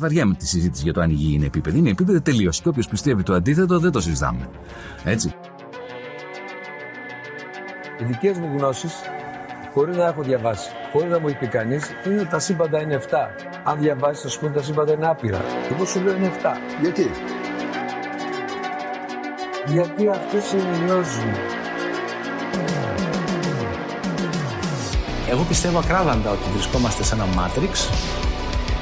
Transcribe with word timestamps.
βαριέμαι 0.00 0.34
τη 0.34 0.46
συζήτηση 0.46 0.82
για 0.82 0.92
το 0.92 1.00
αν 1.00 1.10
η 1.10 1.12
γη 1.12 1.34
είναι 1.34 1.46
επίπεδη. 1.46 1.78
Είναι 1.78 1.90
επίπεδη 1.90 2.20
τελείως. 2.20 2.60
Και 2.60 2.68
όποιος 2.68 2.88
πιστεύει 2.88 3.22
το 3.22 3.34
αντίθετο 3.34 3.78
δεν 3.78 3.90
το 3.90 4.00
συζητάμε. 4.00 4.48
Έτσι. 5.04 5.34
Οι 8.00 8.04
δικές 8.04 8.38
μου 8.38 8.56
γνώσεις, 8.58 8.92
χωρίς 9.74 9.96
να 9.96 10.06
έχω 10.06 10.22
διαβάσει, 10.22 10.70
χωρίς 10.92 11.10
να 11.10 11.20
μου 11.20 11.28
είπε 11.28 11.46
κανείς, 11.46 11.90
είναι 12.06 12.20
ότι 12.20 12.30
τα 12.30 12.38
σύμπαντα 12.38 12.80
είναι 12.80 12.94
7. 12.94 13.30
Αν 13.64 13.78
διαβάσεις, 13.78 14.22
θα 14.22 14.28
σου 14.28 14.40
πούνε 14.40 14.52
τα 14.52 14.62
σύμπαντα 14.62 14.92
είναι 14.92 15.06
άπειρα. 15.06 15.40
Εγώ 15.72 15.84
σου 15.84 16.00
λέω 16.00 16.16
είναι 16.16 16.30
7. 16.42 16.56
Γιατί; 16.80 17.10
Γιατί 19.66 20.08
αυτέ 20.08 20.40
συνειριώζουν. 20.40 21.32
Εγώ 25.30 25.42
πιστεύω 25.42 25.78
ακράδαντα 25.78 26.30
ότι 26.30 26.50
βρισκόμαστε 26.52 27.02
σε 27.02 27.14
ένα 27.14 27.24
Matrix, 27.24 27.74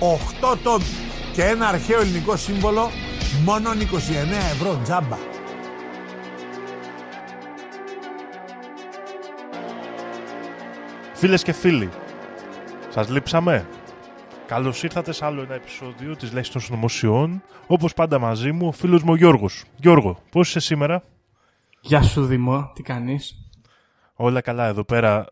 8 0.00 0.56
τόμοι 0.62 0.84
και 1.32 1.42
ένα 1.44 1.68
αρχαίο 1.68 2.00
ελληνικό 2.00 2.36
σύμβολο 2.36 2.90
μόνο 3.44 3.70
29 3.70 3.74
ευρώ 4.30 4.80
τζάμπα. 4.82 5.16
Φίλες 11.12 11.42
και 11.42 11.52
φίλοι, 11.52 11.88
σας 12.88 13.08
λείψαμε. 13.08 13.68
Καλώς 14.46 14.82
ήρθατε 14.82 15.12
σε 15.12 15.24
άλλο 15.24 15.42
ένα 15.42 15.54
επεισόδιο 15.54 16.16
της 16.16 16.32
Λέξης 16.32 16.52
των 16.52 16.62
Συνωμοσιών. 16.62 17.42
Όπως 17.66 17.94
πάντα 17.94 18.18
μαζί 18.18 18.52
μου, 18.52 18.66
ο 18.66 18.72
φίλος 18.72 19.02
μου 19.02 19.12
ο 19.12 19.16
Γιώργος. 19.16 19.64
Γιώργο, 19.76 20.18
πώς 20.30 20.48
είσαι 20.48 20.60
σήμερα; 20.60 21.02
Γεια 21.80 22.02
σου 22.02 22.24
Δήμο, 22.24 22.70
τι 22.74 22.82
κάνεις; 22.82 23.34
Όλα 24.14 24.40
καλά 24.40 24.66
εδώ 24.66 24.84
πέρα. 24.84 25.26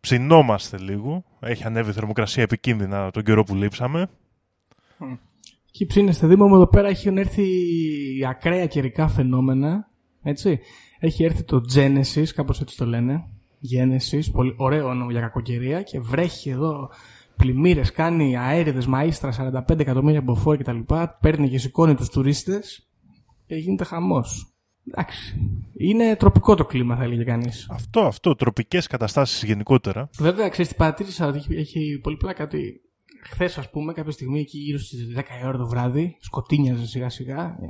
Ψινόμαστε 0.00 0.78
λίγο. 0.78 1.24
Έχει 1.40 1.64
ανέβει 1.64 1.90
η 1.90 1.92
θερμοκρασία 1.92 2.42
επικίνδυνα 2.42 3.10
τον 3.10 3.22
καιρό 3.22 3.44
που 3.44 3.54
λείψαμε. 3.54 4.08
Εκεί 5.68 5.86
ψήνεστε 5.86 6.26
Δήμο 6.26 6.48
μου 6.48 6.54
εδώ 6.54 6.66
πέρα 6.66 6.88
έχουν 6.88 7.18
έρθει 7.18 7.44
ακραία 8.28 8.66
καιρικά 8.66 9.08
φαινόμενα. 9.08 9.88
Έτσι. 10.22 10.58
Έχει 10.98 11.24
έρθει 11.24 11.42
το 11.42 11.60
Genesis, 11.74 12.26
κάπως 12.34 12.60
έτσι 12.60 12.76
το 12.76 12.86
λένε. 12.86 13.24
Genesis, 13.72 14.22
πολύ 14.32 14.54
ωραίο 14.56 14.88
όνομα 14.88 15.12
για 15.12 15.20
κακοκαιρία 15.20 15.82
και 15.82 16.00
βρέχει 16.00 16.50
εδώ 16.50 16.90
πλημμύρες, 17.36 17.92
κάνει 17.92 18.36
αέριδες 18.36 18.88
μαΐστρα 18.94 19.30
45 19.68 19.78
εκατομμύρια 19.78 20.20
μποφόρ 20.20 20.56
κτλ. 20.56 20.78
Παίρνει 21.20 21.48
και 21.48 21.58
σηκώνει 21.58 21.94
τους 21.94 22.08
τουρίστες 22.08 22.88
και 23.46 23.54
γίνεται 23.54 23.84
χαμός. 23.84 24.49
Εντάξει. 24.88 25.38
Είναι 25.76 26.16
τροπικό 26.16 26.54
το 26.54 26.64
κλίμα, 26.64 26.96
θα 26.96 27.02
έλεγε 27.02 27.24
κανείς. 27.24 27.66
Αυτό, 27.70 28.00
αυτό, 28.00 28.34
τροπικές 28.34 28.86
καταστάσεις 28.86 29.42
γενικότερα. 29.42 30.08
Βέβαια, 30.18 30.48
ξέρεις 30.48 30.70
τι 30.70 30.76
παρατήρησα 30.76 31.26
ότι 31.26 31.38
έχει, 31.38 31.54
έχει 31.54 31.98
πολύ 32.02 32.16
πλάκα 32.16 32.44
ότι 32.44 32.80
χθες, 33.22 33.58
ας 33.58 33.70
πούμε, 33.70 33.92
κάποια 33.92 34.12
στιγμή 34.12 34.40
εκεί 34.40 34.58
γύρω 34.58 34.78
στις 34.78 35.06
10 35.16 35.20
η 35.42 35.46
ώρα 35.46 35.58
το 35.58 35.68
βράδυ, 35.68 36.16
σκοτίνιαζε 36.20 36.86
σιγά 36.86 37.08
σιγά. 37.08 37.44
ε, 37.44 37.66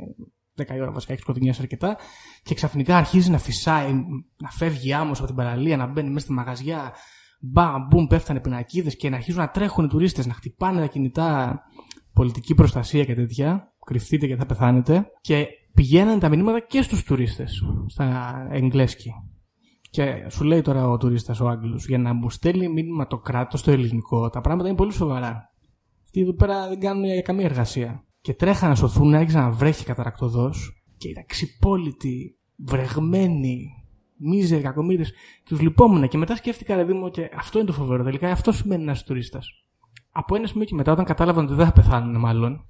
10 0.56 0.74
η 0.76 0.80
ώρα 0.80 0.92
βασικά 0.92 1.12
έχει 1.12 1.22
σκοτεινιάσει 1.22 1.60
αρκετά. 1.62 1.96
Και 2.42 2.54
ξαφνικά 2.54 2.96
αρχίζει 2.96 3.30
να 3.30 3.38
φυσάει, 3.38 3.92
να 4.42 4.50
φεύγει 4.50 4.92
άμμος 4.92 5.18
από 5.18 5.26
την 5.26 5.36
παραλία, 5.36 5.76
να 5.76 5.86
μπαίνει 5.86 6.08
μέσα 6.08 6.24
στη 6.24 6.32
μαγαζιά. 6.32 6.94
Μπαμ, 7.40 7.86
μπουμ, 7.86 8.06
πέφτανε 8.06 8.40
πινακίδες 8.40 8.96
και 8.96 9.08
να 9.10 9.16
αρχίζουν 9.16 9.40
να 9.40 9.48
τρέχουν 9.50 9.84
οι 9.84 9.88
τουρίστες, 9.88 10.26
να 10.26 10.34
χτυπάνε 10.34 10.80
τα 10.80 10.86
κινητά 10.86 11.60
πολιτική 12.12 12.54
προστασία 12.54 13.04
και 13.04 13.14
τέτοια. 13.14 13.74
Κρυφτείτε 13.86 14.26
και 14.26 14.36
θα 14.36 14.46
πεθάνετε. 14.46 15.10
Και 15.20 15.46
πηγαίνανε 15.74 16.18
τα 16.18 16.28
μηνύματα 16.28 16.60
και 16.60 16.82
στους 16.82 17.02
τουρίστες, 17.04 17.62
στα 17.86 18.34
εγγλέσκη. 18.50 19.10
Και 19.90 20.26
σου 20.28 20.44
λέει 20.44 20.62
τώρα 20.62 20.88
ο 20.88 20.96
τουρίστας, 20.96 21.40
ο 21.40 21.48
Άγγλος, 21.48 21.86
για 21.86 21.98
να 21.98 22.12
μου 22.12 22.30
στέλνει 22.30 22.68
μήνυμα 22.68 23.06
το 23.06 23.18
κράτος 23.18 23.60
στο 23.60 23.70
ελληνικό, 23.70 24.30
τα 24.30 24.40
πράγματα 24.40 24.68
είναι 24.68 24.76
πολύ 24.76 24.92
σοβαρά. 24.92 25.52
Αυτοί 26.04 26.20
εδώ 26.20 26.34
πέρα 26.34 26.68
δεν 26.68 26.80
κάνουν 26.80 27.22
καμία 27.22 27.44
εργασία. 27.44 28.04
Και 28.20 28.34
τρέχανε 28.34 28.70
να 28.70 28.76
σωθούν, 28.76 29.14
άρχισε 29.14 29.38
να 29.38 29.50
βρέχει 29.50 29.84
καταρακτοδός 29.84 30.82
και 30.96 31.08
ήταν 31.08 31.24
ξυπόλυτοι, 31.26 32.38
βρεγμένοι, 32.56 33.66
μίζεροι, 34.16 34.62
κακομίρε. 34.62 35.02
Τους 35.44 35.60
λυπόμουν 35.60 36.08
και 36.08 36.18
μετά 36.18 36.36
σκέφτηκα, 36.36 36.76
ρε 36.76 36.84
Δήμο, 36.84 37.10
και 37.10 37.30
αυτό 37.36 37.58
είναι 37.58 37.66
το 37.66 37.72
φοβερό. 37.72 38.04
Τελικά 38.04 38.30
αυτό 38.30 38.52
σημαίνει 38.52 38.82
ένα 38.82 38.96
τουρίστας. 39.06 39.48
Από 40.12 40.34
ένα 40.36 40.46
σημείο 40.46 40.64
και 40.64 40.74
μετά, 40.74 40.92
όταν 40.92 41.04
κατάλαβαν 41.04 41.44
ότι 41.44 41.54
δεν 41.54 41.66
θα 41.66 41.72
πεθάνουν, 41.72 42.20
μάλλον, 42.20 42.66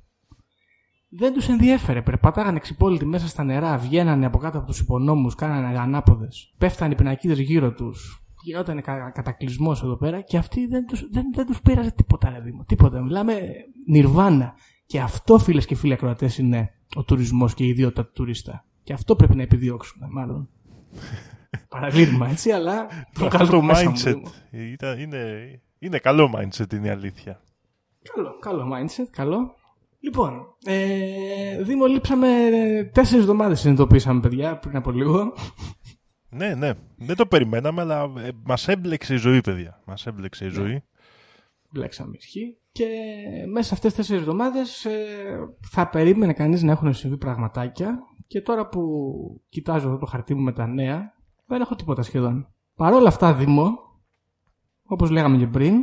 δεν 1.10 1.32
τους 1.32 1.48
ενδιέφερε. 1.48 2.02
Περπατάγανε 2.02 2.58
ξυπόλυτοι 2.58 3.06
μέσα 3.06 3.28
στα 3.28 3.44
νερά, 3.44 3.78
βγαίνανε 3.78 4.26
από 4.26 4.38
κάτω 4.38 4.58
από 4.58 4.66
τους 4.66 4.80
υπονόμους, 4.80 5.34
κάνανε 5.34 5.78
ανάποδες. 5.78 6.54
Πέφτανε 6.58 6.92
οι 6.92 6.96
πινακίδες 6.96 7.38
γύρω 7.38 7.72
τους. 7.72 8.24
Γινόταν 8.42 8.82
κα, 8.82 9.10
κατακλυσμός 9.10 9.82
εδώ 9.82 9.96
πέρα 9.96 10.20
και 10.20 10.36
αυτοί 10.36 10.66
δεν 10.66 10.86
τους 10.86 11.08
δεν, 11.10 11.24
δεν 11.34 11.46
τους 11.46 11.60
πείραζε 11.60 11.90
τίποτα, 11.90 12.30
ρε 12.30 12.40
Δήμο. 12.40 12.64
Τίποτα. 12.64 13.02
Μιλάμε 13.02 13.40
νιρβάνα. 13.86 14.54
Και 14.86 15.00
αυτό, 15.00 15.38
φίλες 15.38 15.66
και 15.66 15.74
φίλοι 15.74 15.92
ακροατές, 15.92 16.38
είναι 16.38 16.70
ο 16.96 17.04
τουρισμός 17.04 17.54
και 17.54 17.64
η 17.64 17.68
ιδιότητα 17.68 18.04
του 18.04 18.12
τουρίστα. 18.14 18.64
Και 18.82 18.92
αυτό 18.92 19.16
πρέπει 19.16 19.36
να 19.36 19.42
επιδιώξουμε, 19.42 20.06
μάλλον. 20.10 20.48
Παραδείγμα, 21.68 22.28
έτσι, 22.28 22.50
αλλά 22.50 22.86
το 22.86 23.26
Αυτό 23.26 23.28
το 23.28 23.36
βγάζω 23.36 23.60
μέσα 23.60 23.90
μου, 23.90 23.96
mindset 23.96 24.04
Δήμο. 24.04 24.30
ήταν, 24.72 24.98
είναι, 24.98 25.22
είναι 25.78 25.98
καλό 25.98 26.30
mindset 26.36 26.72
είναι 26.72 26.86
η 26.86 26.90
αλήθεια. 26.90 27.42
Καλό, 28.14 28.38
καλό 28.38 28.72
mindset, 28.74 29.08
καλό. 29.10 29.54
Λοιπόν, 30.00 30.56
ε, 30.64 31.62
Δήμο, 31.62 31.86
λείψαμε 31.86 32.28
τέσσερις 32.92 33.22
εβδομάδες 33.22 33.60
συνειδητοποίησαμε, 33.60 34.20
παιδιά, 34.20 34.58
πριν 34.58 34.76
από 34.76 34.90
λίγο. 34.90 35.32
Ναι, 36.28 36.54
ναι. 36.54 36.72
Δεν 36.96 37.16
το 37.16 37.26
περιμέναμε, 37.26 37.80
αλλά 37.80 38.02
ε, 38.02 38.28
μας 38.44 38.68
έμπλεξε 38.68 39.14
η 39.14 39.16
ζωή, 39.16 39.40
παιδιά. 39.40 39.82
Μας 39.86 40.06
έμπλεξε 40.06 40.44
η 40.44 40.48
ζωή. 40.48 40.82
Μπλέξαμε 41.70 42.16
ισχύ. 42.16 42.56
Και 42.72 42.86
μέσα 43.52 43.68
σε 43.68 43.74
αυτές 43.74 43.90
τι 43.90 43.96
τέσσερις 43.96 44.20
εβδομάδες 44.20 44.86
θα 45.70 45.88
περίμενε 45.88 46.32
κανείς 46.32 46.62
να 46.62 46.72
έχουν 46.72 46.94
συμβεί 46.94 47.16
πραγματάκια. 47.16 47.98
Και 48.26 48.40
τώρα 48.40 48.68
που 48.68 48.82
κοιτάζω 49.48 49.88
εδώ 49.88 49.98
το 49.98 50.06
χαρτί 50.06 50.34
μου 50.34 50.42
με 50.42 50.52
τα 50.52 50.66
νέα, 50.66 51.14
δεν 51.46 51.60
έχω 51.60 51.74
τίποτα 51.74 52.02
σχεδόν. 52.02 52.52
Παρ' 52.74 52.92
όλα 52.92 53.08
αυτά, 53.08 53.34
Δήμο, 53.34 53.78
όπως 54.82 55.10
λέγαμε 55.10 55.36
και 55.36 55.46
πριν, 55.46 55.74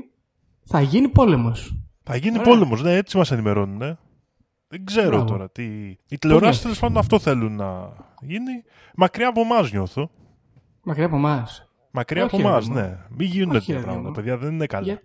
θα 0.65 0.81
γίνει 0.81 1.09
πόλεμος. 1.09 1.81
Θα 2.03 2.15
γίνει 2.15 2.39
Ωραία. 2.39 2.51
πόλεμος, 2.53 2.83
ναι, 2.83 2.95
έτσι 2.95 3.17
μας 3.17 3.31
ενημερώνουν, 3.31 3.77
ναι. 3.77 3.97
Δεν 4.67 4.85
ξέρω 4.85 5.09
Μπράβο. 5.09 5.25
τώρα 5.25 5.49
τι... 5.49 5.63
Οι 6.07 6.17
τηλεοράσεις 6.19 6.41
νιώθεις; 6.43 6.61
τέλος 6.61 6.79
πάντων 6.79 6.97
αυτό 6.97 7.19
θέλουν 7.19 7.55
να 7.55 7.93
γίνει. 8.21 8.63
Μακριά 8.95 9.27
από 9.27 9.41
εμάς 9.41 9.71
νιώθω. 9.71 10.09
Μακριά 10.83 11.05
από 11.05 11.15
εμάς. 11.15 11.71
Μακριά 11.91 12.23
Όχι, 12.25 12.35
από 12.35 12.43
ρε 12.43 12.49
εμάς, 12.49 12.67
Δήμο. 12.67 12.79
ναι. 12.79 12.97
Μην 13.09 13.27
γίνουν 13.27 13.49
Όχι, 13.55 13.59
τέτοια 13.59 13.75
ρε 13.75 13.81
πράγματα, 13.81 14.01
Δήμο. 14.01 14.13
παιδιά, 14.15 14.37
δεν 14.37 14.53
είναι 14.53 14.65
καλά. 14.65 14.83
Για- 14.85 15.01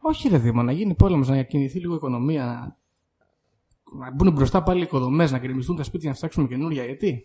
Όχι, 0.00 0.28
ρε 0.28 0.38
Δήμο, 0.38 0.62
να 0.62 0.72
γίνει 0.72 0.94
πόλεμος, 0.94 1.28
να 1.28 1.42
κινηθεί 1.42 1.78
λίγο 1.78 1.92
η 1.92 1.96
οικονομία. 1.96 2.44
Να, 2.44 4.04
να 4.04 4.14
μπουν 4.14 4.32
μπροστά 4.32 4.62
πάλι 4.62 4.80
οι 4.80 4.82
οικοδομές, 4.82 5.30
να 5.32 5.38
γκρεμιστούν 5.38 5.76
τα 5.76 5.82
σπίτια 5.82 6.08
να 6.10 6.14
φτιάξουμε 6.14 6.46
καινούρια. 6.48 6.84
Γιατί; 6.84 7.24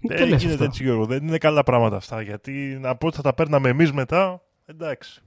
Τι 0.00 0.06
Δεν 0.14 0.28
λες 0.28 0.28
γίνεται 0.40 0.52
αυτό; 0.52 0.64
έτσι, 0.64 0.82
Γιώργο. 0.82 1.06
Δεν 1.06 1.26
είναι 1.26 1.38
καλά 1.38 1.62
πράγματα 1.62 1.96
αυτά. 1.96 2.22
Γιατί 2.22 2.78
να 2.80 2.96
πω 2.96 3.06
ότι 3.06 3.16
θα 3.16 3.22
τα 3.22 3.34
παίρναμε 3.34 3.68
εμείς 3.68 3.92
μετά. 3.92 4.42
Εντάξει. 4.66 5.22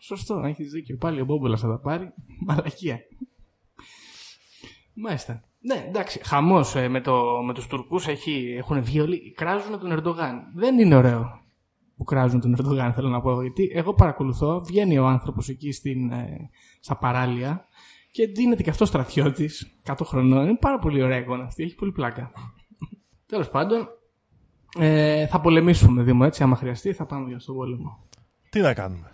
Σωστό, 0.00 0.38
έχεις 0.44 0.70
δίκιο. 0.70 0.96
Πάλι 0.96 1.20
ο 1.20 1.24
Μπόμπολα 1.24 1.56
θα 1.56 1.68
τα 1.68 1.78
πάρει. 1.78 2.12
Μαλακία. 2.46 2.98
Μάλιστα. 5.00 5.44
Ναι, 5.60 5.84
εντάξει. 5.88 6.20
Χαμός 6.24 6.74
με, 6.88 7.00
το, 7.00 7.42
με 7.46 7.54
τους 7.54 7.66
Τουρκούς 7.66 8.06
έχουν 8.58 8.82
βγει 8.82 9.00
όλοι. 9.00 9.32
Κράζουν 9.32 9.78
τον 9.78 9.92
Ερντογάν. 9.92 10.42
Δεν 10.54 10.78
είναι 10.78 10.96
ωραίο 10.96 11.40
που 11.96 12.04
κράζουν 12.04 12.40
τον 12.40 12.54
Ερντογάν, 12.58 12.92
θέλω 12.92 13.08
να 13.08 13.20
πω. 13.20 13.42
Γιατί 13.42 13.70
εγώ 13.74 13.94
παρακολουθώ, 13.94 14.60
βγαίνει 14.60 14.98
ο 14.98 15.06
άνθρωπος 15.06 15.48
εκεί 15.48 15.72
στην, 15.72 16.10
ε, 16.10 16.50
στα 16.80 16.96
παράλια 16.96 17.66
και 18.10 18.26
δίνεται 18.26 18.62
και 18.62 18.70
αυτός 18.70 18.88
στρατιώτης 18.88 19.78
100 19.84 19.94
χρονών. 20.04 20.48
Είναι 20.48 20.56
πάρα 20.60 20.78
πολύ 20.78 21.02
ωραία 21.02 21.18
εικόνα 21.18 21.44
αυτή. 21.44 21.62
Έχει 21.62 21.74
πολύ 21.74 21.92
πλάκα. 21.92 22.32
Τέλος 23.26 23.48
πάντων, 23.50 23.88
ε, 24.78 25.26
θα 25.26 25.40
πολεμήσουμε 25.40 26.02
Δήμο 26.02 26.22
έτσι. 26.26 26.42
Άμα 26.42 26.56
χρειαστεί, 26.56 26.92
θα 26.92 27.06
πάμε 27.06 27.28
για 27.28 27.38
στον 27.38 27.54
πόλεμο. 27.54 28.08
Τι 28.50 28.60
να 28.60 28.74
κάνουμε; 28.74 29.10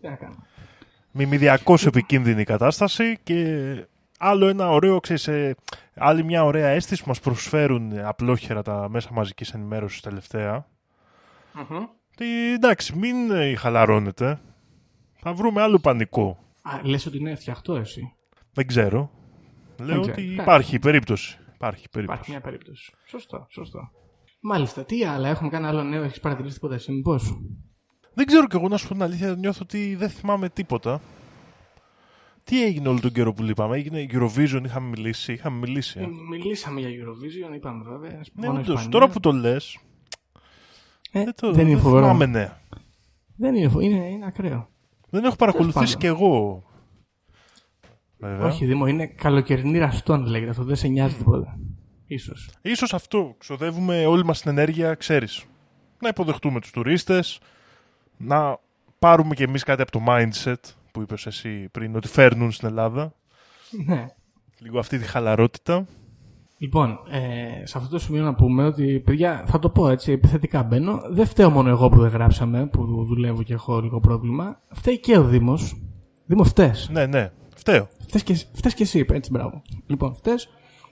Τι 0.00 0.08
να 0.08 0.14
κάνουμε. 0.14 0.42
Μιμηδιακώ 1.12 1.74
επικίνδυνη 1.86 2.40
η 2.40 2.44
κατάσταση 2.44 3.18
και 3.22 3.46
άλλο 4.18 4.46
ένα 4.46 4.70
ωραίο, 4.70 5.00
ξέρεις, 5.00 5.28
ε, 5.28 5.54
άλλη 5.94 6.24
μια 6.24 6.44
ωραία 6.44 6.68
αίσθηση 6.68 7.02
που 7.02 7.08
μας 7.08 7.20
προσφέρουν 7.20 7.98
απλόχερα 7.98 8.62
τα 8.62 8.88
μέσα 8.88 9.08
μαζικής 9.12 9.52
ενημέρωσης 9.52 10.00
τελευταία. 10.00 10.66
Τι, 12.16 12.52
εντάξει, 12.52 12.96
μην 12.96 13.30
ε, 13.30 13.54
χαλαρώνετε. 13.54 14.40
Θα 15.20 15.32
βρούμε 15.32 15.62
άλλο 15.62 15.78
πανικό. 15.78 16.38
Α, 16.62 16.80
λες 16.82 17.06
ότι 17.06 17.18
είναι 17.18 17.34
φτιαχτό 17.34 17.74
εσύ. 17.74 18.14
Δεν 18.52 18.66
ξέρω. 18.66 19.10
Λέω 19.78 20.00
ξέρω. 20.00 20.12
ότι 20.12 20.22
Εντάξει. 20.22 20.42
υπάρχει 20.42 20.78
περίπτωση. 20.78 21.38
Υπάρχει 21.54 21.88
περίπτωση. 21.88 22.18
Υπάρχει 22.20 22.30
μια 22.30 22.40
περίπτωση. 22.40 22.92
Σωστό, 23.06 23.46
σωστό. 23.50 23.90
Μάλιστα, 24.40 24.84
τι 24.84 25.04
άλλα, 25.04 25.28
έχουμε 25.28 25.48
κάνει 25.48 25.66
άλλο 25.66 25.82
νέο, 25.82 26.02
έχεις 26.02 26.20
παρατηρήσει 26.20 26.54
τίποτα 26.54 26.74
εσύ, 26.74 26.92
μήπως; 26.92 27.38
Δεν 28.14 28.26
ξέρω 28.26 28.46
κι 28.46 28.56
εγώ 28.56 28.68
να 28.68 28.76
σου 28.76 28.88
πω 28.88 28.92
την 28.92 29.02
αλήθεια, 29.02 29.34
νιώθω 29.34 29.58
ότι 29.62 29.94
δεν 29.94 30.08
θυμάμαι 30.08 30.48
τίποτα. 30.48 31.00
Τι 32.44 32.64
έγινε 32.64 32.88
όλο 32.88 33.00
τον 33.00 33.12
καιρό 33.12 33.32
που 33.32 33.42
λείπαμε, 33.42 33.76
έγινε 33.76 34.06
Eurovision, 34.10 34.60
είχαμε 34.64 34.88
μιλήσει, 34.88 35.32
είχαμε 35.32 35.58
μιλήσει. 35.58 36.00
ε. 36.00 36.06
Μιλήσαμε 36.30 36.80
για 36.80 36.88
Eurovision, 36.88 37.54
είπαμε 37.54 37.84
βέβαια. 37.84 38.10
Ναι, 38.10 38.46
μόνο 38.46 38.50
όντως, 38.52 38.62
Ισπανίας. 38.68 38.88
τώρα 38.88 39.08
που 39.08 39.20
το 39.20 39.32
λες, 39.32 39.78
Ε, 41.12 41.24
δεν, 41.24 41.34
το, 41.36 41.52
δεν 41.52 41.64
είναι 41.66 41.74
δεν 41.74 41.82
φοβερό. 41.82 42.02
θυμάμαι 42.04 42.26
νέα. 42.26 42.60
Δεν 43.36 43.54
είναι, 43.54 43.68
φο- 43.68 43.80
είναι, 43.80 44.08
είναι 44.08 44.26
ακραίο. 44.26 44.68
Δεν 45.10 45.24
έχω 45.24 45.36
παρακολουθήσει 45.36 45.84
πάντων. 45.96 45.98
κι 45.98 46.06
εγώ. 46.06 46.62
Βέβαια. 48.18 48.46
Όχι, 48.46 48.64
Δήμο, 48.64 48.86
είναι 48.86 49.06
καλοκαιρινή 49.06 49.78
ραστόν 49.78 50.26
λέγεται 50.26 50.50
αυτό. 50.50 50.64
Δεν 50.64 50.76
σε 50.76 50.88
νοιάζει 50.88 51.14
τίποτα. 51.14 51.58
Ίσως. 52.06 52.50
Ίσως 52.62 52.94
αυτό. 52.94 53.34
Ξοδεύουμε 53.38 54.06
όλη 54.06 54.24
μας 54.24 54.40
την 54.40 54.50
ενέργεια, 54.50 54.94
ξέρεις. 54.94 55.44
Να 56.00 56.08
υποδεχτούμε 56.08 56.60
τους 56.60 56.70
τουρίστες, 56.70 57.40
να 58.16 58.58
πάρουμε 58.98 59.34
κι 59.34 59.42
εμείς 59.42 59.62
κάτι 59.62 59.82
από 59.82 59.90
το 59.90 60.00
mindset 60.08 60.54
που 60.94 61.00
είπες 61.00 61.26
εσύ 61.26 61.68
πριν, 61.72 61.96
ότι 61.96 62.08
φέρνουν 62.08 62.50
στην 62.52 62.68
Ελλάδα. 62.68 63.14
Ναι. 63.86 64.06
Λίγο 64.58 64.78
αυτή 64.78 64.98
τη 64.98 65.04
χαλαρότητα. 65.04 65.86
Λοιπόν, 66.58 66.98
ε, 67.10 67.66
σε 67.66 67.78
αυτό 67.78 67.90
το 67.90 67.98
σημείο 67.98 68.22
να 68.22 68.34
πούμε 68.34 68.64
ότι, 68.64 69.00
παιδιά, 69.04 69.44
θα 69.46 69.58
το 69.58 69.70
πω 69.70 69.88
έτσι, 69.88 70.12
επιθετικά 70.12 70.62
μπαίνω. 70.62 71.02
Δεν 71.10 71.26
φταίω 71.26 71.50
μόνο 71.50 71.68
εγώ 71.68 71.88
που 71.88 72.00
δεν 72.00 72.10
γράψαμε, 72.10 72.66
που 72.66 73.04
δουλεύω 73.04 73.42
και 73.42 73.52
έχω 73.52 73.80
λίγο 73.80 74.00
πρόβλημα. 74.00 74.60
Φταίει 74.70 74.98
και 74.98 75.18
ο 75.18 75.24
Δήμος. 75.24 75.76
Δήμο, 76.26 76.44
φταίς. 76.44 76.88
Ναι, 76.92 77.06
ναι. 77.06 77.32
Φταίω. 77.56 77.88
Φταίς 78.00 78.22
και, 78.22 78.34
φταίς 78.34 78.74
και 78.74 78.82
εσύ, 78.82 79.06
έτσι, 79.12 79.30
μπράβο. 79.30 79.62
Λοιπόν, 79.86 80.14
φταίς. 80.14 80.48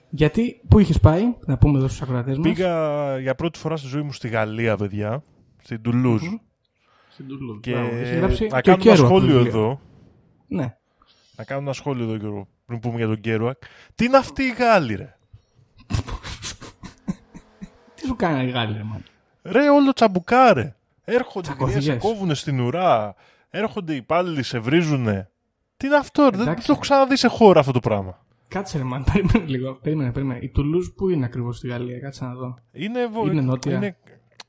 Γιατί, 0.09 0.61
πού 0.67 0.79
είχες 0.79 0.99
πάει, 0.99 1.23
να 1.45 1.57
πούμε 1.57 1.77
εδώ 1.77 1.87
στους 1.87 2.01
ακροατές 2.01 2.37
μας; 2.37 2.47
Πήγα 2.47 3.19
για 3.19 3.35
πρώτη 3.35 3.59
φορά 3.59 3.77
στη 3.77 3.87
ζωή 3.87 4.01
μου 4.01 4.11
στη 4.13 4.27
Γαλλία, 4.27 4.77
παιδιά. 4.77 5.23
Στην 5.61 5.81
Τουλούζ 5.81 6.23
Στην 7.09 7.27
Τουλούζ. 7.27 7.59
Και 7.59 7.71
Μπράβο, 7.71 7.95
έχεις 7.95 8.17
γράψει 8.17 8.47
να 8.47 8.61
και 8.61 8.71
ο 8.71 8.75
κάνω 8.75 8.89
ένα 8.89 8.95
Κέρουακ 8.95 9.11
σχόλιο 9.11 9.35
βιβλίο. 9.35 9.59
εδώ. 9.59 9.79
Ναι. 10.55 10.75
Να 11.35 11.43
κάνω 11.43 11.61
ένα 11.61 11.73
σχόλιο 11.73 12.03
εδώ, 12.03 12.15
Γιώργο, 12.15 12.47
πριν 12.65 12.79
πούμε 12.79 12.97
για 12.97 13.07
τον 13.07 13.19
Κέρουακ. 13.19 13.57
Τι 13.95 14.05
είναι 14.05 14.17
αυτοί 14.17 14.43
οι 14.43 14.51
Γάλλοι, 14.53 14.95
ρε; 14.95 15.17
Τι 17.95 18.05
σου 18.05 18.15
κάναν 18.15 18.47
οι 18.47 18.49
Γάλλοι, 18.49 18.77
ρε, 18.77 18.83
μάνα; 18.83 19.03
Ρε, 19.41 19.69
όλο 19.69 19.93
τσαμπουκάρε. 19.93 20.75
Έρχονται 21.03 21.47
και 21.47 21.53
Τσακωθήκες. 21.53 21.83
σε 21.83 21.95
κόβουνε 21.95 22.33
στην 22.33 22.59
ουρά. 22.59 23.15
Έρχονται 23.49 23.93
οι 23.93 23.95
υπάλληλοι, 23.95 24.43
σε 24.43 24.59
βρίζουνε. 24.59 25.29
Τι 25.77 25.87
είναι 25.87 25.95
αυτό, 25.95 26.23
ρε; 26.23 26.29
δεν 26.37 26.41
Εντάξει. 26.41 26.65
το 26.67 26.71
έχω 26.71 26.81
ξαναδεί 26.81 27.17
σε 27.17 27.27
χώρα 27.27 27.59
αυτό 27.59 27.71
το 27.71 27.79
πράγμα. 27.79 28.25
Κάτσε 28.47 28.77
ρε 28.77 28.83
μαν, 28.83 29.03
περίμενε 29.13 29.45
λίγο. 29.45 29.73
Περίμενε, 29.73 30.11
περίμενε. 30.11 30.39
Η 30.43 30.49
Τουλούζ 30.49 30.87
που 30.95 31.09
είναι 31.09 31.25
ακριβώς 31.25 31.57
στη 31.57 31.67
Γαλλία, 31.67 31.99
κάτσε 31.99 32.25
να 32.25 32.33
δω. 32.33 32.57
Είναι, 32.71 33.07
βο... 33.07 33.25
Είναι 33.25 33.41
νότια. 33.41 33.75
είναι 33.75 33.97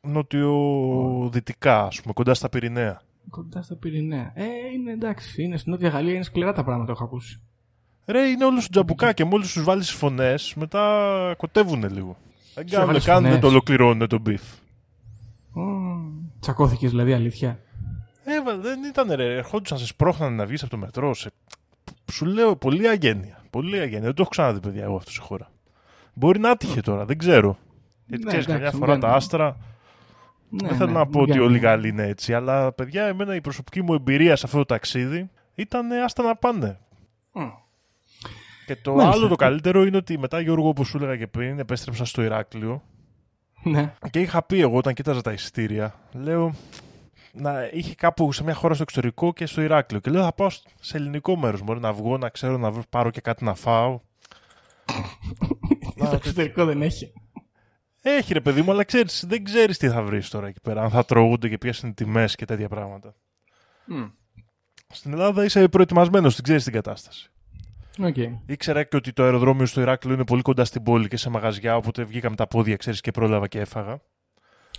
νοτιοδυτικά, 0.01 1.85
ας 1.85 2.01
πούμε, 2.01 2.12
κοντά 2.15 2.35
στα 2.35 2.49
Πυρηναία. 2.49 3.01
Κοντά 3.31 3.62
στα 3.62 3.75
Πυρηναία. 3.76 4.32
Ε, 4.35 4.44
είναι 4.75 4.93
εντάξει. 4.93 5.43
Είναι 5.43 5.56
στην 5.56 5.73
Νότια 5.73 5.88
Γαλλία, 5.88 6.15
είναι 6.15 6.23
σκληρά 6.23 6.53
τα 6.53 6.65
πράγματα, 6.65 6.93
έχω 6.93 7.05
ακούσει. 7.05 7.41
Ρε, 8.06 8.21
είναι 8.26 8.44
όλο 8.44 8.61
σου 8.61 8.69
τζαμπουκά 8.69 9.12
και 9.12 9.25
μόλις 9.25 9.53
τους 9.53 9.62
βάλεις 9.65 9.91
φωνές, 9.91 10.55
μετά 10.56 11.35
κοτεύουνε 11.37 11.88
λίγο. 11.88 12.17
Δεν 12.55 12.65
Τους 12.65 12.73
κάνουν, 12.73 12.85
έβαλες 12.88 13.05
κάνουν, 13.05 13.25
φωνές. 13.25 13.41
το 13.41 13.47
ολοκληρώνουν 13.47 14.09
το 14.09 14.19
beef. 14.19 14.43
Τσακώθηκες 16.41 16.91
δηλαδή, 16.91 17.12
αλήθεια. 17.12 17.59
Ε, 18.25 18.43
βα- 18.43 18.56
δεν 18.56 18.85
ήταν 18.85 19.12
ρε. 19.12 19.37
Ερχόντουσαν, 19.37 19.79
σε 19.79 19.87
σπρώχνανε 19.87 20.35
να 20.37 20.47
βγεις 20.47 20.62
από 20.62 20.70
το 20.70 20.77
μετρό. 20.77 21.15
Σε... 21.15 21.31
Σου 22.12 22.25
λέω 22.27 22.56
πολύ 22.56 22.88
αγένεια. 22.88 23.43
Πολύ 23.50 23.79
αγένεια. 23.79 24.00
Δεν 24.05 24.15
το 24.15 24.20
έχω 24.23 24.31
ξαναδεί, 24.31 24.61
παιδιά, 24.61 24.82
εγώ 24.85 24.97
αυτό 24.97 25.11
σε 25.11 25.20
χώρα. 25.20 25.50
Μπορεί 26.15 26.38
να 26.38 26.50
έτυχε 26.51 26.81
τώρα, 26.81 27.05
δεν 27.05 27.19
ξέρω. 27.19 27.59
Γιατί 28.06 28.23
Ναι, 28.23 28.29
ξέρεις, 28.29 28.47
καμιά 28.47 28.61
εντάξει, 28.61 28.79
φορά 28.79 28.93
δεν- 28.93 29.00
τα 29.00 29.12
άστρα. 29.12 29.56
Ναι, 30.62 30.69
δεν 30.69 30.77
θέλω 30.77 30.91
ναι, 30.93 30.99
να 30.99 31.06
πω 31.06 31.21
ότι 31.21 31.33
για- 31.33 31.43
όλοι 31.43 31.56
οι 31.56 31.61
Γάλλοι 31.61 31.89
είναι 31.89 32.06
έτσι. 32.06 32.35
Αλλά, 32.35 32.73
παιδιά, 32.73 33.05
εμένα 33.05 33.35
η 33.35 33.41
προσωπική 33.41 33.83
μου 33.83 33.95
εμπειρία 33.95 34.37
σε 34.37 34.43
αυτό 34.47 34.59
το 34.59 34.65
ταξίδι 34.65 35.31
ήταν 35.55 35.91
ε, 35.91 36.03
άστα 36.03 36.23
να 36.23 36.37
πάνε. 36.37 36.79
Μμ. 37.33 37.43
Και 38.67 38.77
το 38.77 38.95
Μάλιστα. 38.95 39.19
άλλο 39.19 39.29
το 39.29 39.35
καλύτερο 39.37 39.85
είναι 39.85 39.97
ότι 39.97 40.19
μετά, 40.19 40.41
Γιώργο, 40.41 40.69
όπως 40.69 40.89
σου 40.89 40.97
έλεγα 40.97 41.17
και 41.17 41.27
πριν, 41.27 41.59
επέστρεψα 41.59 42.05
στο 42.05 42.23
Ηράκλειο 42.23 42.83
Ναι. 43.62 43.93
και 44.11 44.21
είχα 44.21 44.43
πει 44.43 44.61
εγώ 44.61 44.77
όταν 44.77 44.95
κοίταζα 44.95 45.21
τα 45.21 45.33
εισιτήρια, 45.33 45.95
λέω 46.12 46.55
να 47.33 47.69
είχε 47.73 47.95
κάπου 47.95 48.33
σε 48.33 48.45
μια 48.45 48.55
χώρα 48.55 48.75
στο 48.75 48.83
εξωτερικό 48.83 49.33
και 49.33 49.47
στο 49.47 49.61
Ηράκλειο. 49.62 50.01
Και 50.01 50.11
λέω 50.11 50.23
θα 50.23 50.33
πάω 50.33 50.49
σε 50.81 50.97
ελληνικό 50.97 51.37
μέρος. 51.37 51.62
Μπορεί 51.62 51.81
να 51.81 51.93
βγω, 51.93 52.19
να 52.19 52.29
ξέρω, 52.29 52.56
να 52.59 52.71
βρω- 52.71 52.89
πάρω 52.91 53.11
και 53.11 53.21
κάτι 53.21 53.45
να 53.45 53.55
φάω. 53.55 54.01
Στο 56.05 56.15
εξωτερικό 56.21 56.65
δεν 56.65 56.83
έχει. 56.83 57.12
Έχει 58.06 58.33
ρε 58.33 58.41
παιδί 58.41 58.62
μου, 58.62 58.71
αλλά 58.71 58.85
ξέρεις, 58.85 59.25
δεν 59.29 59.45
ξέρεις 59.45 59.79
τι 59.79 59.89
θα 59.89 60.03
βρεις 60.03 60.29
τώρα 60.29 60.47
εκεί 60.47 60.61
πέρα. 60.61 60.83
Αν 60.83 60.91
θα 60.91 61.05
τρώγονται 61.05 61.49
και 61.49 61.59
ποιε 61.59 61.73
είναι 61.83 61.91
οι 61.91 61.95
τιμές 61.95 62.35
και 62.35 62.45
τέτοια 62.45 62.69
πράγματα. 62.69 63.15
Μμ. 63.87 64.05
Στην 64.89 65.12
Ελλάδα 65.12 65.45
είσαι 65.45 65.69
προετοιμασμένος, 65.69 66.35
την 66.35 66.45
ξέρεις 66.45 66.65
την 66.65 66.73
κατάσταση. 66.73 67.31
Οκ. 67.99 68.17
Ήξερα 68.47 68.85
και 68.85 68.97
ότι 68.97 69.12
το 69.12 69.23
αεροδρόμιο 69.23 69.67
στο 69.67 69.81
Ηράκλειο 69.81 70.15
είναι 70.15 70.25
πολύ 70.25 70.43
κοντά 70.43 70.65
στην 70.65 70.83
πόλη 70.83 71.09
και 71.09 71.17
σε 71.17 71.31
μαγαζιά, 71.31 71.77
οπότε 71.77 72.05
βγήκα 72.05 72.31
με 72.31 72.37
τα 72.37 72.47
πόδια, 72.47 72.77
ξέρεις, 72.77 73.01
και 73.01 73.11
πρόλαβα 73.11 73.49
και 73.49 73.61
έφαγα. 73.61 74.01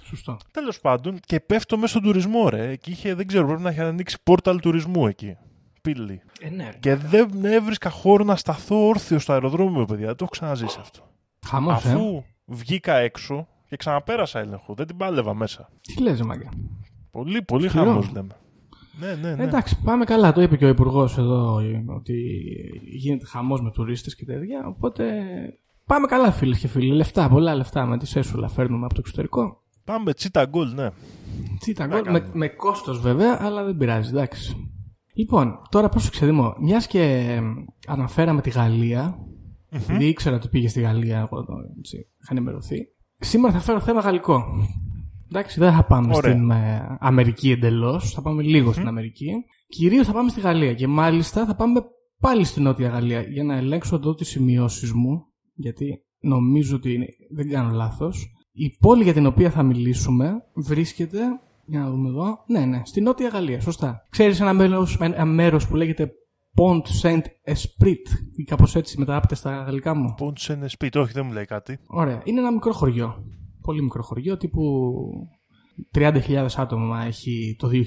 Σωστό. 0.03 0.37
Τέλος 0.51 0.79
πάντων, 0.79 1.19
και 1.25 1.39
πέφτω 1.39 1.77
μέσα 1.77 1.87
στον 1.87 2.01
τουρισμό, 2.01 2.49
ρε. 2.49 2.69
Εκεί 2.69 2.91
είχε, 2.91 3.13
δεν 3.13 3.27
ξέρω, 3.27 3.47
πρέπει 3.47 3.61
να 3.61 3.69
είχε 3.69 3.81
ανοίξει 3.81 4.17
portal 4.23 4.59
τουρισμού 4.59 5.07
εκεί. 5.07 5.37
Πύλη. 5.81 6.21
Ε, 6.39 6.49
ναι. 6.49 6.63
ρε. 6.63 6.77
Και 6.79 6.95
δεν 6.95 7.45
έβρισκα 7.45 7.89
χώρο 7.89 8.23
να 8.23 8.35
σταθώ 8.35 8.87
όρθιο 8.87 9.19
στο 9.19 9.33
αεροδρόμιο, 9.33 9.85
παιδιά. 9.85 10.05
Δεν 10.05 10.15
το 10.15 10.23
έχω 10.23 10.31
ξαναζήσει 10.31 10.77
αυτό. 10.81 11.09
Χαμός, 11.47 11.85
ε. 11.85 12.23
Αφού 12.47 12.59
βγήκα 12.59 12.95
έξω 12.95 13.47
και 13.69 13.75
ξαναπέρασα 13.75 14.39
έλεγχο, 14.39 14.73
δεν 14.73 14.87
την 14.87 14.97
πάλευα 14.97 15.33
μέσα. 15.33 15.69
Τι 15.81 16.01
λες, 16.01 16.17
ρε, 16.17 16.23
μάγκα. 16.23 16.49
Πολύ, 17.11 17.41
πολύ 17.41 17.67
Σκληρό. 17.69 17.85
χαμός 17.85 18.11
λέμε. 18.11 18.35
Ναι, 18.99 19.15
ναι, 19.21 19.35
ναι. 19.35 19.43
Εντάξει, 19.43 19.81
πάμε 19.83 20.05
καλά. 20.05 20.31
Το 20.33 20.41
είπε 20.41 20.57
και 20.57 20.65
ο 20.65 20.67
Υπουργός 20.67 21.17
εδώ 21.17 21.61
ότι 21.95 22.13
γίνεται 22.91 23.25
χαμός 23.25 23.61
με 23.61 23.71
τουρίστες 23.71 24.15
και 24.15 24.25
τέτοια. 24.25 24.67
Οπότε 24.67 25.13
πάμε 25.85 26.07
καλά, 26.07 26.31
φίλες 26.31 26.59
και 26.59 26.67
φίλοι. 26.67 26.93
Λεφτά, 26.93 27.29
πολλά 27.29 27.55
λεφτά 27.55 27.85
με 27.85 27.97
τη 27.97 28.05
σέσουλα 28.07 28.47
φέρνουμε 28.47 28.85
από 28.85 28.93
το 28.93 28.99
εξωτερικό. 29.03 29.61
Πάμε 29.83 30.13
τσίτα 30.13 30.45
γκολ, 30.45 30.73
ναι. 30.73 30.89
Τι 31.59 31.71
ήταν, 31.71 31.89
Να 31.89 31.95
με, 31.95 32.01
κάνουμε. 32.01 32.29
με 32.33 32.47
κόστος 32.47 32.99
βέβαια, 32.99 33.37
αλλά 33.41 33.63
δεν 33.63 33.77
πειράζει, 33.77 34.09
εντάξει. 34.09 34.69
Λοιπόν, 35.13 35.59
τώρα 35.69 35.89
πρόσεξε 35.89 36.25
Δήμο, 36.25 36.55
μιας 36.59 36.87
και 36.87 37.01
ε, 37.01 37.41
αναφέραμε 37.87 38.41
τη 38.41 38.49
γαλλια 39.77 39.93
επειδή 39.95 40.09
ήξερα 40.09 40.35
ότι 40.35 40.47
πήγε 40.47 40.67
στη 40.67 40.81
Γαλλία, 40.81 41.17
εγώ 41.17 41.43
το, 41.45 41.53
έτσι, 41.77 41.97
είχα 41.97 42.31
ενημερωθεί. 42.31 42.77
Σήμερα 43.19 43.53
θα 43.53 43.59
φέρω 43.59 43.79
θέμα 43.79 43.99
γαλλικό. 43.99 44.43
Εντάξει, 45.31 45.59
δεν 45.59 45.73
θα 45.73 45.83
πάμε 45.85 46.15
Ωραία. 46.15 46.31
στην 46.31 46.51
ε, 46.51 46.97
Αμερική 46.99 47.51
εντελώς, 47.51 48.11
θα 48.13 48.21
πάμε 48.21 48.41
λίγο 48.43 48.71
στην 48.71 48.87
Αμερική. 48.87 49.31
Κυρίως 49.67 50.07
θα 50.07 50.13
πάμε 50.13 50.29
στη 50.29 50.39
Γαλλία 50.39 50.73
και 50.73 50.87
μάλιστα 50.87 51.45
θα 51.45 51.55
πάμε 51.55 51.81
πάλι 52.19 52.43
στη 52.43 52.61
Νότια 52.61 52.87
Γαλλία 52.89 53.21
για 53.21 53.43
να 53.43 53.55
ελέγξω 53.55 53.95
εδώ 53.95 54.13
τις 54.13 54.27
σημειώσεις 54.27 54.91
μου, 54.93 55.25
γιατί 55.53 56.03
νομίζω 56.19 56.75
ότι 56.75 56.93
είναι- 56.93 57.07
δεν 57.31 57.49
κάνω 57.49 57.69
λάθος. 57.75 58.29
Η 58.51 58.69
πόλη 58.79 59.03
για 59.03 59.13
την 59.13 59.25
οποία 59.25 59.49
θα 59.49 59.63
μιλήσουμε 59.63 60.33
βρίσκεται. 60.53 61.19
Για 61.67 61.79
να 61.79 61.89
δούμε 61.89 62.09
εδώ. 62.09 62.43
Ναι, 62.47 62.65
ναι, 62.65 62.81
στη 62.85 63.01
Νότια 63.01 63.27
Γαλλία, 63.27 63.61
σωστά. 63.61 64.01
Ξέρεις 64.09 64.39
ένα 64.41 64.53
μέρο 64.53 64.87
ένα 64.99 65.25
μέρος 65.25 65.67
που 65.67 65.75
λέγεται 65.75 66.11
Pont 66.55 66.81
Saint 67.01 67.21
Esprit 67.53 68.03
ή 68.35 68.43
κάπως 68.43 68.75
έτσι 68.75 68.99
μεταγάπτεται 68.99 69.35
στα 69.35 69.55
γαλλικά 69.63 69.95
μου. 69.95 70.13
Πόντσε 70.17 70.53
είναι 70.53 70.67
σπίτι, 70.67 70.97
όχι, 70.97 71.11
δεν 71.13 71.25
μου 71.25 71.31
λέει 71.31 71.45
κάτι. 71.45 71.79
Ωραία. 71.87 72.21
Είναι 72.23 72.39
ένα 72.39 72.51
μικρό 72.51 72.71
χωριό. 72.73 73.23
Πολύ 73.61 73.81
μικρό 73.83 74.03
χωριό, 74.03 74.37
τύπου 74.37 74.61
30.000 75.97 76.47
άτομα 76.57 77.03
έχει 77.05 77.55
το 77.59 77.67
2011 77.67 77.81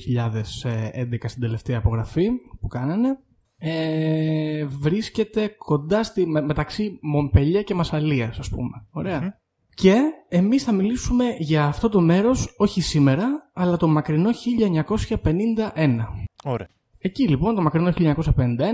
στην 1.24 1.40
τελευταία 1.40 1.78
απογραφή 1.78 2.28
που 2.60 2.66
κάνανε. 2.66 3.18
Ε, 3.60 4.64
βρίσκεται 4.66 5.48
κοντά 5.58 6.02
στη, 6.02 6.26
με- 6.26 6.40
μεταξύ 6.42 6.98
Μομπελιέ 7.02 7.62
και 7.62 7.74
Μασαλίας, 7.74 8.38
ας 8.38 8.48
πούμε. 8.48 8.86
Ωραία. 8.90 9.40
Και 9.74 9.94
εμείς 10.28 10.62
θα 10.64 10.72
μιλήσουμε 10.72 11.24
για 11.38 11.64
αυτό 11.66 11.88
το 11.88 12.00
μέρος, 12.00 12.54
όχι 12.58 12.80
σήμερα, 12.80 13.50
αλλά 13.54 13.76
το 13.76 13.88
μακρινό 13.88 14.30
1951. 14.32 16.06
Ωραία. 16.44 16.68
Εκεί 17.00 17.28
λοιπόν 17.28 17.54
το 17.54 17.62
μακρινό 17.62 17.92
1951 17.98 18.14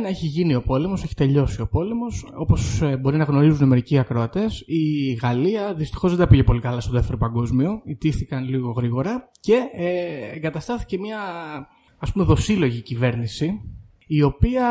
έχει 0.06 0.26
γίνει 0.26 0.54
ο 0.54 0.62
πόλεμος, 0.62 1.02
έχει 1.02 1.14
τελειώσει 1.14 1.60
ο 1.60 1.68
πόλεμος. 1.68 2.26
Όπως 2.36 2.82
ε, 2.82 2.96
μπορεί 2.96 3.16
να 3.16 3.24
γνωρίζουν 3.24 3.68
μερικοί 3.68 3.98
ακροατές, 3.98 4.64
η 4.66 5.12
Γαλλία 5.12 5.74
δυστυχώς 5.74 6.10
δεν 6.10 6.20
τα 6.20 6.26
πήγε 6.26 6.42
πολύ 6.42 6.60
καλά 6.60 6.80
στο 6.80 6.92
δεύτερο 6.92 7.18
παγκόσμιο, 7.18 7.80
ιτήθηκαν 7.84 8.48
λίγο 8.48 8.70
γρήγορα 8.70 9.30
και 9.40 9.54
ε, 9.72 10.36
εγκαταστάθηκε 10.36 10.98
μια 10.98 11.18
ας 11.98 12.12
πούμε 12.12 12.24
δοσύλλογη 12.24 12.80
κυβέρνηση 12.80 13.60
η 14.06 14.22
οποία 14.22 14.66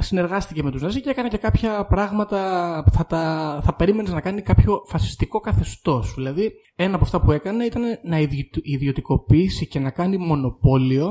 συνεργάστηκε 0.00 0.62
με 0.62 0.70
τους 0.70 0.82
Ναζί 0.82 1.00
και 1.00 1.10
έκανε 1.10 1.28
και 1.28 1.36
κάποια 1.36 1.86
πράγματα 1.86 2.82
που 2.84 2.90
θα, 2.90 3.06
τα, 3.06 3.60
θα 3.64 3.74
περίμενες 3.74 4.12
να 4.12 4.20
κάνει 4.20 4.42
κάποιο 4.42 4.82
φασιστικό 4.86 5.40
καθεστώς. 5.40 6.14
Δηλαδή, 6.14 6.52
ένα 6.76 6.94
από 6.94 7.04
αυτά 7.04 7.20
που 7.20 7.32
έκανε 7.32 7.64
ήταν 7.64 7.82
να 8.04 8.18
ιδιωτικοποιήσει 8.62 9.66
και 9.66 9.78
να 9.78 9.90
κάνει 9.90 10.16
μονοπόλιο 10.16 11.08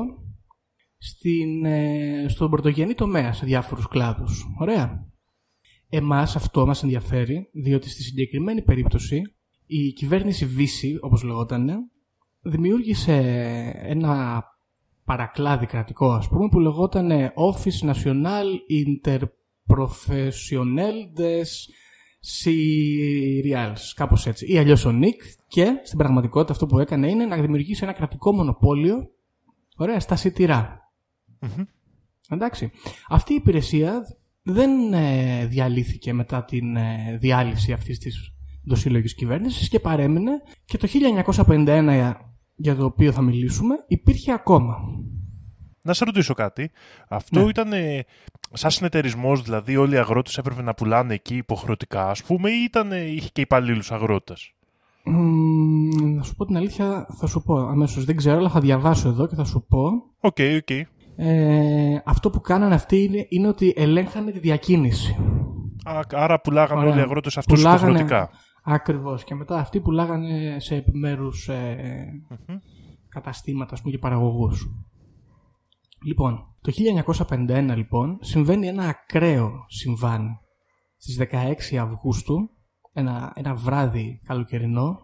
στην, 0.98 1.64
ε, 1.64 2.26
στον 2.28 2.50
πρωτογενή 2.50 2.94
τομέα 2.94 3.32
σε 3.32 3.46
διάφορους 3.46 3.88
κλάδους. 3.88 4.46
Ωραία. 4.58 5.06
Εμάς 5.88 6.36
αυτό 6.36 6.66
μας 6.66 6.82
ενδιαφέρει, 6.82 7.48
διότι 7.52 7.90
στη 7.90 8.02
συγκεκριμένη 8.02 8.62
περίπτωση 8.62 9.22
η 9.66 9.92
κυβέρνηση 9.92 10.46
Βύση, 10.46 10.98
όπως 11.00 11.22
λεγόταν, 11.22 11.90
δημιούργησε 12.40 13.14
ένα 13.82 14.44
παρακλάδι 15.04 15.66
κρατικό, 15.66 16.12
ας 16.12 16.28
πούμε, 16.28 16.48
που 16.48 16.60
λεγόταν 16.60 17.10
Office 17.34 17.90
National 17.90 18.44
Interprofessionnel 18.84 20.96
des 21.18 21.48
Cereals, 22.42 23.80
κάπως 23.94 24.26
έτσι, 24.26 24.52
ή 24.52 24.58
αλλιώς 24.58 24.84
ο 24.84 24.92
ΝΙΚ, 24.92 25.22
και 25.48 25.80
στην 25.84 25.98
πραγματικότητα 25.98 26.52
αυτό 26.52 26.66
που 26.66 26.78
έκανε 26.78 27.10
είναι 27.10 27.26
να 27.26 27.36
δημιουργήσει 27.36 27.84
ένα 27.84 27.92
κρατικό 27.92 28.32
μονοπόλιο, 28.32 29.10
ωραία, 29.76 30.00
στα 30.00 30.16
σιτηρά. 30.16 30.85
Εντάξει. 32.28 32.70
Αυτή 33.08 33.32
η 33.32 33.36
υπηρεσία 33.36 34.02
δεν 34.42 34.92
ε, 34.92 35.46
διαλύθηκε 35.46 36.12
μετά 36.12 36.44
την 36.44 36.76
ε, 36.76 37.16
διάλυση 37.20 37.72
αυτής 37.72 37.98
της 37.98 38.32
δοσύλλογης 38.64 39.14
κυβέρνησης 39.14 39.68
και 39.68 39.80
παρέμεινε 39.80 40.30
και 40.64 40.78
το 40.78 40.88
1951 41.46 42.12
για 42.56 42.76
το 42.76 42.84
οποίο 42.84 43.12
θα 43.12 43.22
μιλήσουμε 43.22 43.74
υπήρχε 43.86 44.32
ακόμα. 44.32 44.76
Να 45.82 45.92
σε 45.92 46.04
ρωτήσω 46.04 46.34
κάτι. 46.34 46.70
Αυτό 47.08 47.40
Ναι. 47.40 47.48
ήταν 47.48 47.72
ε, 47.72 48.04
σαν 48.52 48.70
συνεταιρισμός, 48.70 49.42
δηλαδή 49.42 49.76
όλοι 49.76 49.94
οι 49.94 49.98
αγρότες 49.98 50.38
έπρεπε 50.38 50.62
να 50.62 50.74
πουλάνε 50.74 51.14
εκεί 51.14 51.36
υποχρεωτικά, 51.36 52.10
ας 52.10 52.22
πούμε, 52.22 52.50
ή 52.50 52.62
ήταν, 52.64 52.92
είχε 52.92 53.28
και 53.32 53.40
υπαλλήλους 53.40 53.92
αγρότες; 53.92 54.54
Μμμ, 55.04 56.14
να 56.14 56.22
σου 56.22 56.34
πω 56.34 56.44
την 56.44 56.56
αλήθεια, 56.56 57.06
θα 57.18 57.26
σου 57.26 57.42
πω 57.42 57.54
αμέσως. 57.56 58.04
Δεν 58.04 58.16
ξέρω, 58.16 58.36
αλλά 58.36 58.48
θα 58.50 58.60
διαβάσω 58.60 59.08
εδώ 59.08 59.26
και 59.26 59.34
θα 59.34 59.44
σου 59.44 59.66
πω. 59.68 59.90
OK, 60.20 60.36
OK. 60.56 60.86
Ε, 61.16 61.98
αυτό 62.04 62.30
που 62.30 62.40
κάνανε 62.40 62.74
αυτοί 62.74 63.02
είναι, 63.02 63.26
είναι 63.28 63.48
ότι 63.48 63.72
ελέγχανε 63.76 64.30
τη 64.30 64.38
διακίνηση. 64.38 65.16
Α, 65.84 66.00
Άρα 66.12 66.40
πουλάγανε 66.40 66.80
Ωραία. 66.80 66.92
όλοι 66.92 67.00
οι 67.00 67.02
αγρότες 67.02 67.36
αυτούς 67.36 67.62
Πουλάγανε- 67.62 67.98
υποχρεωτικά. 67.98 68.30
Ακριβώς. 68.64 69.24
Και 69.24 69.34
μετά 69.34 69.58
αυτοί 69.58 69.80
πουλάγανε 69.80 70.56
σε 70.58 70.74
επιμέρους 70.74 71.48
ε, 71.48 72.06
καταστήματα 73.08 73.74
ας 73.74 73.80
πούμε, 73.80 73.92
και 73.92 73.98
παραγωγούς. 73.98 74.66
Λοιπόν, 76.04 76.54
το 76.60 76.72
1951 76.72 77.72
λοιπόν 77.76 78.18
συμβαίνει 78.20 78.66
ένα 78.66 78.84
ακραίο 78.88 79.50
συμβάν 79.68 80.40
στις 80.96 81.16
16 81.72 81.76
Αυγούστου, 81.76 82.50
ένα, 82.92 83.32
ένα 83.34 83.54
βράδυ 83.54 84.20
καλοκαιρινό, 84.24 84.98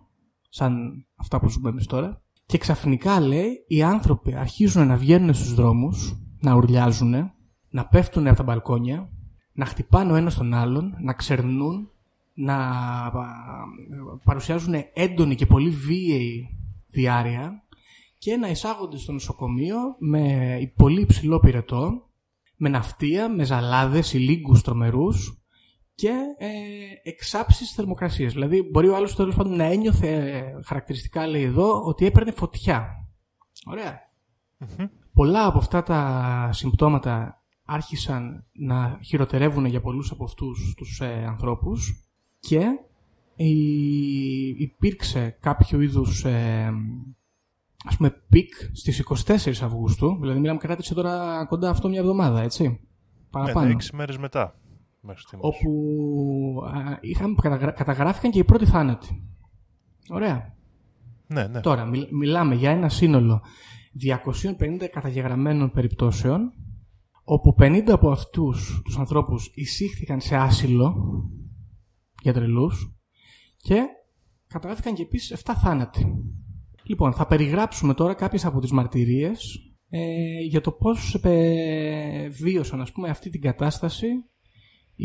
σαν 0.49 0.79
αυτά 1.17 1.41
που 1.41 1.49
ζούμε 1.49 1.69
εμείς 1.69 1.87
τώρα, 1.87 2.22
και 2.53 2.59
ξαφνικά 2.59 3.21
λέει 3.21 3.65
οι 3.67 3.83
άνθρωποι 3.83 4.35
αρχίζουν 4.35 4.87
να 4.87 4.97
βγαίνουν 4.97 5.35
στους 5.35 5.55
δρόμους, 5.55 6.17
να 6.41 6.55
ουρλιάζουν, 6.55 7.15
να 7.71 7.87
πέφτουν 7.87 8.27
από 8.27 8.37
τα 8.37 8.43
μπαλκόνια, 8.43 9.11
να 9.53 9.65
χτυπάνε 9.65 10.13
ο 10.13 10.15
ένας 10.15 10.35
τον 10.35 10.55
άλλον, 10.55 10.95
να 11.01 11.13
ξερνούν, 11.13 11.91
να 12.35 12.57
α, 12.57 13.13
παρουσιάζουν 14.25 14.75
έντονη 14.93 15.35
και 15.35 15.47
πολύ 15.47 15.71
βίαιη 15.71 16.49
διάρκεια 16.89 17.63
και 18.19 18.37
να 18.37 18.49
εισάγονται 18.49 18.97
στο 18.97 19.13
νοσοκομείο 19.13 19.79
με 19.99 20.57
πολύ 20.77 21.01
υψηλό 21.01 21.39
πυρετό, 21.39 22.11
με 22.57 22.69
ναυτία, 22.69 23.29
με 23.29 23.45
ζαλάδες, 23.45 24.13
ηλίγκους 24.13 24.63
τρομερούς 24.63 25.42
και 26.03 26.11
ε, 26.39 26.49
εξάψεις 27.11 27.71
θερμοκρασίας. 27.71 28.33
Δηλαδή 28.33 28.63
μπορεί 28.63 28.89
ο 28.89 28.97
άλλος 28.97 29.15
τέλος 29.15 29.35
πάντων 29.35 29.57
να 29.57 29.65
ένιωθε 29.65 30.31
ε, 30.31 30.61
χαρακτηριστικά 30.65 31.27
λέει 31.27 31.43
εδώ 31.43 31.83
ότι 31.85 32.07
έπαιρνε 32.07 32.31
φωτιά. 32.31 32.89
Ωραία. 33.67 34.01
Πολλά 35.15 35.47
από 35.47 35.59
αυτά 35.59 35.83
τα 35.83 36.49
συμπτώματα 36.53 37.43
άρχισαν 37.65 38.45
να 38.53 38.99
χειροτερεύουν 39.05 39.65
για 39.65 39.81
πολλούς 39.81 40.11
από 40.11 40.25
αυτούς 40.25 40.75
τους 40.77 41.01
ε, 41.01 41.25
ανθρώπους 41.29 42.07
και 42.41 42.61
η- 43.37 44.49
υπήρξε 44.63 45.37
κάποιο 45.41 45.81
είδους 45.81 46.25
ε, 46.25 46.73
ας 47.85 47.97
πούμε 47.97 48.11
peak 48.29 48.53
στις 48.73 49.05
24 49.27 49.35
Αυγούστου, 49.63 50.17
δηλαδή 50.21 50.41
μιλάμε 50.41 50.59
κράτησε 50.59 50.95
τώρα 50.95 51.45
κοντά 51.49 51.71
αυτό 51.71 51.89
μια 51.89 52.01
εβδομάδα, 52.01 52.41
έτσι, 52.41 52.63
Ναι, 52.69 52.79
παραπάνω. 53.31 53.67
ναι, 53.67 53.73
έξι 53.73 53.97
μέρες 53.97 54.19
μετά. 54.19 54.57
Μέχρι 55.05 55.23
στιγμής. 55.23 55.45
όπου 55.47 55.71
α, 56.67 56.99
είχαν, 57.01 57.35
καταγρα- 57.43 57.71
καταγράφηκαν 57.73 58.31
και 58.31 58.39
οι 58.39 58.45
πρώτοι 58.45 58.67
θάνατοι. 58.67 59.23
Ωραία. 60.11 60.57
Ναι, 61.27 61.47
ναι. 61.47 61.61
Τώρα, 61.61 61.85
μιλ- 61.85 62.13
μιλάμε 62.13 62.55
για 62.55 62.71
ένα 62.71 62.89
σύνολο 62.89 63.43
250 63.93 64.89
καταγεγραμμένων 64.93 65.71
περιπτώσεων, 65.71 66.53
όπου 67.25 67.55
50 67.59 67.93
από 67.93 68.11
αυτούς 68.11 68.81
τους 68.85 68.99
ανθρώπους 68.99 69.51
εισήχθηκαν 69.55 70.21
σε 70.21 70.37
άσυλο 70.37 70.95
για 72.23 72.33
τρελούς 72.33 72.95
και 73.57 73.83
καταγράφηκαν 74.47 74.95
και 74.95 75.03
επίσης 75.03 75.31
7 75.45 75.55
θάνατοι. 75.55 76.07
Λοιπόν, 76.85 77.13
θα 77.13 77.27
περιγράψουμε 77.27 77.95
τώρα 77.95 78.15
κάποιες 78.15 78.45
από 78.45 78.61
τις 78.61 78.73
μαρτυρίες 78.73 79.57
ε, 79.89 80.01
για 80.49 80.61
το 80.61 80.73
πώς 80.73 81.15
ε, 81.23 82.29
βίωσαν 82.29 82.81
ας 82.81 82.93
πούμε, 82.93 83.09
αυτή 83.09 83.31
την 83.31 83.41
κατάσταση 83.41 84.07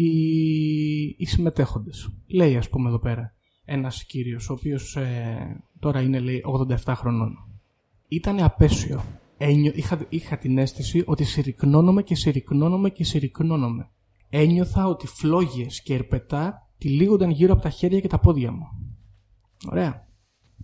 οι, 0.03 1.15
οι 1.17 1.25
συμμετέχοντες. 1.25 2.09
Λέει 2.27 2.57
ας 2.57 2.69
πούμε 2.69 2.89
εδώ 2.89 2.99
πέρα 2.99 3.35
ένας 3.69 4.05
κύριος, 4.05 4.49
ο 4.49 4.53
οποίος 4.53 4.95
ε, 4.95 5.63
τώρα 5.79 6.01
είναι 6.01 6.19
λέει 6.19 6.43
87 6.85 6.93
χρονών. 6.95 7.37
Ήτανε 8.07 8.43
απέσιο. 8.43 9.03
Ένιω, 9.37 9.71
είχα, 9.75 10.05
είχα 10.09 10.37
την 10.37 10.57
αίσθηση 10.57 11.03
ότι 11.05 11.23
συρρυκνώνομαι 11.23 12.03
και 12.03 12.15
συρρυκνώνομαι 12.15 12.89
και 12.89 13.03
συρρυκνώνομαι. 13.03 13.89
Ένιωθα 14.29 14.87
ότι 14.87 15.07
φλόγες 15.07 15.81
και 15.81 15.93
ερπετά 15.93 16.69
τυλίγονταν 16.77 17.29
γύρω 17.29 17.53
από 17.53 17.61
τα 17.61 17.69
χέρια 17.69 17.99
και 17.99 18.07
τα 18.07 18.19
πόδια 18.19 18.51
μου. 18.51 18.65
Ωραία. 19.71 20.07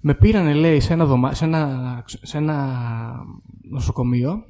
Με 0.02 0.14
πήρανε, 0.14 0.54
λέει, 0.54 0.80
σε 0.80 0.94
ένα, 0.94 1.06
δωμα... 1.06 1.34
σε 1.34 1.46
ένα... 1.46 2.04
σε 2.06 2.38
ένα 2.38 2.80
νοσοκομείο 3.70 4.44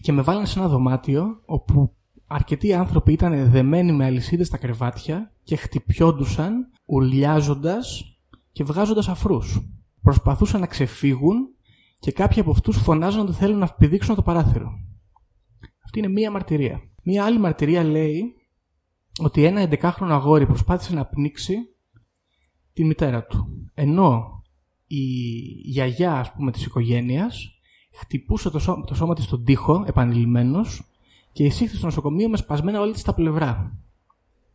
και 0.00 0.12
με 0.12 0.22
βάλανε 0.22 0.46
σε 0.46 0.58
ένα 0.58 0.68
δωμάτιο 0.68 1.42
όπου 1.44 1.96
αρκετοί 2.28 2.72
άνθρωποι 2.72 3.12
ήταν 3.12 3.50
δεμένοι 3.50 3.92
με 3.92 4.04
αλυσίδες 4.04 4.46
στα 4.46 4.56
κρεβάτια 4.56 5.32
και 5.42 5.56
χτυπιόντουσαν, 5.56 6.70
ουρλιάζοντας 6.86 8.04
και 8.52 8.64
βγάζοντας 8.64 9.08
αφρούς. 9.08 9.60
Προσπαθούσαν 10.02 10.60
να 10.60 10.66
ξεφύγουν 10.66 11.48
και 11.98 12.12
κάποιοι 12.12 12.40
από 12.40 12.50
αυτούς 12.50 12.76
φωνάζαν 12.76 13.20
ότι 13.20 13.32
θέλουν 13.32 13.58
να 13.58 13.68
πηδήξουν 13.68 14.12
από 14.12 14.22
το 14.22 14.32
παράθυρο. 14.32 14.70
Αυτή 15.84 15.98
είναι 15.98 16.08
μία 16.08 16.30
μαρτυρία. 16.30 16.80
Μία 17.02 17.24
άλλη 17.24 17.38
μαρτυρία 17.38 17.84
λέει 17.84 18.34
ότι 19.18 19.44
ένα 19.44 19.68
11χρονο 19.70 20.10
αγόρι 20.10 20.46
προσπάθησε 20.46 20.94
να 20.94 21.04
πνίξει 21.04 21.56
τη 22.72 22.84
μητέρα 22.84 23.24
του. 23.24 23.70
Ενώ 23.74 24.42
η 24.86 25.02
γιαγιά, 25.64 26.12
ας 26.14 26.32
πούμε, 26.32 26.52
της 26.52 26.64
οικογένειας 26.64 27.50
χτυπούσε 27.92 28.50
το, 28.50 28.58
σώ- 28.58 28.84
το 28.86 28.94
σώμα 28.94 29.14
της 29.14 29.24
στον 29.24 29.44
τοίχο, 29.44 29.84
επανειλημμένος, 29.86 30.82
και 31.32 31.44
εισήχθη 31.44 31.76
στο 31.76 31.86
νοσοκομείο 31.86 32.28
με 32.28 32.36
σπασμένα 32.36 32.80
όλα 32.80 32.92
της 32.92 33.02
τα 33.02 33.14
πλευρά. 33.14 33.72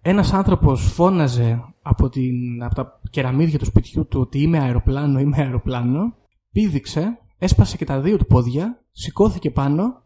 Ένας 0.01 0.33
άνθρωπος 0.33 0.81
φώναζε 0.81 1.73
από, 1.81 2.09
την, 2.09 2.63
από 2.63 2.75
τα 2.75 2.99
κεραμίδια 3.09 3.59
του 3.59 3.65
σπιτιού 3.65 4.07
του 4.07 4.19
ότι 4.19 4.41
είμαι 4.41 4.59
αεροπλάνο, 4.59 5.19
είμαι 5.19 5.37
αεροπλάνο, 5.37 6.15
πήδηξε, 6.51 7.19
έσπασε 7.37 7.77
και 7.77 7.85
τα 7.85 8.01
δύο 8.01 8.17
του 8.17 8.25
πόδια, 8.25 8.83
σηκώθηκε 8.91 9.51
πάνω 9.51 10.01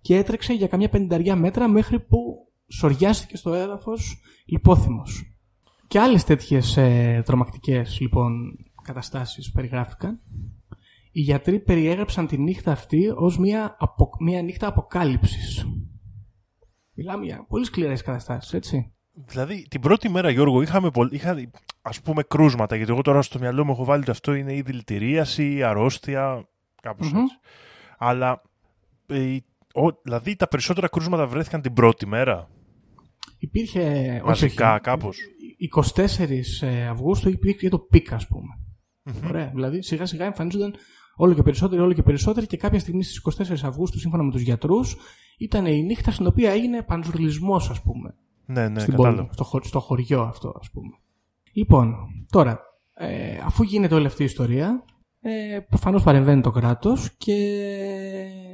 και 0.00 0.16
έτρεξε 0.16 0.52
για 0.52 0.66
καμιά 0.66 0.88
πενταριά 0.88 1.36
μέτρα 1.36 1.68
μέχρι 1.68 2.00
που 2.00 2.18
σοριάστηκε 2.68 3.36
στο 3.36 3.54
έδαφος 3.54 4.20
λιπόθυμος. 4.44 5.36
Και 5.88 5.98
άλλες 5.98 6.24
τέτοιες 6.24 6.76
ε, 6.76 7.22
τρομακτικές 7.24 8.00
λοιπόν 8.00 8.58
καταστάσεις 8.82 9.50
περιγράφηκαν. 9.50 10.20
Οι 11.12 11.20
γιατροί 11.20 11.60
περιέγραψαν 11.60 12.26
τη 12.26 12.38
νύχτα 12.38 12.72
αυτή 12.72 13.12
ως 13.16 13.38
μια, 13.38 13.76
απο, 13.78 14.10
μια 14.20 14.42
νύχτα 14.42 14.66
αποκάλυψης. 14.66 15.66
Μιλάμε 17.02 17.24
για 17.24 17.44
πολύ 17.48 17.64
σκληρές 17.64 18.02
καταστάσεις, 18.02 18.52
έτσι. 18.52 18.92
Δηλαδή, 19.12 19.66
την 19.70 19.80
πρώτη 19.80 20.08
μέρα, 20.08 20.30
Γιώργο, 20.30 20.62
είχαμε 20.62 20.90
πολλ... 20.90 21.08
είχα, 21.12 21.36
ας 21.82 22.00
πούμε 22.00 22.22
κρούσματα, 22.22 22.76
γιατί 22.76 22.90
εγώ 22.92 23.02
τώρα 23.02 23.22
στο 23.22 23.38
μυαλό 23.38 23.64
μου 23.64 23.72
έχω 23.72 23.84
βάλει 23.84 24.00
ότι 24.00 24.10
αυτό 24.10 24.34
είναι 24.34 24.54
η 24.54 24.60
δηλητηρίαση, 24.60 25.54
η 25.54 25.62
αρρώστια, 25.62 26.48
κάπως 26.82 27.12
Μμμ. 27.12 27.20
έτσι. 27.20 27.36
Αλλά, 27.98 28.42
ε, 29.06 29.36
ο- 29.74 30.00
δηλαδή, 30.02 30.36
τα 30.36 30.48
περισσότερα 30.48 30.88
κρούσματα 30.88 31.26
βρέθηκαν 31.26 31.60
την 31.60 31.72
πρώτη 31.72 32.06
μέρα, 32.06 32.48
Υπήρχε... 33.38 33.80
όχι, 34.14 34.24
μαζικά, 34.24 34.70
όχι, 34.72 34.80
κάπως; 34.80 35.18
24 35.84 36.66
Αυγούστου 36.90 37.28
υπήρχε 37.28 37.68
το 37.68 37.78
peak, 37.78 38.12
ας 38.12 38.26
πούμε. 38.26 38.48
Ωραία. 39.28 39.50
Δηλαδή, 39.54 39.82
σιγά 39.82 40.06
σιγά 40.06 40.24
εμφανίζονταν 40.24 40.74
όλο 41.22 41.34
και 41.34 41.42
περισσότεροι, 41.42 41.80
όλο 41.80 41.92
και 41.92 42.02
περισσότεροι 42.02 42.46
και 42.46 42.56
κάποια 42.56 42.78
στιγμή 42.78 43.02
στις 43.02 43.22
24 43.38 43.56
Αυγούστου, 43.64 43.98
σύμφωνα 43.98 44.22
με 44.22 44.30
τους 44.30 44.40
γιατρούς, 44.40 44.96
ήταν 45.38 45.66
η 45.66 45.82
νύχτα 45.82 46.10
στην 46.10 46.26
οποία 46.26 46.50
έγινε 46.50 46.82
πανζουρλισμός, 46.82 47.70
ας 47.70 47.82
πούμε. 47.82 48.14
Ναι, 48.46 48.68
ναι, 48.68 48.80
στην 48.80 48.90
κατάλαβα. 48.94 49.16
πόλη, 49.22 49.28
στο, 49.32 49.44
χω- 49.44 49.64
στο 49.64 49.80
χωριό 49.80 50.22
αυτό, 50.22 50.54
ας 50.60 50.70
πούμε. 50.70 50.92
Λοιπόν, 51.52 51.94
τώρα, 52.30 52.60
ε, 52.94 53.38
αφού 53.44 53.62
γίνεται 53.62 53.94
όλη 53.94 54.06
αυτή 54.06 54.22
η 54.22 54.24
ιστορία, 54.24 54.84
ε, 55.20 55.58
προφανώς 55.68 56.02
παρεμβαίνει 56.02 56.40
το 56.40 56.50
κράτος 56.50 57.10
και 57.16 57.36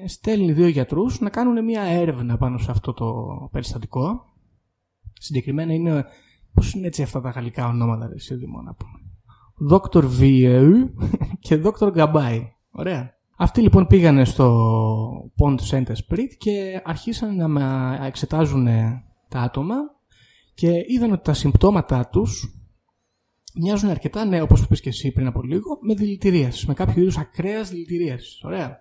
στέλνει 0.07 0.53
δύο 0.53 0.67
γιατρούς 0.69 1.21
να 1.21 1.31
κάνουν 1.31 1.65
μια 1.65 1.83
έρευνα 1.83 2.37
πάνω 2.37 2.59
σε 2.59 2.71
αυτό 2.71 2.93
το 2.93 3.15
περιστατικό. 3.53 4.25
Συγκεκριμένα 5.13 5.73
είναι, 5.73 6.05
πώς 6.55 6.73
είναι 6.73 6.87
έτσι 6.87 7.03
αυτά 7.03 7.21
τα 7.21 7.31
γαλλικά 7.31 7.67
ονόματα, 7.67 8.07
ρε 8.09 8.19
Σίδημο, 8.19 8.63
να 8.63 8.75
πούμε. 8.75 8.99
Dr. 9.71 10.05
Vieu 10.21 10.73
και 11.41 11.61
Dr. 11.65 11.93
Gabay. 11.97 12.41
Ωραία. 12.79 13.17
Αυτοί 13.37 13.61
λοιπόν 13.61 13.87
πήγανε 13.87 14.25
στο 14.25 15.31
Pont 15.39 15.57
Saint 15.71 15.87
Esprit 15.87 16.29
και 16.39 16.83
αρχίσαν 16.85 17.53
να 17.53 17.99
εξετάζουν 18.07 18.67
τα 19.29 19.41
άτομα 19.41 19.75
και 20.55 20.71
είδαν 20.87 21.13
ότι 21.13 21.25
τα 21.25 21.33
συμπτώματά 21.33 22.09
τους 22.09 22.55
μοιάζουν 23.55 23.91
αρκετά, 23.91 24.25
ναι, 24.25 24.41
όπως 24.41 24.63
είπες 24.63 24.81
και 24.81 24.89
εσύ 24.89 25.13
πριν 25.13 25.27
από 25.27 25.43
λίγο, 25.43 25.79
με 25.81 25.95
δηλητηρίες, 25.95 26.65
με 26.65 26.75
κάποιο 26.75 27.03
είδους 27.03 27.19
ακραίας 27.19 27.71
δηλητηρίες. 27.71 28.41
Ωραία. 28.45 28.79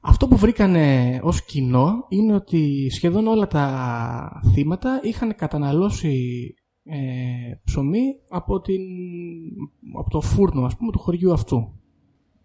Αυτό 0.00 0.28
που 0.28 0.36
βρήκανε 0.36 1.18
ως 1.22 1.44
κοινό 1.44 2.06
είναι 2.08 2.34
ότι 2.34 2.88
σχεδόν 2.90 3.26
όλα 3.26 3.46
τα 3.46 4.42
θύματα 4.52 5.00
είχαν 5.02 5.34
καταναλώσει 5.34 6.54
ε, 6.84 6.98
ψωμί 7.64 8.04
από, 8.28 8.60
την, 8.60 8.82
από 9.98 10.10
το 10.10 10.20
φούρνο, 10.20 10.64
ας 10.64 10.76
πούμε, 10.76 10.92
του 10.92 10.98
χωριού 10.98 11.32
αυτού. 11.32 11.79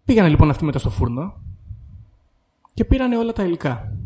Πήγανε 0.06 0.28
λοιπόν 0.28 0.50
αυτοί 0.50 0.64
μετά 0.64 0.78
στο 0.78 0.90
φούρνο 0.90 1.40
και 2.74 2.84
πήρανε 2.84 3.16
όλα 3.16 3.32
τα 3.32 3.44
υλικά. 3.44 3.96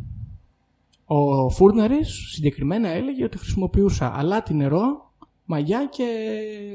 Ο 1.04 1.48
φούρναρης 1.50 2.30
συγκεκριμένα 2.32 2.88
έλεγε 2.88 3.24
ότι 3.24 3.38
χρησιμοποιούσα 3.38 4.18
αλάτι 4.18 4.54
νερό, 4.54 5.12
μαγιά 5.44 5.88
και 5.90 6.04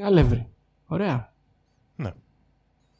αλεύρι. 0.05 0.47
Ωραία. 0.85 1.33
Ναι. 1.95 2.11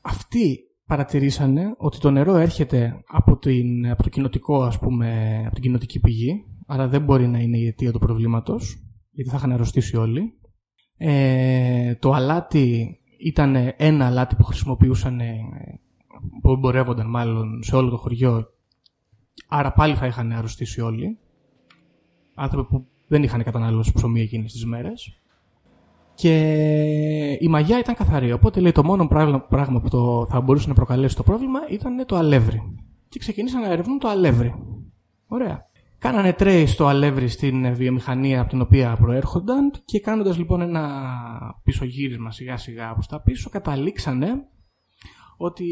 Αυτοί 0.02 0.60
παρατηρήσανε 0.86 1.74
ότι 1.78 2.00
το 2.00 2.12
νερό 2.12 2.36
έρχεται 2.36 3.04
από, 3.08 3.38
την, 3.38 3.90
από 3.90 4.04
το 4.04 4.10
κοινοτικό, 4.10 4.64
ας 4.64 4.80
πούμε, 4.80 5.38
από 5.46 5.54
την 5.54 5.64
κοινοτική 5.64 6.00
πηγή, 6.00 6.46
άρα 6.66 6.88
δεν 6.88 7.02
μπορεί 7.02 7.28
να 7.28 7.40
είναι 7.40 7.58
η 7.58 7.68
αιτία 7.68 7.92
του 7.92 8.00
προβλήματος, 8.00 8.84
γιατί 9.12 9.30
θα 9.30 9.38
είχαν 9.38 9.52
αρρωστήσει 9.52 9.98
όλοι. 9.98 10.34
Ε, 10.98 11.96
το 11.96 12.12
αλάτι 12.12 13.00
ήταν 13.18 13.56
ένα 13.78 14.06
αλάτι 14.06 14.36
που 14.36 14.44
χρησιμοποιούσαν, 14.44 15.20
που 16.42 16.52
εμπορεύονταν 16.52 17.10
μάλλον 17.10 17.64
σε 17.64 17.76
όλο 17.76 17.90
το 17.90 17.98
χωριό, 17.98 18.48
άρα 19.48 19.72
πάλι 19.72 19.96
θα 19.96 20.06
είχαν 20.06 20.32
αρρωστήσει 20.32 20.82
όλοι. 20.82 21.18
Άνθρωποι 22.36 22.70
που 22.70 22.88
δεν 23.08 23.24
είχαν 23.24 23.44
κατανάλωση 23.44 23.92
ψωμί 23.94 24.22
εκείνες 24.22 24.52
τις 24.52 24.66
μέρες. 24.66 25.20
Και 26.16 27.38
η 27.40 27.48
μαγιά 27.48 27.80
ήταν 27.80 27.96
καθαρή. 27.96 28.32
Οπότε 28.32 28.60
λέει 28.60 28.72
το 28.72 28.84
μόνο 28.84 29.08
πράγμα 29.50 29.82
που 29.82 29.90
το, 29.90 30.26
θα 30.30 30.42
μπορούσε 30.42 30.68
να 30.68 30.74
προκαλέσει 30.74 31.16
το 31.16 31.24
πρόβλημα 31.24 31.60
ήταν 31.70 32.06
το 32.06 32.16
αλεύρι. 32.16 32.62
Και 33.10 33.20
ξεκινήσαν 33.20 33.62
να 33.62 33.72
ερευνούν 33.72 34.00
το 34.00 34.08
αλεύρι. 34.08 34.56
Ωραία. 35.28 35.70
Κάνανε 35.98 36.34
τρέι 36.34 36.66
στο 36.66 36.86
αλεύρι 36.86 37.28
στην 37.28 37.76
βιομηχανία 37.76 38.42
από 38.42 38.50
την 38.50 38.62
οποία 38.62 38.96
προέρχονταν 38.96 39.72
και 39.86 40.00
κάνοντας 40.00 40.38
λοιπόν 40.38 40.62
ένα 40.62 40.90
πισωγύρισμα 41.64 42.32
σιγά 42.32 42.58
σιγά 42.58 42.94
προς 42.94 43.08
τα 43.08 43.22
πίσω 43.22 43.50
καταλήξανε 43.50 44.48
ότι 45.38 45.66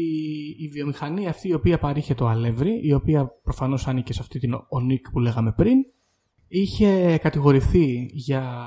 η 0.58 0.68
βιομηχανία 0.68 1.28
αυτή 1.28 1.48
η 1.48 1.54
οποία 1.54 1.78
παρήχε 1.78 2.14
το 2.14 2.26
αλεύρι, 2.26 2.80
η 2.82 2.92
οποία 2.92 3.26
προφανώς 3.42 3.88
άνοικε 3.88 4.12
σε 4.12 4.20
αυτή 4.22 4.38
την 4.38 4.54
ονίκ 4.68 5.10
που 5.10 5.20
λέγαμε 5.20 5.52
πριν, 5.52 5.78
είχε 6.48 7.18
κατηγορηθεί 7.22 8.10
για 8.12 8.66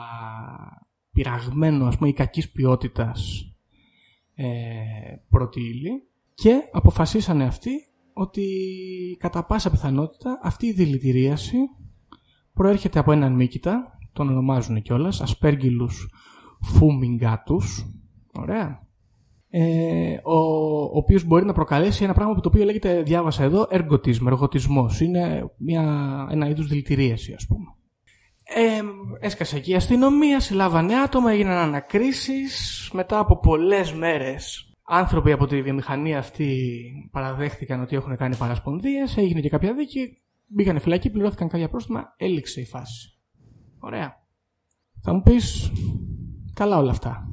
πειραγμένο, 1.14 1.86
ας 1.86 1.98
πούμε, 1.98 2.10
ή 2.10 2.14
κακής 2.14 2.52
ποιότητας 2.52 3.52
ε, 4.34 4.46
πρώτη 5.30 5.62
και 6.34 6.62
αποφασίσανε 6.72 7.44
αυτοί 7.46 7.72
ότι 8.14 8.46
κατά 9.20 9.46
πάσα 9.46 9.72
πιθανότητα 9.72 10.40
αυτή 10.44 10.66
η 10.66 10.74
δηλητηρίαση 10.74 11.58
προέρχεται 12.54 13.00
από 13.00 13.12
έναν 13.12 13.34
μύκητα, 13.34 14.00
τον 14.14 14.30
ονομάζουν 14.30 14.82
κιόλας, 14.82 15.22
ασπέργιλους 15.22 16.10
φούμιγκάτους, 16.62 17.86
ωραία, 18.34 18.87
ε, 19.50 20.18
ο, 20.24 20.38
ο 20.82 20.98
οποίος 20.98 21.24
μπορεί 21.24 21.46
να 21.46 21.54
προκαλέσει 21.54 22.04
ένα 22.04 22.14
πράγμα 22.14 22.34
που 22.34 22.42
το 22.42 22.50
οποίο 22.50 22.64
λέγεται, 22.64 23.02
διάβασα 23.02 23.44
εδώ, 23.44 23.68
εργοτισμό, 23.70 24.28
εργοτισμός. 24.32 25.02
Είναι 25.02 25.52
μια, 25.58 25.84
ένα 26.32 26.50
είδους 26.50 26.68
δηλητηρίαση, 26.68 27.34
ας 27.34 27.46
πούμε. 27.48 27.66
Ε, 28.44 28.82
έσκασε 29.20 29.58
εκεί 29.58 29.72
η 29.72 29.76
αστυνομία, 29.76 30.40
συλλάβανε 30.40 30.96
άτομα, 30.96 31.32
έγιναν 31.32 31.58
ανακρίσεις. 31.58 32.90
Μετά 32.94 33.20
από 33.20 33.40
πολλές 33.40 33.94
μέρες 33.94 34.68
άνθρωποι 34.88 35.32
από 35.32 35.48
τη 35.48 35.62
βιομηχανία 35.62 36.18
αυτή 36.18 36.80
παραδέχτηκαν 37.12 37.82
ότι 37.82 37.96
έχουν 37.96 38.16
κάνει 38.18 38.36
παρασπονδίες, 38.36 39.18
έγινε 39.18 39.40
και 39.40 39.50
κάποια 39.50 39.74
δίκη, 39.74 40.22
μπήκαν 40.48 40.80
φυλακή, 40.80 41.10
πληρώθηκαν 41.10 41.48
κάποια 41.48 41.70
πρόστιμα, 41.70 42.14
έληξε 42.18 42.62
η 42.62 42.66
φάση. 42.66 43.20
Ωραία. 43.80 44.26
Θα 45.02 45.14
μου 45.14 45.22
πεις, 45.22 45.72
καλά 46.54 46.78
όλα 46.78 46.92
αυτά. 46.92 47.28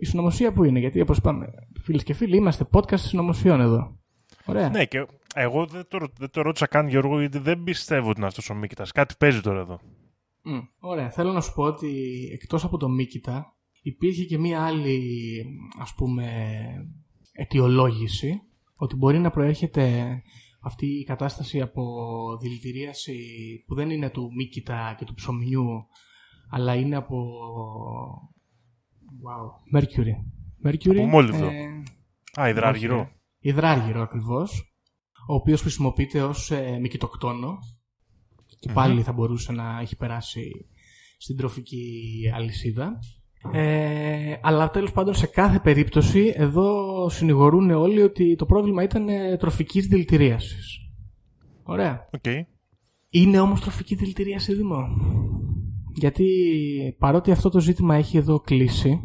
Η 0.00 0.04
συνωμοσία 0.04 0.52
που 0.52 0.64
είναι, 0.64 0.78
γιατί 0.78 1.00
όπως 1.00 1.16
είπαμε, 1.16 1.46
φίλες 1.82 2.02
και 2.02 2.14
φίλοι, 2.14 2.36
είμαστε 2.36 2.68
podcast 2.72 2.98
συνωμοσιών 2.98 3.60
εδώ. 3.60 3.98
Ωραία. 4.44 4.68
Ναι, 4.68 4.84
και 4.84 5.06
εγώ 5.34 5.66
δεν 5.66 5.86
το, 5.88 5.98
δεν 6.18 6.30
το 6.30 6.42
ρώτησα 6.42 6.66
καν 6.66 6.88
Γιώργο, 6.88 7.20
γιατί 7.20 7.38
δεν 7.38 7.62
πιστεύω 7.62 8.08
ότι 8.08 8.18
είναι 8.18 8.26
αυτός 8.26 8.50
ο 8.50 8.54
Μίκητας. 8.54 8.92
Κάτι 8.92 9.14
παίζει 9.18 9.40
τώρα 9.40 9.60
εδώ. 9.60 9.80
Mm. 10.44 10.68
Ωραία. 10.78 11.10
Θέλω 11.10 11.32
να 11.32 11.40
σου 11.40 11.52
πω 11.54 11.62
ότι 11.62 11.92
εκτός 12.32 12.64
από 12.64 12.76
το 12.76 12.88
Μίκητα 12.88 13.54
υπήρχε 13.82 14.24
και 14.24 14.38
μία 14.38 14.62
άλλη 14.62 15.00
ας 15.80 15.94
πούμε 15.94 16.26
αιτιολόγηση 17.32 18.40
ότι 18.74 18.96
μπορεί 18.96 19.18
να 19.18 19.30
προέρχεται 19.30 20.22
αυτή 20.60 20.86
η 20.86 21.04
κατάσταση 21.04 21.60
από 21.60 21.82
δηλητηρίαση 22.40 23.18
που 23.66 23.74
δεν 23.74 23.90
είναι 23.90 24.10
του 24.10 24.30
Μίκητα 24.36 24.94
και 24.98 25.04
του 25.04 25.14
ψωμιού 25.14 25.86
αλλά 26.50 26.74
είναι 26.74 26.96
από 26.96 27.16
wow. 29.22 29.78
Mercury. 29.80 30.14
Mercury 30.68 30.96
από 30.96 31.06
μόλιβδο. 31.06 31.46
Ε... 31.46 32.40
Α, 32.40 32.48
υδράργυρο. 32.48 33.10
Υδράργυρο 33.38 34.02
ακριβώς 34.02 34.74
ο 35.28 35.34
οποίος 35.34 35.60
χρησιμοποιείται 35.60 36.22
ως 36.22 36.50
ε, 36.50 36.78
μικητοκτόνο 36.80 37.58
και 38.58 38.70
παλι 38.72 39.02
θα 39.02 39.12
μπορούσε 39.12 39.52
να 39.52 39.80
έχει 39.80 39.96
περάσει 39.96 40.50
στην 41.18 41.36
τροφική 41.36 42.30
αλυσίδα. 42.34 42.98
Ε, 43.52 44.36
αλλά 44.42 44.70
τέλος 44.70 44.92
πάντων 44.92 45.14
σε 45.14 45.26
κάθε 45.26 45.58
περίπτωση 45.58 46.32
εδώ 46.36 47.08
συνηγορούν 47.08 47.70
όλοι 47.70 48.02
ότι 48.02 48.34
το 48.34 48.46
πρόβλημα 48.46 48.82
ήταν 48.82 49.08
ε, 49.08 49.36
τροφικής 49.36 49.86
δηλητηρίασης. 49.86 50.78
Ωραία. 51.62 52.08
Okay. 52.20 52.40
Είναι 53.08 53.40
όμως 53.40 53.60
τροφική 53.60 53.94
δηλητηρίαση 53.94 54.54
Δημό. 54.54 54.86
Γιατί 55.94 56.26
παρότι 56.98 57.30
αυτό 57.30 57.48
το 57.48 57.60
ζήτημα 57.60 57.94
έχει 57.94 58.16
εδώ 58.16 58.40
κλείσει, 58.40 59.00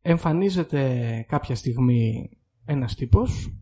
εμφανίζεται 0.00 1.24
κάποια 1.28 1.54
στιγμή 1.54 2.30
ένας 2.64 2.94
τύπος, 2.94 3.52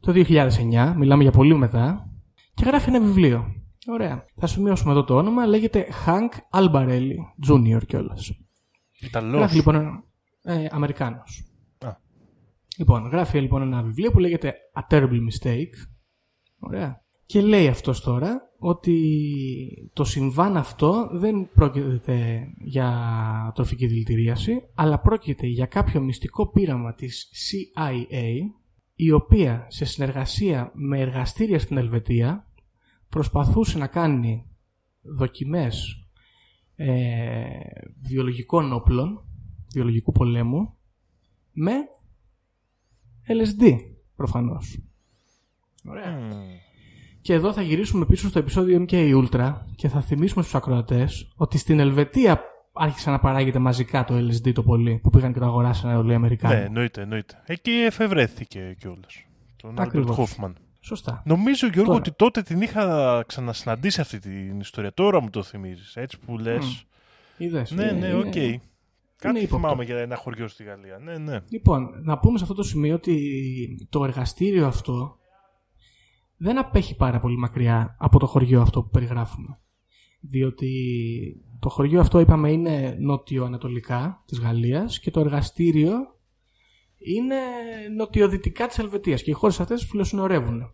το 0.00 0.12
2009, 0.12 0.94
μιλάμε 0.96 1.22
για 1.22 1.32
πολύ 1.32 1.54
μετά, 1.54 2.12
και 2.54 2.64
γράφει 2.64 2.88
ένα 2.88 3.00
βιβλίο. 3.00 3.52
Ωραία. 3.86 4.24
Θα 4.36 4.46
σημειώσουμε 4.46 4.90
εδώ 4.90 5.04
το 5.04 5.16
όνομα. 5.16 5.46
Λέγεται 5.46 5.86
Hank 6.06 6.60
Albarelli 6.60 7.14
Jr. 7.48 7.80
κιόλας. 7.86 8.32
Ιταλός. 9.00 9.38
Γράφει 9.38 9.56
λοιπόν 9.56 9.74
ένα. 9.74 10.04
Ε, 10.42 10.66
Αμερικάνος. 10.70 11.48
Λοιπόν, 12.78 13.06
γράφει 13.06 13.40
λοιπόν 13.40 13.62
ένα 13.62 13.82
βιβλίο 13.82 14.10
που 14.10 14.18
λέγεται 14.18 14.54
A 14.74 14.94
Terrible 14.94 15.20
Mistake. 15.30 15.74
Ωραία. 16.58 17.04
Και 17.28 17.40
λέει 17.40 17.68
αυτός 17.68 18.00
τώρα 18.00 18.52
ότι 18.58 19.90
το 19.92 20.04
συμβάν 20.04 20.56
αυτό 20.56 21.08
δεν 21.12 21.48
πρόκειται 21.54 22.48
για 22.58 23.52
τροφική 23.54 23.86
δηλητηρίαση, 23.86 24.62
αλλά 24.74 25.00
πρόκειται 25.00 25.46
για 25.46 25.66
κάποιο 25.66 26.00
μυστικό 26.00 26.46
πείραμα 26.46 26.94
της 26.94 27.30
CIA, 27.32 27.92
η 28.94 29.10
οποία 29.10 29.66
σε 29.68 29.84
συνεργασία 29.84 30.70
με 30.74 31.00
εργαστήρια 31.00 31.58
στην 31.58 31.76
Ελβετία 31.76 32.50
προσπαθούσε 33.08 33.78
να 33.78 33.86
κάνει 33.86 34.46
δοκιμές 35.02 36.06
ε, 36.76 37.46
βιολογικών 38.00 38.72
όπλων, 38.72 39.24
βιολογικού 39.72 40.12
πολέμου, 40.12 40.74
με 41.52 41.72
LSD 43.26 43.78
προφανώς. 44.16 44.78
Ωραία. 45.84 46.66
Και 47.20 47.32
εδώ 47.32 47.52
θα 47.52 47.62
γυρίσουμε 47.62 48.04
πίσω 48.04 48.28
στο 48.28 48.38
επεισόδιο 48.38 48.84
MK 48.88 49.22
Ultra 49.22 49.54
και 49.76 49.88
θα 49.88 50.00
θυμίσουμε 50.00 50.42
στους 50.42 50.54
ακροατές 50.54 51.28
ότι 51.36 51.58
στην 51.58 51.80
Ελβετία 51.80 52.42
άρχισε 52.72 53.10
να 53.10 53.18
παράγεται 53.18 53.58
μαζικά 53.58 54.04
το 54.04 54.14
LSD 54.14 54.52
το 54.52 54.62
πολύ 54.62 55.00
που 55.02 55.10
πήγαν 55.10 55.32
και 55.32 55.38
το 55.38 55.44
αγοράσαν 55.44 55.96
όλοι 55.96 56.10
οι 56.10 56.14
Αμερικάνοι. 56.14 56.54
Ναι, 56.54 56.64
εννοείται, 56.64 57.00
εννοείται. 57.00 57.42
Εκεί 57.46 57.70
εφευρέθηκε 57.70 58.76
κιόλας. 58.78 59.24
Τον 59.56 59.80
Άλμπερτ 59.80 60.08
Χόφμαν. 60.08 60.56
Σωστά. 60.80 61.22
Νομίζω, 61.26 61.66
Γιώργο, 61.66 61.84
Τώρα. 61.84 61.98
ότι 61.98 62.12
τότε 62.12 62.42
την 62.42 62.60
είχα 62.60 63.24
ξανασυναντήσει 63.26 64.00
αυτή 64.00 64.18
την 64.18 64.60
ιστορία. 64.60 64.92
Τώρα 64.92 65.22
μου 65.22 65.30
το 65.30 65.42
θυμίζεις, 65.42 65.96
έτσι 65.96 66.18
που 66.18 66.38
λες. 66.38 66.84
Είδες. 67.38 67.70
Ναι, 67.70 67.90
ναι, 67.90 68.14
OK. 68.14 68.32
Okay. 68.34 68.36
Είναι... 68.36 68.60
Κάτι 69.18 69.46
θυμάμαι 69.46 69.84
για 69.84 69.98
ένα 69.98 70.16
χωριό 70.16 70.48
στη 70.48 70.64
Γαλλία. 70.64 70.98
Ναι, 70.98 71.18
ναι. 71.18 71.40
Λοιπόν, 71.48 71.90
να 72.02 72.18
πούμε 72.18 72.38
σε 72.38 72.44
αυτό 72.44 72.56
το 72.56 72.62
σημείο 72.62 72.94
ότι 72.94 73.86
το 73.90 74.04
εργαστήριο 74.04 74.66
αυτό 74.66 75.17
δεν 76.38 76.58
απέχει 76.58 76.96
πάρα 76.96 77.18
πολύ 77.18 77.36
μακριά 77.36 77.96
από 77.98 78.18
το 78.18 78.26
χωριό 78.26 78.60
αυτό 78.60 78.82
που 78.82 78.90
περιγράφουμε. 78.90 79.58
Διότι 80.20 80.70
το 81.58 81.68
χωριό 81.68 82.00
αυτό 82.00 82.20
είπαμε 82.20 82.50
είναι 82.50 82.96
νότιο-ανατολικά 83.00 84.22
της 84.26 84.40
Γαλλίας 84.40 85.00
και 85.00 85.10
το 85.10 85.20
εργαστήριο 85.20 85.92
είναι 86.98 87.36
νοτιοδυτικά 87.96 88.66
της 88.66 88.78
Ελβετίας 88.78 89.22
και 89.22 89.30
οι 89.30 89.34
χώρες 89.34 89.60
αυτές 89.60 89.84
φιλοσυνορεύουν. 89.84 90.72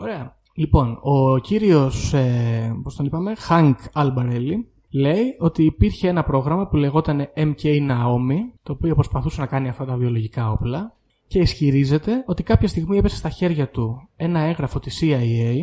Ωραία. 0.00 0.36
Λοιπόν, 0.54 0.98
ο 1.02 1.38
κύριος, 1.38 2.12
ε, 2.12 2.76
πώς 2.82 2.96
τον 2.96 3.06
είπαμε, 3.06 3.34
Χάνκ 3.34 3.78
Αλμπαρέλη, 3.92 4.68
λέει 4.90 5.36
ότι 5.38 5.64
υπήρχε 5.64 6.08
ένα 6.08 6.24
πρόγραμμα 6.24 6.68
που 6.68 6.76
λεγόταν 6.76 7.28
MK 7.36 7.62
Naomi, 7.62 8.38
το 8.62 8.72
οποίο 8.72 8.94
προσπαθούσε 8.94 9.40
να 9.40 9.46
κάνει 9.46 9.68
αυτά 9.68 9.84
τα 9.84 9.96
βιολογικά 9.96 10.50
όπλα 10.50 10.95
και 11.26 11.38
ισχυρίζεται 11.38 12.22
ότι 12.26 12.42
κάποια 12.42 12.68
στιγμή 12.68 12.98
έπεσε 12.98 13.16
στα 13.16 13.28
χέρια 13.28 13.68
του 13.68 14.08
ένα 14.16 14.40
έγγραφο 14.40 14.80
της 14.80 15.02
CIA, 15.02 15.54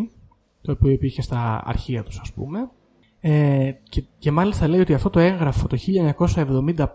το 0.61 0.71
οποίο 0.71 0.89
υπήρχε 0.89 1.21
στα 1.21 1.61
αρχεία 1.65 2.03
τους 2.03 2.19
ας 2.19 2.31
πούμε, 2.33 2.69
ε, 3.19 3.71
και, 3.89 4.03
και 4.19 4.31
μάλιστα 4.31 4.67
λέει 4.67 4.79
ότι 4.79 4.93
αυτό 4.93 5.09
το 5.09 5.19
έγγραφο 5.19 5.67
το 5.67 5.77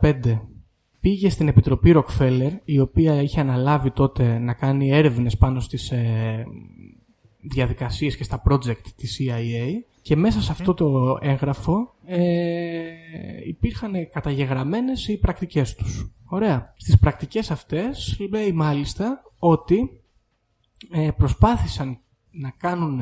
1975 0.00 0.40
πήγε 1.00 1.30
στην 1.30 1.48
Επιτροπή 1.48 1.94
Rockefeller, 1.96 2.50
η 2.64 2.80
οποία 2.80 3.22
είχε 3.22 3.40
αναλάβει 3.40 3.90
τότε 3.90 4.38
να 4.38 4.52
κάνει 4.52 4.90
έρευνες 4.90 5.36
πάνω 5.36 5.60
στις 5.60 5.90
ε, 5.90 6.44
διαδικασίες 7.50 8.16
και 8.16 8.24
στα 8.24 8.42
project 8.48 8.82
της 8.96 9.20
CIA 9.20 9.66
και 10.02 10.16
μέσα 10.16 10.40
σε 10.40 10.52
αυτό 10.52 10.74
το 10.74 11.18
έγγραφο 11.20 11.94
ε, 12.04 12.82
υπήρχαν 13.46 13.92
καταγεγραμμένες 14.12 15.08
οι 15.08 15.18
πρακτικές 15.18 15.74
τους. 15.74 16.10
Ωραία. 16.24 16.74
Στις 16.76 16.98
πρακτικές 16.98 17.50
αυτές 17.50 18.16
λέει 18.30 18.52
μάλιστα 18.52 19.22
ότι 19.38 20.02
ε, 20.90 21.10
προσπάθησαν 21.16 21.98
να 22.30 22.50
κάνουν 22.50 23.00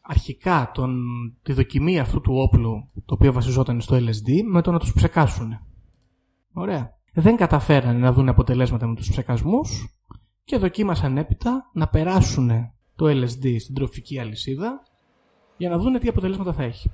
αρχικά 0.00 0.70
τον, 0.74 1.00
τη 1.42 1.52
δοκιμή 1.52 1.98
αυτού 1.98 2.20
του 2.20 2.34
όπλου 2.34 2.88
το 3.04 3.14
οποίο 3.14 3.32
βασιζόταν 3.32 3.80
στο 3.80 3.96
LSD 3.96 4.42
με 4.44 4.62
το 4.62 4.70
να 4.70 4.78
τους 4.78 4.92
ψεκάσουν. 4.92 5.58
Ωραία. 6.52 7.00
Δεν 7.12 7.36
καταφέρανε 7.36 7.98
να 7.98 8.12
δουν 8.12 8.28
αποτελέσματα 8.28 8.86
με 8.86 8.94
τους 8.94 9.08
ψεκασμούς 9.10 9.96
και 10.44 10.56
δοκίμασαν 10.56 11.18
έπειτα 11.18 11.70
να 11.72 11.88
περάσουν 11.88 12.50
το 12.96 13.06
LSD 13.06 13.56
στην 13.60 13.74
τροφική 13.74 14.18
αλυσίδα 14.18 14.82
για 15.56 15.68
να 15.68 15.78
δουν 15.78 15.98
τι 15.98 16.08
αποτελέσματα 16.08 16.52
θα 16.52 16.62
έχει. 16.62 16.92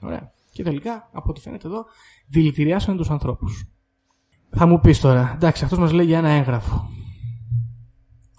Ωραία. 0.00 0.32
Και 0.50 0.62
τελικά, 0.62 1.08
από 1.12 1.30
ό,τι 1.30 1.40
φαίνεται 1.40 1.66
εδώ, 1.66 1.84
δηλητηριάσανε 2.26 2.96
τους 2.96 3.10
ανθρώπους. 3.10 3.64
Θα 4.50 4.66
μου 4.66 4.80
πεις 4.80 5.00
τώρα, 5.00 5.32
εντάξει, 5.34 5.64
αυτός 5.64 5.78
μας 5.78 5.92
λέει 5.92 6.06
για 6.06 6.18
ένα 6.18 6.28
έγγραφο. 6.28 6.88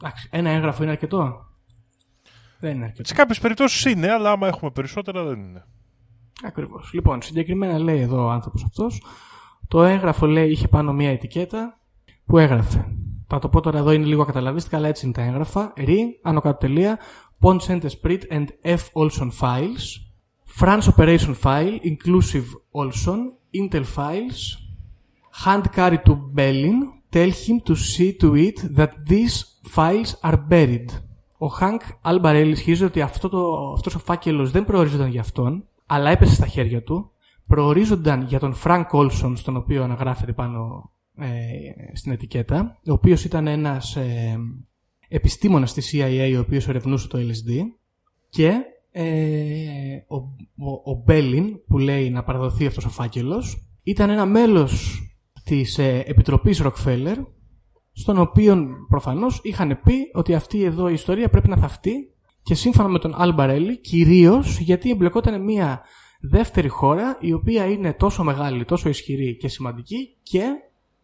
Εντάξει, 0.01 0.29
ένα 0.31 0.49
έγγραφο 0.49 0.83
είναι 0.83 0.91
αρκετό; 0.91 1.45
Δεν 2.59 2.75
είναι 2.75 2.85
αρκετό. 2.85 3.07
Σε 3.07 3.13
κάποιες 3.13 3.39
περιπτώσεις 3.39 3.85
είναι, 3.85 4.11
αλλά 4.11 4.31
άμα 4.31 4.47
έχουμε 4.47 4.71
περισσότερα 4.71 5.23
δεν 5.23 5.39
είναι. 5.39 5.65
Ακριβώς. 6.43 6.93
Λοιπόν, 6.93 7.21
συγκεκριμένα 7.21 7.79
λέει 7.79 7.99
εδώ 7.99 8.25
ο 8.25 8.29
άνθρωπος 8.29 8.63
αυτός, 8.63 9.03
το 9.67 9.83
έγγραφο 9.83 10.25
λέει 10.25 10.49
είχε 10.49 10.67
πάνω 10.67 10.93
μία 10.93 11.09
ετικέτα 11.09 11.79
που 12.25 12.37
έγραφε. 12.37 12.85
Θα 13.35 13.41
το 13.41 13.49
πω 13.49 13.61
τώρα 13.61 13.77
εδώ 13.77 13.91
είναι 13.91 14.05
λίγο 14.05 14.25
καταλαβίστικα, 14.25 14.77
αλλά 14.77 14.87
έτσι 14.87 15.05
είναι 15.05 15.13
τα 15.13 15.21
έγγραφα. 15.21 15.73
Re, 15.77 15.97
άνω 16.21 16.41
κάτω 16.41 16.57
τελεία, 16.57 16.99
Pond 17.41 17.57
Center 17.57 17.81
Sprit 17.81 18.19
and 18.29 18.45
F 18.63 18.83
Olson 18.93 19.29
Files, 19.39 19.83
France 20.59 20.87
Operation 20.95 21.35
File, 21.43 21.79
Inclusive 21.83 22.45
Olson, 22.71 23.19
Intel 23.61 23.85
Files, 23.95 24.39
Hand 25.45 25.63
carry 25.75 25.97
to 26.05 26.15
Berlin, 26.37 26.77
tell 27.09 27.31
him 27.45 27.57
to 27.67 27.75
see 27.75 28.11
to 28.21 28.35
it 28.47 28.57
that 28.77 28.91
these 29.09 29.35
files 29.75 30.11
are 30.23 30.37
buried. 30.49 30.89
Ο 31.37 31.47
Χανκ 31.47 31.81
Αλμπαρέλ 32.01 32.51
ισχύζει 32.51 32.83
ότι 32.83 33.01
αυτό 33.01 33.29
το, 33.29 33.71
αυτός 33.75 33.95
ο 33.95 33.99
φάκελος 33.99 34.51
δεν 34.51 34.65
προορίζονταν 34.65 35.09
για 35.09 35.21
αυτόν, 35.21 35.67
αλλά 35.85 36.09
έπεσε 36.09 36.33
στα 36.33 36.47
χέρια 36.47 36.83
του. 36.83 37.11
Προορίζονταν 37.47 38.21
για 38.21 38.39
τον 38.39 38.53
Φρανκ 38.53 38.93
Όλσον, 38.93 39.35
στον 39.35 39.55
οποίο 39.55 39.83
αναγράφεται 39.83 40.33
πάνω 40.33 40.89
ε, 40.93 40.94
στην 41.93 42.11
ετικέτα, 42.11 42.79
ο 42.87 42.91
οποίος 42.91 43.25
ήταν 43.25 43.47
ένας 43.47 43.95
ε, 43.95 44.39
επιστήμονας 45.07 45.73
της 45.73 45.93
CIA, 45.93 46.33
ο 46.35 46.39
οποίος 46.39 46.67
ερευνούσε 46.67 47.07
το 47.07 47.17
LSD 47.17 47.61
και 48.29 48.51
ε, 48.91 49.05
ο, 50.07 50.15
ο, 50.15 50.91
ο 50.91 51.03
Μπέλιν, 51.05 51.63
που 51.67 51.77
λέει 51.77 52.09
να 52.09 52.23
παραδοθεί 52.23 52.65
αυτός 52.65 52.85
ο 52.85 52.89
φάκελος, 52.89 53.67
ήταν 53.83 54.09
ένα 54.09 54.25
μέλος 54.25 55.01
της 55.43 55.77
ε, 55.77 56.03
Επιτροπής 56.05 56.61
Rockefeller, 56.63 57.15
στον 57.91 58.17
οποίο 58.17 58.67
προφανώς 58.89 59.39
είχαν 59.43 59.79
πει 59.83 59.93
ότι 60.13 60.33
αυτή 60.33 60.63
εδώ 60.63 60.89
η 60.89 60.93
ιστορία 60.93 61.29
πρέπει 61.29 61.49
να 61.49 61.57
θαφτεί 61.57 61.93
και 62.43 62.55
σύμφωνα 62.55 62.89
με 62.89 62.99
τον 62.99 63.13
Αλμπαρέλη, 63.15 63.79
κυρίως 63.79 64.59
γιατί 64.59 64.89
εμπλεκόταν 64.89 65.43
μια 65.43 65.81
δεύτερη 66.21 66.67
χώρα 66.67 67.17
η 67.21 67.33
οποία 67.33 67.65
είναι 67.65 67.93
τόσο 67.93 68.23
μεγάλη, 68.23 68.65
τόσο 68.65 68.89
ισχυρή 68.89 69.37
και 69.37 69.47
σημαντική 69.47 70.17
και 70.21 70.43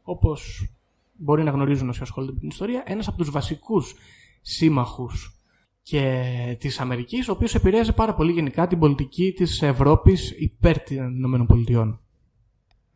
όπως 0.04 0.70
μπορεί 1.14 1.44
να 1.44 1.52
γνωρίζουν 1.52 1.90
όσοι 1.90 2.02
ασχολούνται 2.02 2.34
με 2.34 2.40
την 2.40 2.50
ιστορία, 2.50 2.84
ένας 2.86 3.08
από 3.08 3.18
τους 3.18 3.32
βασικούς 3.32 3.96
σύμμαχους 4.42 5.42
και 5.84 6.24
της 6.60 6.80
Αμερικής, 6.80 7.28
ο 7.28 7.32
οποίος 7.32 7.56
επηρέαζε 7.56 7.92
πάρα 7.92 8.14
πολύ 8.14 8.32
γενικά 8.32 8.68
την 8.68 8.80
πολιτική 8.80 9.32
της 9.32 9.62
Ευρώπης 9.62 10.32
υπέρ 10.32 10.84
των 10.84 11.34
ΗΠΑ. 11.34 12.00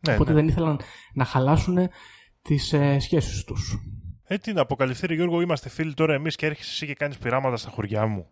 Ναι, 0.00 0.14
Οπότε 0.14 0.32
ναι. 0.32 0.40
δεν 0.40 0.48
ήθελαν 0.48 0.80
να 1.12 1.24
χαλάσουν 1.24 1.78
τις 2.42 2.72
ε, 2.72 2.98
σχέσεις 2.98 3.44
τους. 3.44 3.78
Ε, 4.24 4.38
τι 4.38 4.52
να 4.52 4.60
αποκαλυφθεί, 4.60 5.14
Γιώργο, 5.14 5.40
είμαστε 5.40 5.68
φίλοι 5.68 5.94
τώρα 5.94 6.14
εμείς 6.14 6.36
και 6.36 6.46
έρχεσαι 6.46 6.70
εσύ 6.70 6.86
και 6.86 6.94
κάνεις 6.94 7.18
πειράματα 7.18 7.56
στα 7.56 7.70
χωριά 7.70 8.06
μου. 8.06 8.26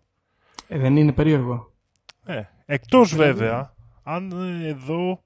Ε, 0.69 0.79
δεν 0.79 0.97
είναι 0.97 1.13
περίεργο. 1.13 1.73
Ε, 2.25 2.43
εκτός 2.67 3.15
βέβαια, 3.15 3.75
αν 4.03 4.31
ε, 4.33 4.69
εδώ 4.69 5.24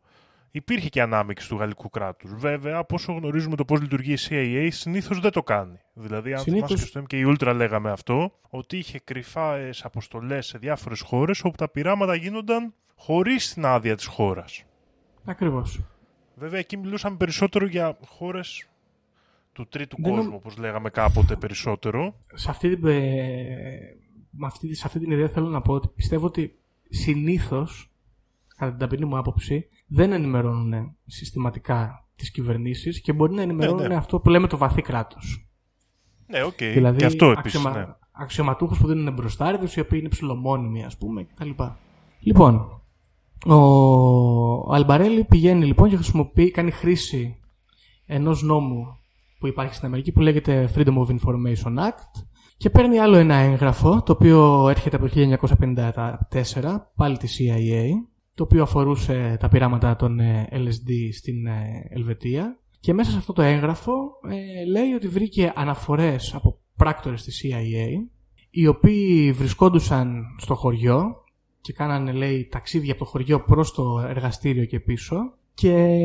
υπήρχε 0.50 0.88
και 0.88 1.02
ανάμειξη 1.02 1.48
του 1.48 1.56
γαλλικού 1.56 1.88
κράτους. 1.88 2.34
Βέβαια, 2.34 2.76
από 2.76 2.94
όσο 2.94 3.12
γνωρίζουμε 3.12 3.56
το 3.56 3.64
πώς 3.64 3.80
λειτουργεί 3.80 4.12
η 4.12 4.18
CIA, 4.28 4.68
συνήθως 4.70 5.20
δεν 5.20 5.30
το 5.30 5.42
κάνει. 5.42 5.78
Δηλαδή, 5.92 6.32
αν 6.32 6.38
συνήθως... 6.38 6.68
θυμάσαι 6.68 6.84
και 6.84 6.90
στο 6.90 7.02
MK 7.08 7.34
Ultra 7.34 7.54
λέγαμε 7.54 7.90
αυτό, 7.90 8.32
ότι 8.48 8.76
είχε 8.76 9.00
κρυφάες 9.04 9.84
αποστολές 9.84 10.46
σε 10.46 10.58
διάφορες 10.58 11.00
χώρες, 11.00 11.44
όπου 11.44 11.56
τα 11.56 11.68
πειράματα 11.68 12.14
γίνονταν 12.14 12.74
χωρίς 12.94 13.54
την 13.54 13.64
άδεια 13.64 13.96
της 13.96 14.06
χώρας. 14.06 14.64
Ακριβώς. 15.24 15.80
Βέβαια, 16.34 16.58
εκεί 16.58 16.76
μιλούσαμε 16.76 17.16
περισσότερο 17.16 17.66
για 17.66 17.98
χώρες 18.06 18.68
του 19.52 19.66
τρίτου 19.68 20.00
κόσμου, 20.00 20.34
όπως 20.34 20.56
λέγαμε 20.56 20.90
κάποτε 20.90 21.36
περισσότερο. 21.36 22.14
Σε 22.34 22.50
αυτή, 22.50 22.76
την, 22.76 22.86
ε, 22.86 23.96
αυτή, 24.44 24.74
σε 24.74 24.82
αυτή 24.86 24.98
την 24.98 25.10
ιδέα 25.10 25.28
θέλω 25.28 25.48
να 25.48 25.60
πω 25.60 25.72
ότι 25.72 25.88
πιστεύω 25.88 26.26
ότι 26.26 26.58
συνήθως, 26.88 27.87
κατά 28.58 28.70
την 28.70 28.80
ταπεινή 28.80 29.04
μου 29.04 29.18
άποψη, 29.18 29.68
δεν 29.86 30.12
ενημερώνουν 30.12 30.96
συστηματικά 31.06 32.08
τις 32.16 32.30
κυβερνήσεις 32.30 33.00
και 33.00 33.12
μπορεί 33.12 33.34
να 33.34 33.42
ενημερώνουν 33.42 33.82
ναι, 33.82 33.88
ναι. 33.88 33.94
αυτό 33.94 34.20
που 34.20 34.28
λέμε 34.28 34.46
το 34.46 34.56
βαθύ 34.56 34.82
κράτος. 34.82 35.50
Ναι, 36.26 36.42
OK. 36.42 36.52
Okay. 36.52 36.70
Δηλαδή, 36.74 36.98
και 36.98 37.04
αυτό 37.04 37.30
επίσης, 37.30 37.54
αξιωμα... 37.54 37.78
ναι. 37.78 37.86
αξιωματούχους 38.12 38.78
που 38.78 38.86
δίνουν 38.86 39.14
μπροστάριδες, 39.14 39.76
οι 39.76 39.80
οποίοι 39.80 39.98
είναι 40.00 40.08
ψιλομόνιμοι, 40.08 40.84
ας 40.84 40.96
πούμε, 40.96 41.24
κτλ. 41.24 41.50
Λοιπόν, 42.20 42.82
ο 43.46 44.74
Αλμπαρέλη 44.74 45.24
πηγαίνει 45.24 45.64
λοιπόν 45.64 45.88
και 45.88 45.96
χρησιμοποιεί, 45.96 46.50
κάνει 46.50 46.70
χρήση 46.70 47.40
ενός 48.06 48.42
νόμου 48.42 48.86
που 49.38 49.46
υπάρχει 49.46 49.74
στην 49.74 49.86
Αμερική 49.86 50.12
που 50.12 50.20
λέγεται 50.20 50.70
Freedom 50.74 50.96
of 50.96 51.06
Information 51.06 51.78
Act 51.78 52.22
και 52.56 52.70
παίρνει 52.70 52.98
άλλο 52.98 53.16
ένα 53.16 53.34
έγγραφο 53.34 54.02
το 54.02 54.12
οποίο 54.12 54.68
έρχεται 54.68 54.96
από 54.96 55.08
το 55.08 55.38
1954 56.30 56.76
πάλι 56.96 57.16
της 57.16 57.40
CIA 57.40 57.84
το 58.38 58.44
οποίο 58.44 58.62
αφορούσε 58.62 59.36
τα 59.40 59.48
πειράματα 59.48 59.96
των 59.96 60.20
ε, 60.20 60.48
LSD 60.52 61.08
στην 61.12 61.46
ε, 61.46 61.88
Ελβετία. 61.88 62.58
Και 62.80 62.92
μέσα 62.92 63.10
σε 63.10 63.16
αυτό 63.16 63.32
το 63.32 63.42
έγγραφο 63.42 63.92
ε, 64.28 64.64
λέει 64.64 64.92
ότι 64.92 65.08
βρήκε 65.08 65.52
αναφορές 65.56 66.34
από 66.34 66.58
πράκτορες 66.76 67.22
της 67.22 67.44
CIA 67.44 67.86
οι 68.50 68.66
οποίοι 68.66 69.32
βρισκόντουσαν 69.32 70.22
στο 70.38 70.54
χωριό 70.54 71.24
και 71.60 71.72
κάνανε 71.72 72.12
λέει 72.12 72.48
ταξίδια 72.50 72.92
από 72.92 73.04
το 73.04 73.10
χωριό 73.10 73.40
προς 73.40 73.72
το 73.72 74.04
εργαστήριο 74.08 74.64
και 74.64 74.80
πίσω. 74.80 75.16
Και 75.54 75.98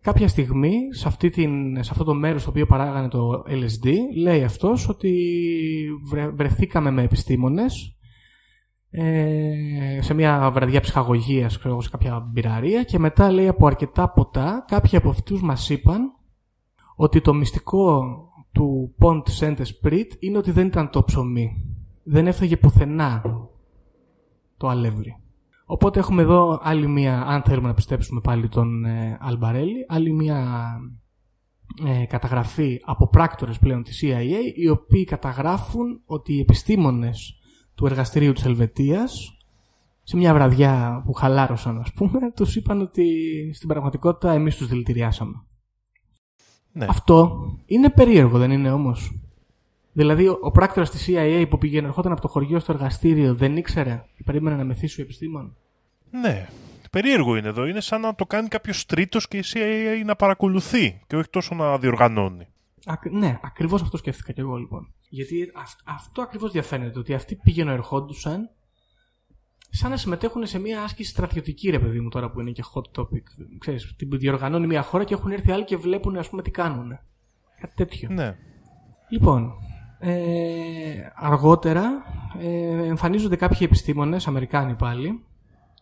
κάποια 0.00 0.28
στιγμή 0.28 0.74
σε, 0.90 1.08
αυτή 1.08 1.30
την, 1.30 1.82
σε 1.82 1.90
αυτό 1.90 2.04
το 2.04 2.14
μέρος 2.14 2.40
στο 2.40 2.50
οποίο 2.50 2.66
παράγανε 2.66 3.08
το 3.08 3.44
LSD 3.48 3.92
λέει 4.16 4.42
αυτός 4.42 4.88
ότι 4.88 5.12
βρεθήκαμε 6.34 6.90
με 6.90 7.02
επιστήμονες 7.02 7.96
ε, 8.96 9.98
σε 10.00 10.14
μια 10.14 10.50
βραδιά 10.50 10.80
ψυχαγωγίας 10.80 11.58
ξέρω, 11.58 11.80
σε 11.80 11.90
κάποια 11.90 12.28
μπειραρία 12.30 12.82
και 12.82 12.98
μετά 12.98 13.30
λέει 13.30 13.48
από 13.48 13.66
αρκετά 13.66 14.08
ποτά 14.08 14.64
κάποιοι 14.68 14.98
από 14.98 15.08
αυτούς 15.08 15.42
μας 15.42 15.70
είπαν 15.70 16.12
ότι 16.96 17.20
το 17.20 17.34
μυστικό 17.34 18.04
του 18.52 18.94
Pont 19.00 19.22
Saint 19.40 19.56
Esprit 19.56 20.06
είναι 20.18 20.38
ότι 20.38 20.50
δεν 20.50 20.66
ήταν 20.66 20.90
το 20.90 21.04
ψωμί. 21.04 21.64
Δεν 22.02 22.26
έφταγε 22.26 22.56
πουθενά 22.56 23.22
το 24.56 24.68
αλεύρι. 24.68 25.16
Οπότε 25.66 25.98
έχουμε 25.98 26.22
εδώ 26.22 26.60
άλλη 26.62 26.88
μία, 26.88 27.24
αν 27.26 27.42
θέλουμε 27.42 27.68
να 27.68 27.74
πιστέψουμε 27.74 28.20
πάλι 28.20 28.48
τον 28.48 28.84
ε, 28.84 29.18
Αλμπαρέλη, 29.20 29.86
άλλη 29.88 30.12
μία 30.12 30.66
ε, 31.84 32.04
καταγραφή 32.06 32.80
από 32.84 33.08
πράκτορες 33.08 33.58
πλέον 33.58 33.82
της 33.82 34.02
CIA, 34.04 34.54
οι 34.54 34.68
οποίοι 34.68 35.04
καταγράφουν 35.04 36.00
ότι 36.04 36.32
οι 36.34 36.40
επιστήμονες 36.40 37.38
του 37.74 37.86
εργαστηρίου 37.86 38.32
της 38.32 38.44
Ελβετίας 38.44 39.38
σε 40.02 40.16
μια 40.16 40.34
βραδιά 40.34 41.02
που 41.06 41.12
χαλάρωσαν 41.12 41.80
ας 41.80 41.92
πούμε 41.92 42.30
τους 42.34 42.56
είπαν 42.56 42.80
ότι 42.80 43.06
στην 43.54 43.68
πραγματικότητα 43.68 44.32
εμείς 44.32 44.56
τους 44.56 44.66
δηλητηριάσαμε. 44.66 45.44
Ναι. 46.72 46.86
Αυτό 46.88 47.46
είναι 47.66 47.90
περίεργο 47.90 48.38
δεν 48.38 48.50
είναι 48.50 48.70
όμως; 48.70 49.18
Δηλαδή 49.92 50.28
ο, 50.28 50.38
ο 50.42 50.50
πράκτορας 50.50 50.90
της 50.90 51.08
CIA 51.08 51.46
που 51.48 51.58
πήγαινε 51.58 51.86
ερχόταν 51.86 52.12
από 52.12 52.20
το 52.20 52.28
χωριό 52.28 52.58
στο 52.58 52.72
εργαστήριο 52.72 53.34
δεν 53.34 53.56
ήξερε 53.56 54.04
και 54.16 54.22
περίμενε 54.24 54.56
να 54.56 54.64
μεθύσει 54.64 55.00
ο 55.00 55.04
επιστήμον; 55.04 55.56
Ναι. 56.10 56.48
Περίεργο 56.94 57.36
είναι 57.36 57.48
εδώ. 57.48 57.66
Είναι 57.66 57.80
σαν 57.80 58.00
να 58.00 58.14
το 58.14 58.26
κάνει 58.26 58.48
κάποιος 58.48 58.86
τρίτος 58.86 59.28
και 59.28 59.36
η 59.36 59.44
CIA 59.52 60.04
να 60.04 60.16
παρακολουθεί 60.16 61.00
και 61.06 61.16
όχι 61.16 61.28
τόσο 61.30 61.54
να 61.54 61.78
διοργανώνει. 61.78 62.46
Ακ- 62.86 63.10
ναι, 63.10 63.38
ακριβώς 63.42 63.82
αυτό 63.82 63.96
σκέφτηκα 63.96 64.32
και 64.32 64.40
εγώ 64.40 64.56
λοιπόν. 64.56 64.92
Γιατί 65.08 65.50
αυ- 65.54 65.80
αυτό 65.84 66.22
ακριβώς 66.22 66.52
διαφαίνεται, 66.52 66.98
ότι 66.98 67.14
αυτοί 67.14 67.34
πήγαιναν 67.34 67.74
ερχόντουσαν 67.74 68.50
σαν 69.70 69.90
να 69.90 69.96
συμμετέχουν 69.96 70.46
σε 70.46 70.58
μια 70.58 70.82
άσκηση 70.82 71.10
στρατιωτική, 71.10 71.70
ρε 71.70 71.78
παιδί 71.78 72.00
μου, 72.00 72.08
τώρα 72.08 72.30
που 72.30 72.40
είναι 72.40 72.50
και 72.50 72.62
hot 72.74 73.00
topic. 73.00 73.22
Ξέρεις, 73.58 73.94
την 73.96 74.10
διοργανώνει 74.10 74.66
μια 74.66 74.82
χώρα 74.82 75.04
και 75.04 75.14
έχουν 75.14 75.30
έρθει 75.30 75.50
άλλοι 75.50 75.64
και 75.64 75.76
βλέπουν, 75.76 76.16
ας 76.16 76.28
πούμε, 76.28 76.42
τι 76.42 76.50
κάνουν. 76.50 76.98
Κάτι 77.60 77.74
τέτοιο. 77.74 78.08
Ναι. 78.12 78.36
Λοιπόν, 79.08 79.52
ε, 79.98 81.10
αργότερα 81.14 82.04
ε, 82.40 82.86
εμφανίζονται 82.86 83.36
κάποιοι 83.36 83.58
επιστήμονες, 83.60 84.26
Αμερικάνοι 84.26 84.74
πάλι, 84.74 85.24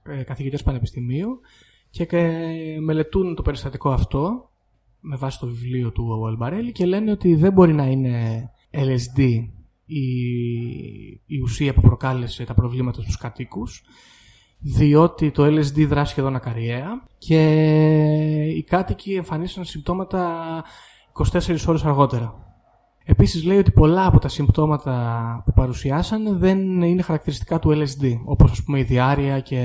ε, 0.02 0.22
καθηγητές 0.22 0.62
πανεπιστημίου 0.62 1.40
και 1.90 2.06
ε, 2.10 2.78
μελετούν 2.80 3.34
το 3.34 3.42
περιστατικό 3.42 3.90
αυτό 3.90 4.50
με 5.04 5.16
βάση 5.16 5.38
το 5.38 5.46
βιβλίο 5.46 5.92
του 5.92 6.26
Αλμπαρέλη 6.26 6.72
και 6.72 6.86
λένε 6.86 7.10
ότι 7.10 7.34
δεν 7.34 7.52
μπορεί 7.52 7.72
να 7.72 7.86
είναι 7.86 8.50
LSD 8.70 9.20
η, 9.84 10.04
η 11.26 11.40
ουσία 11.42 11.74
που 11.74 11.80
προκάλεσε 11.80 12.44
τα 12.44 12.54
προβλήματα 12.54 13.02
στους 13.02 13.16
κατοίκους 13.16 13.82
διότι 14.58 15.30
το 15.30 15.44
LSD 15.44 15.86
δράσει 15.86 16.10
σχεδόν 16.10 16.34
ακαριέα 16.34 16.88
και 17.18 17.42
οι 18.56 18.62
κάτοικοι 18.62 19.14
εμφανίσαν 19.14 19.64
συμπτώματα 19.64 20.64
24 21.32 21.56
ώρες 21.66 21.84
αργότερα. 21.84 22.51
Επίσης 23.04 23.44
λέει 23.44 23.58
ότι 23.58 23.70
πολλά 23.70 24.06
από 24.06 24.18
τα 24.18 24.28
συμπτώματα 24.28 25.42
που 25.44 25.52
παρουσιάσαν 25.52 26.38
δεν 26.38 26.82
είναι 26.82 27.02
χαρακτηριστικά 27.02 27.58
του 27.58 27.70
LSD, 27.70 28.14
όπως 28.24 28.50
ας 28.50 28.62
πούμε 28.62 28.78
η 28.78 28.82
διάρρεια 28.82 29.40
και 29.40 29.58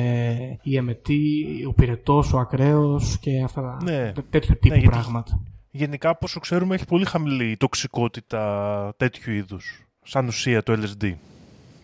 η 0.62 0.76
εμετή, 0.78 1.46
ο 1.68 1.74
πυρετός, 1.74 2.34
ο 2.34 2.40
ακραίος 2.40 3.18
και 3.20 3.42
αυτά 3.44 3.62
τα 3.62 3.78
Ναι. 3.84 4.12
τέ- 4.12 4.26
τέτοιου 4.30 4.58
τύπου 4.62 4.76
γιατί- 4.76 4.90
πράγματα. 4.90 5.40
Γενικά, 5.72 6.10
από 6.10 6.20
όσο 6.24 6.40
ξέρουμε, 6.40 6.76
έχει 6.76 6.86
πολύ 6.86 7.06
χαμηλή 7.06 7.58
τοξικότητα 7.58 8.94
τέτοιου 8.98 9.34
είδους. 9.34 9.88
Σαν 10.04 10.28
ουσία 10.28 10.64
το 10.64 10.74
LSD. 10.74 11.14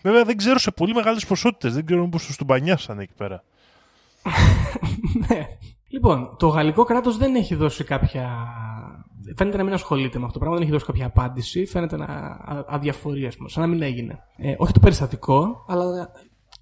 Βέβαια, 0.02 0.24
δεν 0.24 0.36
ξέρω 0.36 0.58
σε 0.58 0.70
πολύ 0.70 0.94
μεγάλες 0.94 1.26
ποσότητες. 1.26 1.74
Δεν 1.74 1.86
ξέρω 1.86 2.08
πώ 2.08 2.18
τους 2.18 2.36
μπανιάσανε 2.46 3.02
εκεί 3.02 3.12
πέρα. 3.16 3.44
Ναι. 5.28 5.46
Λοιπόν, 5.88 6.36
το 6.38 6.46
γαλλικό 6.48 6.84
κράτος 6.84 7.16
δεν 7.16 7.34
έχει 7.34 7.54
δώσει 7.54 7.84
κάποια. 7.84 8.30
Φαίνεται 9.36 9.56
να 9.56 9.64
μην 9.64 9.72
ασχολείται 9.72 10.18
με 10.18 10.24
αυτό 10.24 10.32
το 10.32 10.38
πράγμα, 10.38 10.54
δεν 10.56 10.62
έχει 10.66 10.72
δώσει 10.72 10.86
κάποια 10.86 11.06
απάντηση. 11.06 11.66
Φαίνεται 11.66 11.96
να 11.96 12.04
α- 12.04 12.64
αδιαφορεί, 12.68 13.26
ας 13.26 13.36
πούμε, 13.36 13.48
σαν 13.48 13.62
να 13.62 13.68
μην 13.68 13.82
έγινε. 13.82 14.18
Ε, 14.36 14.54
όχι 14.58 14.72
το 14.72 14.80
περιστατικό, 14.80 15.64
αλλά 15.68 16.10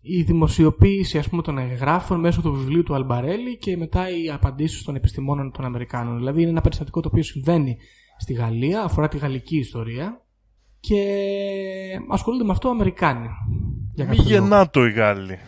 η 0.01 0.23
δημοσιοποίηση 0.23 1.19
ας 1.19 1.29
πούμε, 1.29 1.43
των 1.43 1.59
εγγράφων 1.59 2.21
μέσω 2.21 2.41
του 2.41 2.53
βιβλίου 2.53 2.83
του 2.83 2.95
Αλμπαρέλη 2.95 3.57
και 3.57 3.77
μετά 3.77 4.09
οι 4.11 4.31
απαντήσεις 4.31 4.83
των 4.83 4.95
επιστημόνων 4.95 5.51
των 5.53 5.65
Αμερικάνων. 5.65 6.17
Δηλαδή, 6.17 6.41
είναι 6.41 6.51
ένα 6.51 6.61
περιστατικό 6.61 7.01
το 7.01 7.09
οποίο 7.09 7.23
συμβαίνει 7.23 7.77
στη 8.19 8.33
Γαλλία, 8.33 8.83
αφορά 8.83 9.09
τη 9.09 9.19
γαλλική 9.19 9.57
ιστορία 9.57 10.21
και 10.81 11.05
ασχολούνται 12.11 12.45
με 12.45 12.53
αυτό 12.53 12.69
Αμερικάνοι. 12.69 13.29
Για 13.95 14.05
Μη 14.05 14.17
κάποιο 14.17 14.31
λόγο. 14.33 14.45
γεννάτο 14.45 14.87
οι 14.87 14.93
Γάλλοι. 14.93 15.39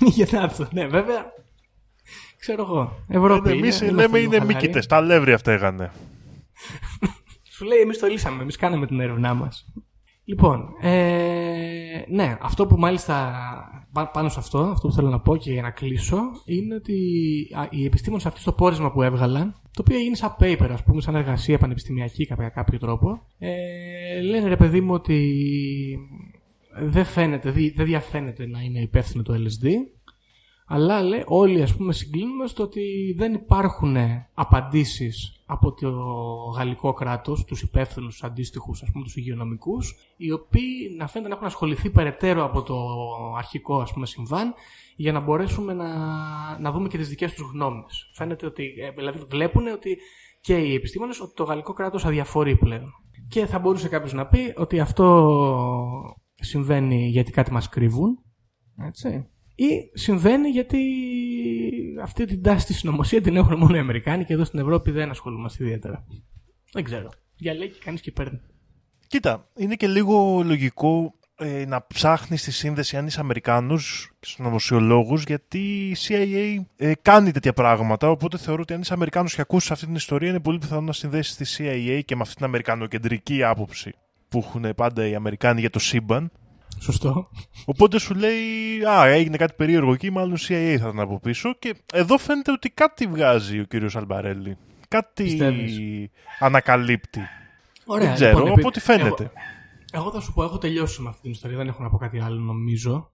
Μη 0.00 0.08
γεννάτο, 0.08 0.68
ναι, 0.72 0.86
βέβαια. 0.86 1.32
Ξέρω 2.38 2.62
εγώ. 2.62 2.92
Ευρώπη. 3.08 3.50
Εμείς 3.50 3.80
είναι, 3.80 3.90
λέμε 3.90 4.02
είμαστε 4.02 4.18
είναι 4.18 4.28
λίγο 4.28 4.38
χαλαροί. 4.46 4.54
μήκητε. 4.66 4.80
Τα 4.88 4.96
αλεύρι 4.96 5.32
αυτά 5.32 5.52
έγανε. 5.52 5.90
Σου 7.50 7.64
λέει, 7.64 7.78
εμείς 7.78 7.98
το 7.98 8.06
λύσαμε, 8.06 8.42
εμείς 8.42 8.56
κάναμε 8.56 8.86
την 8.86 9.00
έρευνά 9.00 9.34
μας. 9.34 9.72
Λοιπόν, 10.24 10.68
ε, 10.80 12.02
ναι, 12.08 12.36
αυτό 12.40 12.66
που 12.66 12.76
μάλιστα 12.78 13.32
πά- 13.92 14.10
πάνω 14.12 14.28
σε 14.28 14.38
αυτό, 14.38 14.58
αυτό 14.58 14.88
που 14.88 14.94
θέλω 14.94 15.08
να 15.08 15.20
πω 15.20 15.36
και 15.36 15.52
για 15.52 15.62
να 15.62 15.70
κλείσω, 15.70 16.16
είναι 16.44 16.74
ότι 16.74 16.94
α, 17.52 17.66
οι 17.70 17.84
επιστήμονες 17.84 18.26
αυτοί 18.26 18.40
στο 18.40 18.52
πόρισμα 18.52 18.92
που 18.92 19.02
έβγαλαν, 19.02 19.52
το 19.52 19.82
οποίο 19.86 19.96
έγινε 19.96 20.14
σαν 20.16 20.36
paper, 20.40 20.68
ας 20.70 20.82
πούμε, 20.82 21.00
σαν 21.00 21.14
εργασία 21.14 21.58
πανεπιστημιακή 21.58 22.26
κατά 22.26 22.48
κάποιο 22.48 22.78
τρόπο, 22.78 23.22
ε, 23.38 24.20
λένε 24.20 24.48
ρε 24.48 24.56
παιδί 24.56 24.80
μου 24.80 24.94
ότι 24.94 25.98
δεν 26.78 27.04
φαίνεται, 27.04 27.50
δι- 27.50 27.76
δεν 27.76 27.86
διαφαίνεται 27.86 28.46
να 28.46 28.60
είναι 28.60 28.80
υπεύθυνο 28.80 29.22
το 29.22 29.34
LSD, 29.34 29.68
αλλά 30.66 31.02
λέει, 31.02 31.22
όλοι 31.26 31.62
ας 31.62 31.76
πούμε 31.76 31.92
συγκλίνουμε 31.92 32.46
στο 32.46 32.62
ότι 32.62 33.14
δεν 33.16 33.34
υπάρχουν 33.34 33.96
απαντήσεις 34.34 35.42
από 35.46 35.72
το 35.72 35.90
γαλλικό 36.56 36.92
κράτος, 36.92 37.44
τους 37.44 37.62
υπεύθυνους, 37.62 38.12
τους 38.12 38.24
αντίστοιχους, 38.24 38.82
ας 38.82 38.90
πούμε 38.92 39.04
τους 39.04 39.16
υγειονομικούς, 39.16 39.94
οι 40.16 40.32
οποίοι 40.32 40.94
να 40.96 41.06
φαίνεται 41.06 41.28
να 41.28 41.34
έχουν 41.34 41.46
ασχοληθεί 41.46 41.90
περαιτέρω 41.90 42.44
από 42.44 42.62
το 42.62 42.76
αρχικό 43.36 43.80
ας 43.80 43.92
πούμε 43.92 44.06
συμβάν 44.06 44.54
για 44.96 45.12
να 45.12 45.20
μπορέσουμε 45.20 45.72
να, 45.72 45.88
να 46.58 46.72
δούμε 46.72 46.88
και 46.88 46.96
τις 46.98 47.08
δικές 47.08 47.34
τους 47.34 47.50
γνώμες. 47.52 48.10
Φαίνεται 48.14 48.46
ότι, 48.46 48.64
ε, 48.64 48.90
δηλαδή 48.90 49.24
βλέπουν 49.28 49.66
ότι 49.66 49.98
και 50.40 50.56
οι 50.58 50.74
επιστήμονες 50.74 51.20
ότι 51.20 51.34
το 51.34 51.44
γαλλικό 51.44 51.72
κράτος 51.72 52.04
αδιαφορεί 52.04 52.56
πλέον. 52.56 52.92
Και 53.28 53.46
θα 53.46 53.58
μπορούσε 53.58 53.88
κάποιος 53.88 54.12
να 54.12 54.26
πει 54.26 54.52
ότι 54.56 54.80
αυτό 54.80 55.34
συμβαίνει 56.34 57.08
γιατί 57.08 57.30
κάτι 57.30 57.52
μας 57.52 57.68
κρύβουν, 57.68 58.18
έτσι. 58.86 59.28
Ή 59.54 59.90
συμβαίνει 59.92 60.48
γιατί 60.48 60.80
αυτή 62.02 62.24
την 62.24 62.42
τάση 62.42 62.60
στη 62.60 62.72
συνωμοσία 62.72 63.20
την 63.20 63.36
έχουν 63.36 63.58
μόνο 63.58 63.76
οι 63.76 63.78
Αμερικάνοι 63.78 64.24
και 64.24 64.32
εδώ 64.32 64.44
στην 64.44 64.58
Ευρώπη 64.58 64.90
δεν 64.90 65.10
ασχολούμαστε 65.10 65.64
ιδιαίτερα. 65.64 66.06
Δεν 66.72 66.84
ξέρω. 66.84 67.10
Διαλέγει 67.36 67.78
κανείς 67.78 68.00
και 68.00 68.12
παίρνει. 68.12 68.40
Κοίτα, 69.06 69.50
είναι 69.56 69.74
και 69.74 69.86
λίγο 69.86 70.42
λογικό 70.44 71.14
ε, 71.36 71.64
να 71.66 71.86
ψάχνεις 71.86 72.42
τη 72.42 72.50
σύνδεση 72.50 72.96
αν 72.96 73.06
είσαι 73.06 73.20
Αμερικάνου 73.20 73.76
και 74.20 74.26
συνωμοσιολόγου, 74.26 75.14
γιατί 75.26 75.58
η 75.88 75.96
CIA 76.08 76.64
ε, 76.76 76.92
κάνει 77.02 77.30
τέτοια 77.30 77.52
πράγματα. 77.52 78.10
Οπότε 78.10 78.38
θεωρώ 78.38 78.62
ότι 78.62 78.72
αν 78.72 78.80
είσαι 78.80 78.94
Αμερικάνος 78.94 79.34
και 79.34 79.40
ακούσεις 79.40 79.70
αυτή 79.70 79.86
την 79.86 79.94
ιστορία, 79.94 80.28
είναι 80.28 80.40
πολύ 80.40 80.58
πιθανό 80.58 80.80
να 80.80 80.92
συνδέσεις 80.92 81.36
τη 81.36 81.56
CIA 81.58 82.02
και 82.04 82.16
με 82.16 82.22
αυτή 82.22 82.34
την 82.34 82.44
Αμερικανοκεντρική 82.44 83.42
άποψη 83.42 83.94
που 84.28 84.38
έχουν 84.38 84.74
πάντα 84.76 85.06
οι 85.06 85.14
Αμερικάνοι 85.14 85.60
για 85.60 85.70
το 85.70 85.78
σύμπαν. 85.78 86.30
Σωστό. 86.84 87.30
Οπότε 87.64 87.98
σου 87.98 88.14
λέει, 88.14 88.84
Α, 88.88 89.06
έγινε 89.06 89.36
κάτι 89.36 89.54
περίεργο 89.56 89.92
εκεί, 89.92 90.10
μάλλον 90.10 90.36
CIA 90.36 90.38
θα 90.48 90.72
ήταν 90.72 91.00
από 91.00 91.20
πίσω. 91.20 91.54
Και 91.58 91.74
εδώ 91.92 92.18
φαίνεται 92.18 92.52
ότι 92.52 92.70
κάτι 92.70 93.06
βγάζει 93.06 93.60
ο 93.60 93.64
κύριος 93.64 93.96
Αλμπαρέλη. 93.96 94.56
Κάτι 94.88 95.22
Πιστεύεις; 95.22 95.78
ανακαλύπτει. 96.38 97.20
Ωραία. 97.84 98.06
Δεν 98.06 98.14
ξέρω, 98.14 98.30
λοιπόν, 98.30 98.42
από 98.42 98.52
επί- 98.52 98.66
ό,τι 98.66 98.80
φαίνεται. 98.80 99.22
Εγώ, 99.22 99.32
εγώ 99.92 100.10
θα 100.10 100.20
σου 100.20 100.32
πω, 100.32 100.42
έχω 100.42 100.58
τελειώσει 100.58 101.02
με 101.02 101.08
αυτή 101.08 101.20
την 101.22 101.30
ιστορία. 101.30 101.56
Δεν 101.56 101.68
έχω 101.68 101.82
να 101.82 101.90
πω 101.90 101.96
κάτι 101.96 102.20
άλλο, 102.20 102.40
νομίζω. 102.40 103.12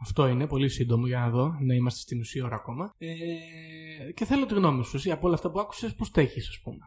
Αυτό 0.00 0.26
είναι, 0.28 0.46
πολύ 0.46 0.68
σύντομο 0.68 1.06
για 1.06 1.18
να 1.18 1.28
δω. 1.28 1.56
Να 1.60 1.74
είμαστε 1.74 2.00
στην 2.00 2.20
ουσία 2.20 2.44
ώρα 2.44 2.54
ακόμα. 2.54 2.94
Ε, 2.98 3.06
και 4.14 4.24
θέλω 4.24 4.46
τη 4.46 4.54
γνώμη 4.54 4.84
σου. 4.84 4.96
Εσύ 4.96 5.10
από 5.10 5.26
όλα 5.26 5.34
αυτά 5.34 5.50
που 5.50 5.60
άκουσες, 5.60 5.94
πώς 5.94 6.10
τα 6.10 6.20
έχεις, 6.20 6.48
ας 6.48 6.60
πούμε; 6.62 6.78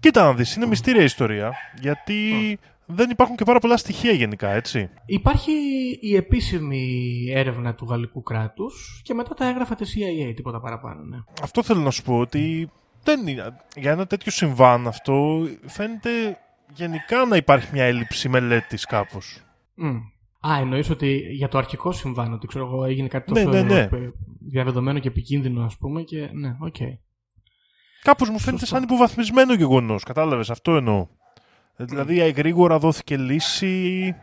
Κοίτα 0.00 0.22
να 0.24 0.34
δεις, 0.34 0.54
είναι 0.54 0.66
μυστήρια 0.66 1.02
ιστορία, 1.02 1.52
γιατί 1.80 2.58
δεν 2.94 3.10
υπάρχουν 3.10 3.36
και 3.36 3.44
πάρα 3.44 3.58
πολλά 3.58 3.76
στοιχεία 3.76 4.12
γενικά, 4.12 4.50
έτσι. 4.50 4.90
Υπάρχει 5.06 5.52
η 6.00 6.16
επίσημη 6.16 7.24
έρευνα 7.34 7.74
του 7.74 7.86
γαλλικού 7.88 8.22
κράτους 8.22 9.00
και 9.04 9.14
μετά 9.14 9.34
τα 9.34 9.48
έγραφα 9.48 9.74
της 9.74 9.94
CIA, 9.96 10.32
τίποτα 10.36 10.60
παραπάνω. 10.60 11.02
Ναι. 11.02 11.18
Αυτό 11.42 11.62
θέλω 11.62 11.80
να 11.80 11.90
σου 11.90 12.02
πω, 12.02 12.18
ότι 12.18 12.70
δεν 13.02 13.26
είναι, 13.26 13.56
για 13.76 13.90
ένα 13.90 14.06
τέτοιο 14.06 14.32
συμβάν 14.32 14.86
αυτό 14.86 15.46
φαίνεται 15.66 16.38
γενικά 16.74 17.24
να 17.24 17.36
υπάρχει 17.36 17.68
μια 17.72 17.84
έλλειψη 17.84 18.28
μελέτης 18.28 18.84
κάπως. 18.84 19.40
Μμ. 19.74 19.96
Α, 20.48 20.58
εννοείς 20.60 20.90
ότι 20.90 21.16
για 21.16 21.48
το 21.48 21.58
αρχικό 21.58 21.92
συμβάν, 21.92 22.32
ότι 22.32 22.46
ξέρω 22.46 22.66
εγώ 22.66 22.84
έγινε 22.84 23.08
κάτι 23.08 23.32
Ναι, 23.32 23.42
τόσο 23.44 23.56
ναι, 23.56 23.62
ναι. 23.62 23.78
ε, 23.78 23.88
διαδεδομένο 24.40 24.98
και 24.98 25.08
επικίνδυνο, 25.08 25.64
ας 25.64 25.76
πούμε, 25.76 26.02
και 26.02 26.30
ναι, 26.32 26.56
οκ. 26.60 26.76
Κάπως 28.02 28.28
μου 28.28 28.38
φαίνεται 28.38 28.60
Σωστό. 28.60 28.74
σαν 28.74 28.84
υποβαθμισμένο 28.84 29.54
γεγονός, 29.54 30.02
κατάλαβες, 30.02 30.50
αυτό 30.50 30.76
εννοώ. 30.76 31.06
Ε, 31.80 31.84
Δηλαδή 31.84 32.20
ε, 32.20 32.28
γρήγορα 32.28 32.78
δόθηκε 32.78 33.16
λύση, 33.16 34.14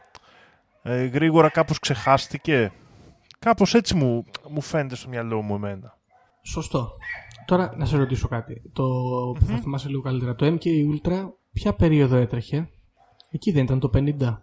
ε, 0.81 1.05
γρήγορα 1.05 1.49
κάπως 1.49 1.79
ξεχάστηκε. 1.79 2.71
Κάπως 3.39 3.73
έτσι 3.73 3.95
μου, 3.95 4.23
μου 4.49 4.61
φαίνεται 4.61 4.95
στο 4.95 5.09
μυαλό 5.09 5.41
μου 5.41 5.55
εμένα. 5.55 5.97
Σωστό. 6.41 6.91
Τώρα 7.45 7.73
να 7.77 7.85
σε 7.85 7.97
ρωτήσω 7.97 8.27
κάτι. 8.27 8.61
Το 8.73 8.83
που 9.39 9.45
θα 9.45 9.57
θυμάσαι 9.57 9.89
λίγο 9.89 10.01
καλύτερα. 10.01 10.35
Το 10.35 10.45
MK 10.45 10.65
Ultra, 10.65 11.29
ποια 11.53 11.73
περίοδο 11.73 12.15
έτρεχε; 12.15 12.69
Εκεί 13.31 13.51
δεν 13.51 13.63
ήταν 13.63 13.79
το 13.79 13.89
50. 13.93 14.37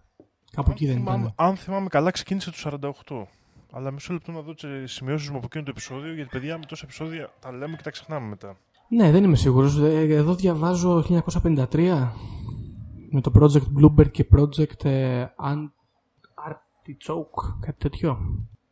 Κάπου 0.51 0.71
εκεί 0.71 0.87
δεν 0.87 0.95
Θυμάμαι- 0.97 1.33
ήταν. 1.33 1.49
αν 1.49 1.57
θυμάμαι 1.57 1.89
καλά, 1.89 2.11
ξεκίνησε 2.11 2.51
το 2.51 2.57
48. 2.57 3.27
Αλλά 3.73 3.91
μισό 3.91 4.13
λεπτό 4.13 4.33
να 4.33 4.41
δω 4.41 4.55
τις 4.55 4.93
σημειώσεις 4.93 5.31
μου 5.31 5.37
από 5.37 5.47
εκείνο 5.47 5.65
το 5.65 5.71
επεισόδιο, 5.71 6.15
γιατί 6.15 6.29
παιδιά 6.33 6.59
με 6.59 6.65
τόσα 6.67 6.83
επεισόδια 6.85 7.31
τα 7.41 7.53
λέμε 7.53 7.77
και 7.77 7.83
τα 7.83 7.91
ξεχνάμε 7.91 8.29
μετά. 8.29 8.57
Ναι, 8.89 9.11
δεν 9.11 9.25
είμαι 9.25 9.37
σίγουρος. 9.37 9.79
Ε, 9.79 10.01
Εδώ 10.01 10.35
διαβάζω 10.35 11.03
1953 11.03 12.13
με 13.15 13.21
το 13.21 13.31
Project 13.35 13.63
Bluebird 13.81 14.11
και 14.11 14.27
Project 14.37 14.85
ε, 14.85 15.27
An- 15.45 15.71
Ar- 16.49 16.63
Artichoke, 16.83 17.57
κάτι 17.61 17.79
τέτοιο. 17.79 18.19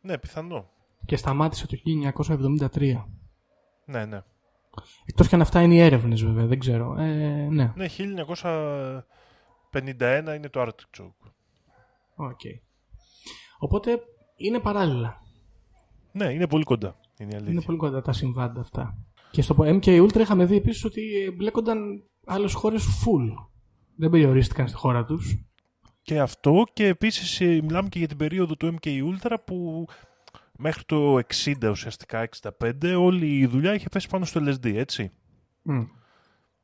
Ναι, 0.01 0.17
πιθανό. 0.17 0.69
Και 1.05 1.15
σταμάτησε 1.15 1.67
το 1.67 1.77
1973. 2.73 3.03
Ναι, 3.85 4.05
ναι. 4.05 4.21
Εκτός 5.05 5.27
και 5.27 5.35
αν 5.35 5.41
αυτά 5.41 5.61
είναι 5.61 5.73
οι 5.73 5.79
έρευνες 5.79 6.23
βέβαια, 6.23 6.45
δεν 6.45 6.59
ξέρω. 6.59 6.95
Ε, 6.97 7.47
ναι, 7.51 7.73
Ναι, 7.75 7.85
1951 9.71 10.33
είναι 10.35 10.49
το 10.51 10.61
Artichoke. 10.61 11.31
OK. 12.15 12.39
Οπότε 13.59 13.99
είναι 14.35 14.59
παράλληλα. 14.59 15.21
Ναι, 16.11 16.25
είναι 16.33 16.47
πολύ 16.47 16.63
κοντά. 16.63 16.99
Είναι 17.17 17.31
η 17.31 17.35
αλήθεια. 17.35 17.53
Είναι 17.53 17.61
πολύ 17.61 17.77
κοντά 17.77 18.01
τα 18.01 18.13
συμβάντα 18.13 18.61
αυτά. 18.61 18.97
Και 19.31 19.41
στο 19.41 19.55
MK 19.59 19.85
Ultra 19.85 20.19
είχαμε 20.19 20.45
δει 20.45 20.55
επίσης 20.55 20.83
ότι 20.85 21.33
μπλέκονταν 21.37 22.03
άλλες 22.25 22.53
χώρες 22.53 22.83
full. 22.85 23.47
Δεν 23.95 24.09
περιορίστηκαν 24.09 24.67
στη 24.67 24.77
χώρα 24.77 25.05
τους. 25.05 25.37
Και 26.01 26.19
αυτό 26.19 26.63
και 26.73 26.87
επίσης 26.87 27.41
ε, 27.41 27.45
μιλάμε 27.45 27.89
και 27.89 27.99
για 27.99 28.07
την 28.07 28.17
περίοδο 28.17 28.55
του 28.55 28.75
MK 28.79 28.87
Ultra 28.87 29.35
που 29.45 29.85
μέχρι 30.57 30.83
το 30.83 31.15
60 31.15 31.69
ουσιαστικά, 31.69 32.29
65, 32.59 32.95
όλη 32.97 33.37
η 33.37 33.45
δουλειά 33.45 33.73
είχε 33.73 33.89
πέσει 33.89 34.07
πάνω 34.09 34.25
στο 34.25 34.41
LSD, 34.45 34.75
έτσι. 34.75 35.11
Μμ. 35.61 35.83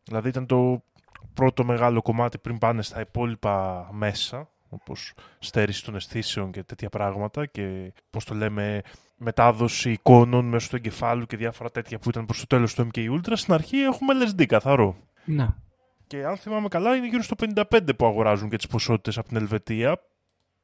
Δηλαδή 0.04 0.30
ήταν 0.30 0.46
το 0.46 0.84
πρώτο 1.34 1.64
μεγάλο 1.64 2.02
κομμάτι 2.02 2.38
πριν 2.38 2.58
πάνε 2.58 2.82
στα 2.82 3.00
υπόλοιπα 3.00 3.88
μέσα, 3.92 4.50
όπως 4.70 5.14
στέρηση 5.40 5.84
των 5.84 5.96
αισθήσεων 5.96 6.52
και 6.52 6.64
τέτοια 6.64 6.90
πράγματα 6.90 7.46
και 7.46 7.94
πώς 8.10 8.26
το 8.26 8.36
λέμε 8.36 8.82
μετάδοση 9.18 9.92
εικόνων 9.92 10.46
μέσω 10.46 10.70
του 10.70 10.76
εγκεφάλου 10.76 11.26
και 11.26 11.38
διάφορα 11.38 11.70
τέτοια 11.70 12.00
που 12.00 12.10
ήταν 12.10 12.26
προς 12.26 12.40
το 12.40 12.48
τέλος 12.48 12.74
του 12.74 12.88
MK 12.94 12.98
Ultra. 12.98 13.32
Στην 13.34 13.54
αρχή 13.54 13.78
έχουμε 13.78 14.14
LSD 14.14 14.46
καθαρό. 14.46 14.98
Ναι. 15.26 15.48
Και 16.10 16.26
αν 16.26 16.38
θυμάμαι 16.38 16.68
καλά 16.68 16.96
είναι 16.96 17.08
γύρω 17.08 17.24
στο 17.24 17.36
55 17.56 17.80
που 17.98 18.06
αγοράζουν 18.06 18.50
και 18.50 18.56
τις 18.56 18.68
ποσότητες 18.68 19.18
από 19.18 19.28
την 19.28 19.38
Ελβετία. 19.38 20.02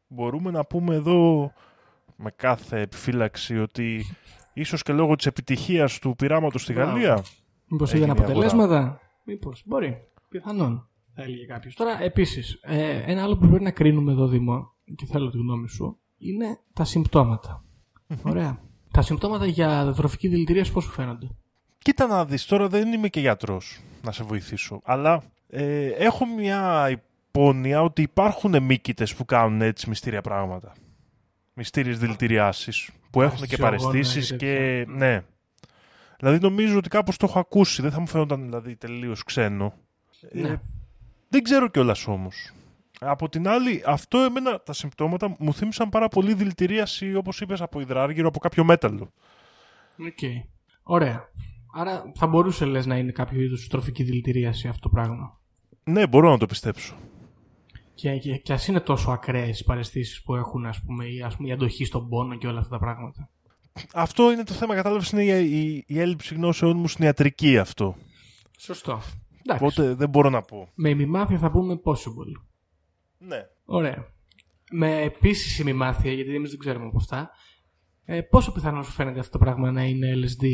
Μπορούμε 0.08 0.52
να 0.52 0.66
πούμε 0.66 0.96
εδώ 0.96 1.52
με 2.16 2.32
κάθε 2.36 2.80
επιφύλαξη 2.82 3.60
ότι 3.60 4.06
ίσως 4.54 4.82
και 4.84 4.94
λόγω 4.94 5.16
της 5.16 5.26
επιτυχίας 5.26 6.00
του 6.00 6.16
πειράματος 6.16 6.62
στη 6.62 6.74
Μπράβο. 6.74 6.92
Γαλλία 6.92 7.24
Μήπως 7.68 7.94
Έγινε 7.94 8.06
έγιναν 8.06 8.30
η 8.30 8.32
αγορά. 8.32 8.48
αποτελέσματα; 8.48 9.00
Μήπως. 9.24 9.64
Μπορεί. 9.66 10.08
Πιθανόν. 10.30 10.90
Θα 11.14 11.24
έλεγε 11.24 11.46
κάποιος. 11.46 11.76
Τώρα, 11.76 12.02
επίσης, 12.04 12.60
ε, 12.62 13.04
ένα 13.12 13.24
άλλο 13.24 13.38
που 13.38 13.48
πρέπει 13.48 13.64
να 13.64 13.72
κρίνουμε 13.72 14.12
εδώ, 14.12 14.28
Δήμο, 14.28 14.74
και 14.96 15.06
θέλω 15.06 15.30
τη 15.30 15.38
γνώμη 15.38 15.70
σου, 15.70 16.00
είναι 16.18 16.60
τα 16.74 16.84
συμπτώματα. 16.84 17.64
Ωραία. 18.24 18.60
Τα 18.92 19.02
συμπτώματα 19.02 19.46
για 19.46 19.92
δροφική 19.92 20.28
δηλητηρίαση 20.28 20.72
πώς 20.72 20.84
σου 20.84 20.92
φαίνονται; 20.92 21.28
Κοίτα 21.86 22.08
να 22.08 22.26
δεις, 22.26 22.46
τώρα 22.46 22.68
δεν 22.68 22.94
είμαι 22.94 23.08
και 23.08 23.20
γιατρός 23.20 23.80
να 24.02 24.12
σε 24.12 24.24
βοηθήσω, 24.24 24.82
αλλά 24.84 25.24
ε, 25.50 25.88
έχω 25.88 26.26
μια 26.26 26.90
υπόνοια 26.90 27.82
ότι 27.82 28.02
υπάρχουν 28.02 28.64
μύκητες 28.64 29.16
που 29.16 29.26
κάνουν 29.26 29.62
έτσι 29.62 29.90
μυστήρια 29.90 30.22
πράγματα. 30.22 30.74
Μυστήριες 31.54 32.00
δηλητηριάσεις 32.00 32.90
που 33.12 33.22
έχουν 33.22 33.38
και 33.38 33.44
Αστιογόνα 33.44 33.78
παρεστήσεις 33.78 34.30
και 34.30 34.36
και... 34.36 34.86
Ναι. 34.88 35.24
Δηλαδή 36.20 36.40
νομίζω 36.40 36.78
ότι 36.78 36.90
κάπως 36.90 37.18
το 37.18 37.26
έχω 37.30 37.40
ακούσει, 37.40 37.82
δεν 37.82 37.92
θα 37.92 38.00
μου 38.00 38.08
φαίνονταν 38.08 38.44
δηλαδή 38.44 38.76
τελείως 38.76 39.24
ξένο. 39.24 39.74
Ναι. 40.32 40.48
Ε, 40.48 40.62
δεν 41.30 41.44
ξέρω 41.44 41.68
κιόλας 41.68 42.08
όμως. 42.08 42.52
Από 43.00 43.30
την 43.30 43.48
άλλη, 43.48 43.84
αυτό 43.86 44.18
εμένα 44.18 44.62
τα 44.62 44.74
συμπτώματα 44.74 45.36
μου 45.40 45.54
θύμισαν 45.54 45.90
πάρα 45.90 46.08
πολύ 46.08 46.34
δηλητηρίαση, 46.34 47.16
όπως 47.16 47.42
είπες, 47.42 47.62
από 47.62 47.80
υδράργυρο, 47.80 48.28
από 48.28 48.40
κάποιο 48.40 48.64
μέταλλο. 48.64 49.12
Οκ. 50.00 50.20
Ωραία. 50.84 51.30
Άρα 51.78 52.12
θα 52.16 52.28
μπορούσε 52.28 52.66
λες 52.66 52.86
να 52.86 52.98
είναι 52.98 53.12
κάποιο 53.12 53.42
είδους 53.42 53.68
τροφική 53.68 54.04
δηλητηρίαση 54.04 54.68
αυτό 54.68 54.82
το 54.82 54.90
πράγμα. 54.90 55.40
Ναι, 55.84 56.08
μπορώ 56.08 56.30
να 56.30 56.38
το 56.38 56.46
πιστέψω. 56.46 56.96
Και, 57.94 58.18
και, 58.18 58.38
και 58.38 58.54
ας 58.54 58.68
είναι 58.68 58.80
τόσο 58.80 59.12
ακραίες 59.12 59.60
οι 59.60 59.64
παραισθήσεις 59.64 60.24
που 60.24 60.36
έχουν, 60.36 60.66
ας 60.66 60.82
πούμε, 60.82 61.06
ή 61.06 61.22
ας 61.22 61.36
πούμε, 61.36 61.48
η 61.48 61.52
αντοχή 61.52 61.86
στον 61.86 62.10
πόνο 62.10 62.36
και 62.36 62.48
όλα 62.48 62.60
αυτά 62.60 62.70
τα 62.70 62.80
πράγματα. 62.80 63.30
Αυτό 63.94 64.32
είναι 64.32 64.44
το 64.44 64.54
θέμα, 64.54 64.76
κατάλαβες, 64.76 65.12
είναι 65.12 65.24
η, 65.24 65.60
η, 65.60 65.84
η 65.88 66.00
έλλειψη 66.00 66.36
γνώσεών 66.36 66.78
μου 66.78 66.88
στην 66.88 67.06
ιατρική 67.06 67.58
αυτό. 67.58 67.96
Σωστό. 68.58 69.02
Εντάξει. 69.44 69.64
Οπότε 69.64 69.94
δεν 69.94 70.10
μπορώ 70.10 70.30
να 70.30 70.42
πω. 70.42 70.70
Με 70.76 70.90
ημιμάθεια 70.90 71.38
θα 71.38 71.52
πούμε 71.52 71.80
possible. 71.84 72.42
Ναι. 73.18 73.42
Ωραία. 73.66 74.14
Με 74.72 75.02
επίσης 75.02 75.60
ημιμάθεια, 75.60 76.12
γιατί 76.12 76.36
εμείς 76.36 76.50
δεν 76.50 76.60
ξέρουμε 76.60 76.86
από 76.86 76.98
αυτά, 76.98 77.30
ε, 78.06 78.22
πόσο 78.22 78.52
πιθανό 78.52 78.84
σου 78.84 78.92
φαίνεται 78.92 79.20
αυτό 79.20 79.32
το 79.38 79.44
πράγμα 79.46 79.72
να 79.72 79.84
είναι 79.84 80.14
LSD 80.16 80.46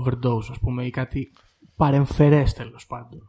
overdose, 0.00 0.46
ας 0.50 0.58
πούμε, 0.60 0.84
ή 0.84 0.90
κάτι 0.90 1.32
παρεμφερές 1.76 2.52
τέλος 2.52 2.86
πάντων; 2.86 3.20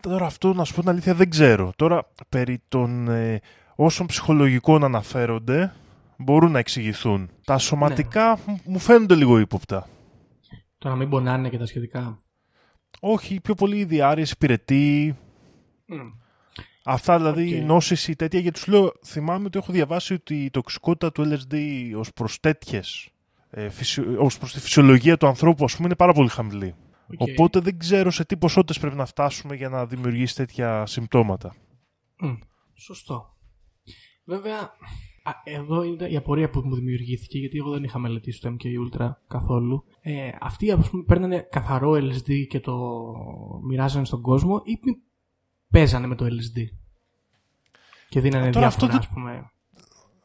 Τώρα 0.00 0.26
αυτό, 0.26 0.52
να 0.54 0.64
σου 0.64 0.74
πω 0.74 0.80
την 0.80 0.88
αλήθεια, 0.90 1.14
δεν 1.14 1.30
ξέρω. 1.30 1.72
Τώρα, 1.76 2.12
περί 2.28 2.62
των 2.68 3.08
ε, 3.08 3.40
όσων 3.76 4.06
ψυχολογικών 4.06 4.84
αναφέρονται, 4.84 5.72
μπορούν 6.18 6.50
να 6.52 6.58
εξηγηθούν. 6.58 7.30
Τα 7.44 7.58
σωματικά 7.58 8.38
μου- 8.46 8.60
μου 8.64 8.78
φαίνονται 8.78 9.14
λίγο 9.14 9.38
ύποπτα. 9.38 9.88
Το 10.78 10.88
να 10.88 10.96
μην 10.96 11.08
πονάνε 11.08 11.48
και 11.48 11.58
τα 11.58 11.66
σχετικά. 11.66 12.22
Όχι, 13.00 13.40
πιο 13.40 13.54
πολύ 13.54 13.76
η 13.78 13.84
διάρροιες, 13.84 14.38
πυρετοί, 14.38 15.16
Αυτά 16.88 17.16
δηλαδή 17.16 17.58
Οκ. 17.60 17.64
νόσεις 17.66 18.08
ή 18.08 18.16
τέτοια, 18.16 18.40
γιατί 18.40 18.58
σου 18.58 18.70
λέω, 18.70 18.92
θυμάμαι 19.04 19.44
ότι 19.46 19.58
έχω 19.58 19.72
διαβάσει 19.72 20.12
ότι 20.14 20.44
η 20.44 20.50
τοξικότητα 20.50 21.12
του 21.12 21.22
LSD 21.30 21.54
ως 21.96 22.12
προς 22.12 22.40
τέτοιες, 22.40 23.08
ε, 23.50 23.68
φυσιο- 23.68 24.18
ως 24.18 24.38
προς 24.38 24.52
τη 24.52 24.60
φυσιολογία 24.60 25.16
του 25.16 25.26
ανθρώπου, 25.26 25.64
ας 25.64 25.74
πούμε, 25.76 25.86
είναι 25.86 25.96
πάρα 25.96 26.12
πολύ 26.12 26.28
χαμηλή. 26.28 26.74
Οκ. 27.16 27.28
Οπότε 27.30 27.60
δεν 27.60 27.78
ξέρω 27.78 28.10
σε 28.10 28.24
τι 28.24 28.36
ποσότητες 28.36 28.78
πρέπει 28.78 28.96
να 28.96 29.04
φτάσουμε 29.06 29.54
για 29.54 29.68
να 29.68 29.86
δημιουργήσει 29.86 30.34
τέτοια 30.34 30.86
συμπτώματα. 30.86 31.54
Μμ, 32.20 32.34
Σωστό. 32.74 33.34
Βέβαια, 34.24 34.58
α, 35.22 35.30
εδώ 35.44 35.82
είναι 35.82 36.06
η 36.06 36.16
απορία 36.16 36.50
που 36.50 36.60
μου 36.64 36.74
δημιουργήθηκε, 36.74 37.38
γιατί 37.38 37.56
εγώ 37.58 37.70
δεν 37.70 37.84
είχα 37.84 37.98
μελετήσει 37.98 38.40
το 38.40 38.48
MK 38.56 38.64
Ultra 38.64 39.10
καθόλου. 39.28 39.84
Ε, 40.00 40.30
αυτοί, 40.40 40.70
ας 40.70 40.90
πούμε, 40.90 41.02
παίρνανε 41.02 41.46
καθαρό 41.50 41.92
LSD 41.92 42.46
και 42.48 42.60
το 42.60 42.76
μοιράζανε 43.68 44.04
στον 44.04 44.20
κόσμο 44.20 44.60
ή 44.64 44.78
μη- 44.82 45.02
παίζανε 45.70 46.06
με 46.06 46.14
το 46.14 46.24
LSD. 46.24 46.64
Και 48.08 48.20
δίνανε 48.20 48.50
Τώρα 48.50 48.66
αυτό 48.66 48.86
διάφορα, 48.86 49.06
δεν- 49.08 49.10
ας 49.10 49.14
πούμε. 49.34 49.50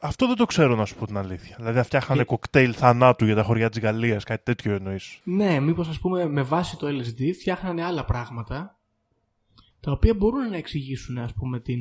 Αυτό 0.04 0.27
δεν 0.27 0.36
το 0.36 0.45
ξέρω 0.45 0.75
να 0.75 0.86
σου 0.86 0.95
πω 0.95 1.06
την 1.06 1.17
αλήθεια. 1.17 1.56
Δηλαδή, 1.60 1.82
φτιάχνανε 1.84 2.21
Ε- 2.21 2.25
κοκτέιλ 2.25 2.73
θανάτου 2.77 3.25
για 3.25 3.36
τα 3.36 3.43
χωριά 3.43 3.69
της 3.69 3.80
Γαλλίας, 3.80 4.23
κάτι 4.23 4.43
τέτοιο 4.43 4.73
εννοείς. 4.75 5.19
Ναι, 5.23 5.60
μήπως 5.60 5.88
ας 5.88 5.99
πούμε 5.99 6.25
με 6.27 6.41
βάση 6.41 6.77
το 6.77 6.88
LSD 6.88 7.34
φτιάχνανε 7.39 7.84
άλλα 7.84 8.06
πράγματα 8.06 8.80
τα 9.80 9.91
οποία 9.91 10.13
μπορούν 10.13 10.49
να 10.49 10.58
εξηγήσουν 10.58 11.17
ας 11.17 11.34
πούμε 11.34 11.60
την, 11.60 11.80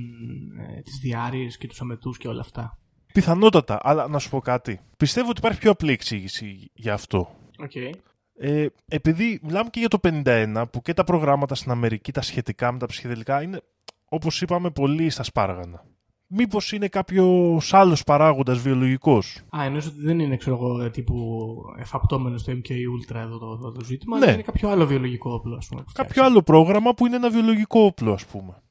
ε, 0.58 0.80
τις 0.82 0.98
διάρρειες 0.98 1.58
και 1.58 1.66
τους 1.66 1.80
αμετούς 1.80 2.18
και 2.18 2.28
όλα 2.28 2.40
αυτά. 2.40 2.78
Πιθανότατα, 3.12 3.78
αλλά 3.82 4.08
να 4.08 4.18
σου 4.18 4.30
πω 4.30 4.40
κάτι. 4.40 4.80
Πιστεύω 4.96 5.28
ότι 5.28 5.38
υπάρχει 5.38 5.58
πιο 5.60 5.70
απλή 5.70 5.92
εξήγηση 5.92 6.70
για 6.74 6.92
αυτό. 6.94 7.36
Okay. 7.58 7.90
Ε, 8.42 8.66
επειδή 8.88 9.40
μιλάμε 9.42 9.68
και 9.70 9.78
για 9.80 9.88
το 9.88 9.98
51, 10.02 10.64
που 10.72 10.82
και 10.82 10.94
τα 10.94 11.04
προγράμματα 11.04 11.54
στην 11.54 11.70
Αμερική, 11.70 12.12
τα 12.12 12.22
σχετικά 12.22 12.72
με 12.72 12.78
τα 12.78 12.86
ψυχεδελικά, 12.86 13.42
είναι, 13.42 13.60
όπως 14.04 14.42
είπαμε, 14.42 14.70
πολύ 14.70 15.10
στα 15.10 15.22
σπάργανα. 15.22 15.84
Μήπως 16.26 16.72
είναι 16.72 16.88
κάποιος 16.88 17.74
άλλος 17.74 18.04
παράγοντας 18.04 18.58
βιολογικός; 18.58 19.40
Α, 19.56 19.64
εννοείς 19.64 19.86
ότι 19.86 20.00
δεν 20.00 20.18
είναι 20.18 20.36
ξέρω 20.36 20.56
εγώ 20.56 20.90
τύπου 20.90 21.14
εφαπτώμενος 21.78 22.40
στο 22.40 22.52
MK 22.52 22.70
Ultra 22.70 23.14
εδώ 23.16 23.38
το, 23.38 23.56
το, 23.58 23.72
το 23.72 23.84
ζήτημα, 23.84 24.18
Ναι. 24.18 24.24
αλλά 24.24 24.32
είναι 24.34 24.42
κάποιο 24.42 24.68
άλλο 24.68 24.86
βιολογικό 24.86 25.32
όπλο 25.32 25.56
ας 25.56 25.66
πούμε. 25.66 25.82
που 25.82 25.92
Κάποιο 25.94 26.24
άλλο 26.24 26.42
πρόγραμμα 26.42 26.94
που 26.94 27.06
είναι 27.06 27.16
ένα 27.16 27.30
βιολογικό 27.30 27.80
όπλο, 27.80 28.12
ας 28.12 28.26
πούμε. 28.26 28.62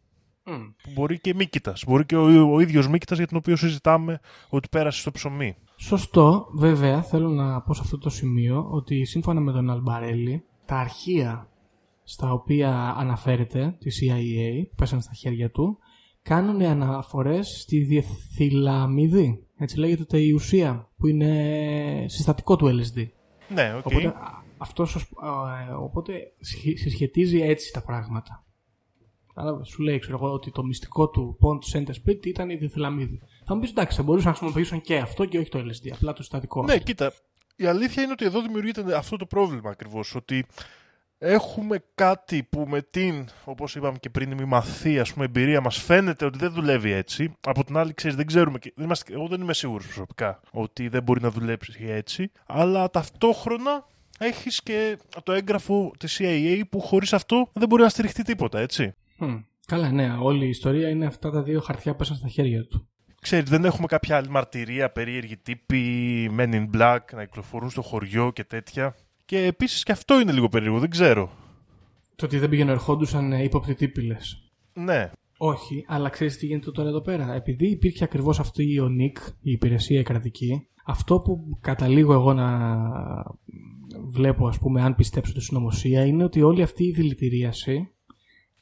Φτιάξει. 0.50 0.64
Μμ. 0.64 0.72
Που 0.84 0.90
μπορεί 0.94 1.20
και 1.20 1.34
μύκητας. 1.34 1.84
Μπορεί 1.88 2.06
και 2.06 2.16
ο, 2.16 2.54
ο 2.54 2.60
ίδιος 2.60 2.88
μύκητας 2.88 3.18
για 3.18 3.28
τον 3.28 3.38
οποίο 3.38 3.56
συζητάμε 3.56 4.20
ότι 4.50 4.68
πέρασε 4.72 5.00
στο 5.00 5.12
ψωμί. 5.12 5.56
Σωστό, 5.78 6.48
βέβαια, 6.54 7.02
θέλω 7.02 7.30
να 7.30 7.62
πω 7.62 7.74
σε 7.74 7.82
αυτό 7.84 7.98
το 7.98 8.10
σημείο 8.10 8.68
ότι 8.72 9.06
σύμφωνα 9.06 9.40
με 9.40 9.52
τον 9.52 9.70
Αλμπαρέλη, 9.70 10.44
τα 10.66 10.76
αρχεία 10.78 11.50
στα 12.04 12.32
οποία 12.32 12.96
αναφέρεται 12.98 13.76
τη 13.80 13.90
CIA, 14.02 14.68
που 14.70 14.76
πέσαν 14.76 15.02
στα 15.02 15.14
χέρια 15.14 15.50
του, 15.52 15.78
κάνουν 16.22 16.62
αναφορές 16.62 17.60
στη 17.62 17.80
διεθυλαμίδη, 17.84 19.44
έτσι 19.58 19.78
λέγεται 19.80 20.20
η 20.20 20.32
ουσία, 20.32 20.90
που 20.98 21.08
είναι 21.08 22.06
συστατικό 22.08 22.56
του 22.56 22.66
LSD. 22.68 23.08
Ναι, 23.54 23.74
οκ. 23.78 23.86
Οπότε, 23.86 24.08
α, 24.08 24.14
αυτός, 24.58 24.96
ως- 24.96 25.10
α, 25.16 25.60
ε, 25.70 25.74
οπότε 25.74 26.14
συσχε- 26.40 26.78
συσχετίζει 26.78 27.42
έτσι 27.42 27.74
τα 27.74 27.82
πράγματα. 27.82 28.44
Κατάλαβες, 29.40 29.68
σου 29.68 29.82
λέει 29.82 30.00
ξέρω 30.00 30.18
εγώ, 30.22 30.34
ότι 30.34 30.52
το 30.52 30.64
μυστικό 30.64 31.10
του 31.10 31.38
Pont-Saint-Esprit 31.42 32.26
ήταν 32.26 32.50
η 32.50 32.56
διεθυλαμίδη. 32.56 33.22
Θα 33.46 33.54
μου 33.54 33.60
πεις 33.60 33.70
εντάξει, 33.70 33.98
θα 33.98 34.04
μπορούσαν 34.04 34.32
να 34.32 34.36
χρησιμοποιήσουν 34.38 34.82
και 34.82 34.98
αυτό 34.98 35.26
και 35.26 35.38
όχι 35.38 35.50
το 35.50 35.60
LSD, 35.60 35.90
απλά 35.94 36.14
το 36.14 36.22
συστατικό. 36.22 36.64
Ναι, 36.64 36.72
αυτό. 36.72 36.84
κοίτα. 36.84 37.14
Η 37.56 37.66
αλήθεια 37.66 38.04
είναι 38.04 38.12
ότι 38.12 38.26
εδώ 38.26 38.42
δημιουργείται 38.42 38.96
αυτό 38.96 39.18
το 39.18 39.26
πρόβλημα 39.26 39.70
ακριβώς. 39.70 40.16
Ότι 40.16 40.46
έχουμε 41.18 41.84
κάτι 41.96 42.44
που 42.44 42.66
με 42.68 42.82
την, 42.82 43.26
όπως 43.46 43.76
είπαμε 43.76 43.98
και 44.00 44.10
πριν, 44.10 44.32
η 44.32 44.36
μη 44.36 44.46
μαθή, 44.46 45.00
ας 45.00 45.14
πούμε, 45.14 45.26
εμπειρία 45.26 45.62
μας 45.62 45.78
φαίνεται 45.78 46.26
ότι 46.26 46.38
δεν 46.38 46.52
δουλεύει 46.52 46.92
έτσι. 46.92 47.36
Από 47.48 47.64
την 47.64 47.78
άλλη, 47.78 47.94
ξέρεις, 47.94 48.18
δεν 48.18 48.26
ξέρουμε. 48.26 48.60
Και, 48.60 48.74
δεν 48.76 48.86
είμαστε, 48.86 49.14
εγώ 49.14 49.28
δεν 49.28 49.42
είμαι 49.42 49.54
σίγουρος 49.54 49.86
προσωπικά 49.86 50.40
ότι 50.52 50.88
δεν 50.88 51.04
μπορεί 51.04 51.22
να 51.22 51.32
δουλέψει 51.32 51.86
έτσι. 51.88 52.32
Αλλά 52.46 52.90
ταυτόχρονα 52.90 53.88
έχεις 54.20 54.64
και 54.64 54.98
το 55.24 55.32
έγγραφο 55.32 55.92
της 55.98 56.20
CIA 56.22 56.62
που 56.70 56.80
χωρίς 56.80 57.14
αυτό 57.14 57.50
δεν 57.54 57.68
μπορεί 57.68 57.82
να 57.82 57.90
στηριχτεί 57.90 58.24
τίποτα, 58.24 58.60
έτσι. 58.60 58.94
Μμ. 59.20 59.38
Καλά, 59.68 59.92
ναι, 59.92 60.16
όλη 60.20 60.46
η 60.46 60.50
ιστορία 60.50 60.90
είναι 60.90 61.06
αυτά 61.06 61.30
τα 61.30 61.44
δύο 61.44 61.60
χαρτιά 61.60 61.92
που 61.92 61.98
πέσαν 61.98 62.16
στα 62.16 62.28
χέρια 62.28 62.66
του. 62.66 62.88
ξέρεις, 63.22 63.50
δεν 63.50 63.66
έχουμε 63.66 63.88
κάποια 63.88 64.18
άλλη 64.18 64.30
μαρτυρία, 64.30 64.92
περίεργη 64.92 65.38
τύποι, 65.38 66.32
men 66.38 66.54
in 66.54 66.70
black, 66.76 67.00
να 67.14 67.26
κυκλοφορούν 67.26 67.70
στο 67.70 67.82
χωριό 67.82 68.32
και 68.32 68.44
τέτοια. 68.44 68.96
Και 69.26 69.46
επίσης 69.46 69.84
και 69.84 69.92
αυτό 69.92 70.20
είναι 70.20 70.32
λίγο 70.32 70.50
περίεργο, 70.50 70.80
δεν 70.80 70.90
ξέρω. 70.90 71.32
Το 72.16 72.26
ότι 72.26 72.38
δεν 72.38 72.50
πήγαινε 72.50 72.72
ερχόντουσαν 72.72 73.32
ε, 73.32 73.44
ύποπτοι 73.44 73.74
τύποι, 73.74 74.02
λες. 74.02 74.52
Ναι. 74.74 75.12
Όχι, 75.38 75.86
αλλά 75.88 76.10
ξέρεις 76.10 76.38
τι 76.38 76.46
γίνεται 76.46 76.72
τώρα 76.72 76.90
εδώ 76.90 77.02
πέρα. 77.02 77.34
Επειδή 77.34 77.68
υπήρχε 77.68 78.04
ακριβώς 78.04 78.40
αυτή 78.40 78.80
ο 78.80 78.90
ΝΙΚ, 78.90 79.18
η 79.42 79.52
υπηρεσία 79.52 80.00
η 80.00 80.04
κρατική, 80.04 80.68
αυτό 80.86 81.20
που 81.20 81.58
καταλήγω 81.62 82.14
εγώ 82.14 82.34
να 82.34 82.80
βλέπω, 84.08 84.48
ας 84.48 84.60
πούμε, 84.60 84.82
αν 84.82 84.96
πιστέψω 84.96 85.34
τη 85.34 85.42
συνωμοσία, 85.42 86.06
είναι 86.06 86.24
ότι 86.24 86.42
όλη 86.42 86.62
αυτή 86.62 86.84
η 86.84 86.92
δηλητηρίαση 86.92 87.94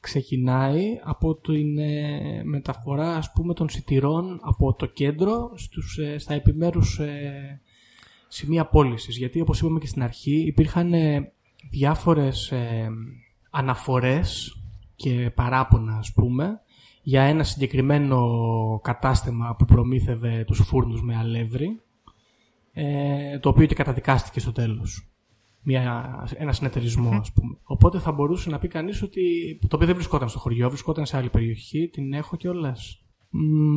ξεκινάει 0.00 1.00
από 1.02 1.34
την 1.34 1.78
ε, 1.78 2.42
μεταφορά, 2.44 3.16
ας 3.16 3.32
πούμε, 3.32 3.54
των 3.54 3.68
σιτηρών 3.68 4.40
από 4.42 4.74
το 4.74 4.86
κέντρο 4.86 5.52
στους, 5.54 5.98
ε, 5.98 6.18
στα 6.18 6.34
επιμέρους 6.34 6.98
ε, 6.98 7.60
σημεία 8.28 8.66
πώλησης. 8.66 9.16
Γιατί, 9.16 9.40
όπως 9.40 9.60
είπαμε 9.60 9.78
και 9.78 9.86
στην 9.86 10.02
αρχή, 10.02 10.46
υπήρχαν 10.46 10.92
ε, 10.92 11.32
διάφορες 11.70 12.50
ε, 12.50 12.88
αναφορές 13.50 14.56
και 14.96 15.30
παράπονα, 15.34 15.96
ας 15.96 16.12
πούμε, 16.12 16.60
για 17.02 17.22
ένα 17.22 17.44
συγκεκριμένο 17.44 18.80
κατάστημα 18.82 19.56
που 19.56 19.64
προμήθευε 19.64 20.44
τους 20.46 20.58
φούρνους 20.58 21.02
με 21.02 21.16
αλεύρι, 21.16 21.80
ε, 22.72 23.38
το 23.38 23.48
οποίο 23.48 23.66
και 23.66 23.74
καταδικάστηκε 23.74 24.40
στο 24.40 24.52
τέλος. 24.52 25.08
Μια, 25.70 26.24
ένας 26.36 26.56
συνεταιρισμό, 26.56 27.10
ας 27.10 27.32
πούμε. 27.32 27.58
Οπότε 27.62 27.98
θα 27.98 28.12
μπορούσε 28.12 28.50
να 28.50 28.58
πει 28.58 28.68
κανείς 28.68 29.02
ότι. 29.02 29.22
το 29.60 29.76
οποίο 29.76 29.86
δεν 29.86 29.94
βρισκόταν 29.94 30.28
στο 30.28 30.38
χωριό, 30.38 30.68
βρισκόταν 30.68 31.06
σε 31.06 31.16
άλλη 31.16 31.28
περιοχή. 31.28 31.88
Την 31.88 32.12
έχω 32.12 32.36
κιόλας. 32.36 33.04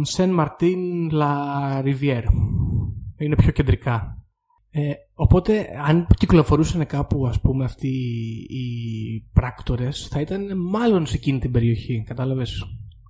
Σεν 0.02 0.30
Μαρτίν 0.30 1.10
Λα 1.10 1.82
Ριβιέρ. 1.82 2.24
Είναι 3.18 3.36
πιο 3.36 3.52
κεντρικά. 3.52 4.26
Ε, 4.70 4.92
οπότε, 5.14 5.68
αν 5.86 6.08
κυκλοφορούσαν 6.18 6.86
κάπου, 6.86 7.28
ας 7.28 7.42
πούμε, 7.42 7.64
αυτοί 7.64 7.88
οι 8.50 8.66
πράκτορες, 9.34 10.08
θα 10.08 10.22
ήταν 10.22 10.58
μάλλον 10.58 11.06
σε 11.06 11.16
εκείνη 11.16 11.40
την 11.40 11.52
περιοχή. 11.52 12.04
Κατάλαβες; 12.08 12.66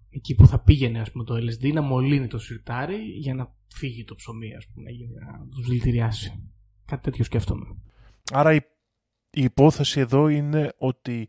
Εκεί 0.10 0.36
που 0.36 0.48
θα 0.48 0.60
πήγαινε 0.60 1.00
ας 1.00 1.12
πούμε, 1.12 1.24
το 1.24 1.36
LSD 1.36 1.74
να 1.74 1.82
μολύνει 1.82 2.28
το 2.28 2.38
σιρτάρι 2.38 2.98
για 2.98 3.34
να 3.34 3.56
φύγει 3.74 4.04
το 4.04 4.16
ψωμί, 4.16 4.56
ας 4.56 4.68
πούμε, 4.74 4.90
για 4.90 5.08
να 5.08 5.48
τους 5.50 5.68
δηλητηριάσει. 5.68 6.44
Κάτι 6.86 7.02
τέτοιο 7.02 7.24
σκέφτομαι. 7.24 7.66
Άρα 8.32 8.54
η, 8.54 8.60
η 9.32 9.44
υπόθεση 9.44 10.00
εδώ 10.00 10.28
είναι 10.28 10.74
ότι 10.78 11.28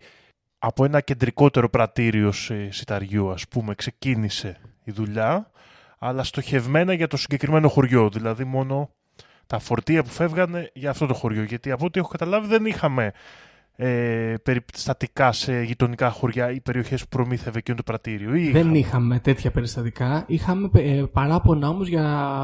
από 0.59 0.85
ένα 0.85 1.01
κεντρικότερο 1.01 1.69
πρατήριο 1.69 2.33
σε 2.33 2.71
σιταριού, 2.71 3.31
ας 3.31 3.49
πούμε, 3.49 3.75
ξεκίνησε 3.75 4.61
η 4.85 4.93
δουλειά, 4.93 5.51
αλλά 5.99 6.25
στοχευμένα 6.25 6.93
για 6.93 7.07
το 7.07 7.17
συγκεκριμένο 7.17 7.69
χωριό. 7.69 8.09
Δηλαδή 8.09 8.45
μόνο 8.45 8.91
τα 9.47 9.59
φορτία 9.59 10.03
που 10.03 10.09
φεύγανε 10.09 10.71
για 10.75 10.91
αυτό 10.91 11.07
το 11.07 11.15
χωριό. 11.15 11.43
Γιατί 11.43 11.71
από 11.71 11.85
ό,τι 11.85 11.99
έχω 11.99 12.09
καταλάβει 12.09 12.47
δεν 12.47 12.67
είχαμε 12.67 13.13
ε, 13.77 14.35
περιστατικά 14.43 15.33
σε 15.33 15.63
γειτονικά 15.63 16.11
χωριά 16.11 16.51
ή 16.51 16.61
περιοχές 16.61 17.03
που 17.03 17.09
προμήθευε 17.09 17.59
εκείνο 17.59 17.77
το 17.77 17.83
πρατήριο. 17.83 18.35
Ή 18.35 18.51
Δεν 18.51 18.75
είχαμε 18.75 19.19
τέτοια 19.19 19.51
περιστατικά. 19.51 20.25
Είχαμε 20.27 20.71
ε, 20.73 21.05
παράπονα 21.13 21.69
όμως 21.69 21.89
για 21.89 22.35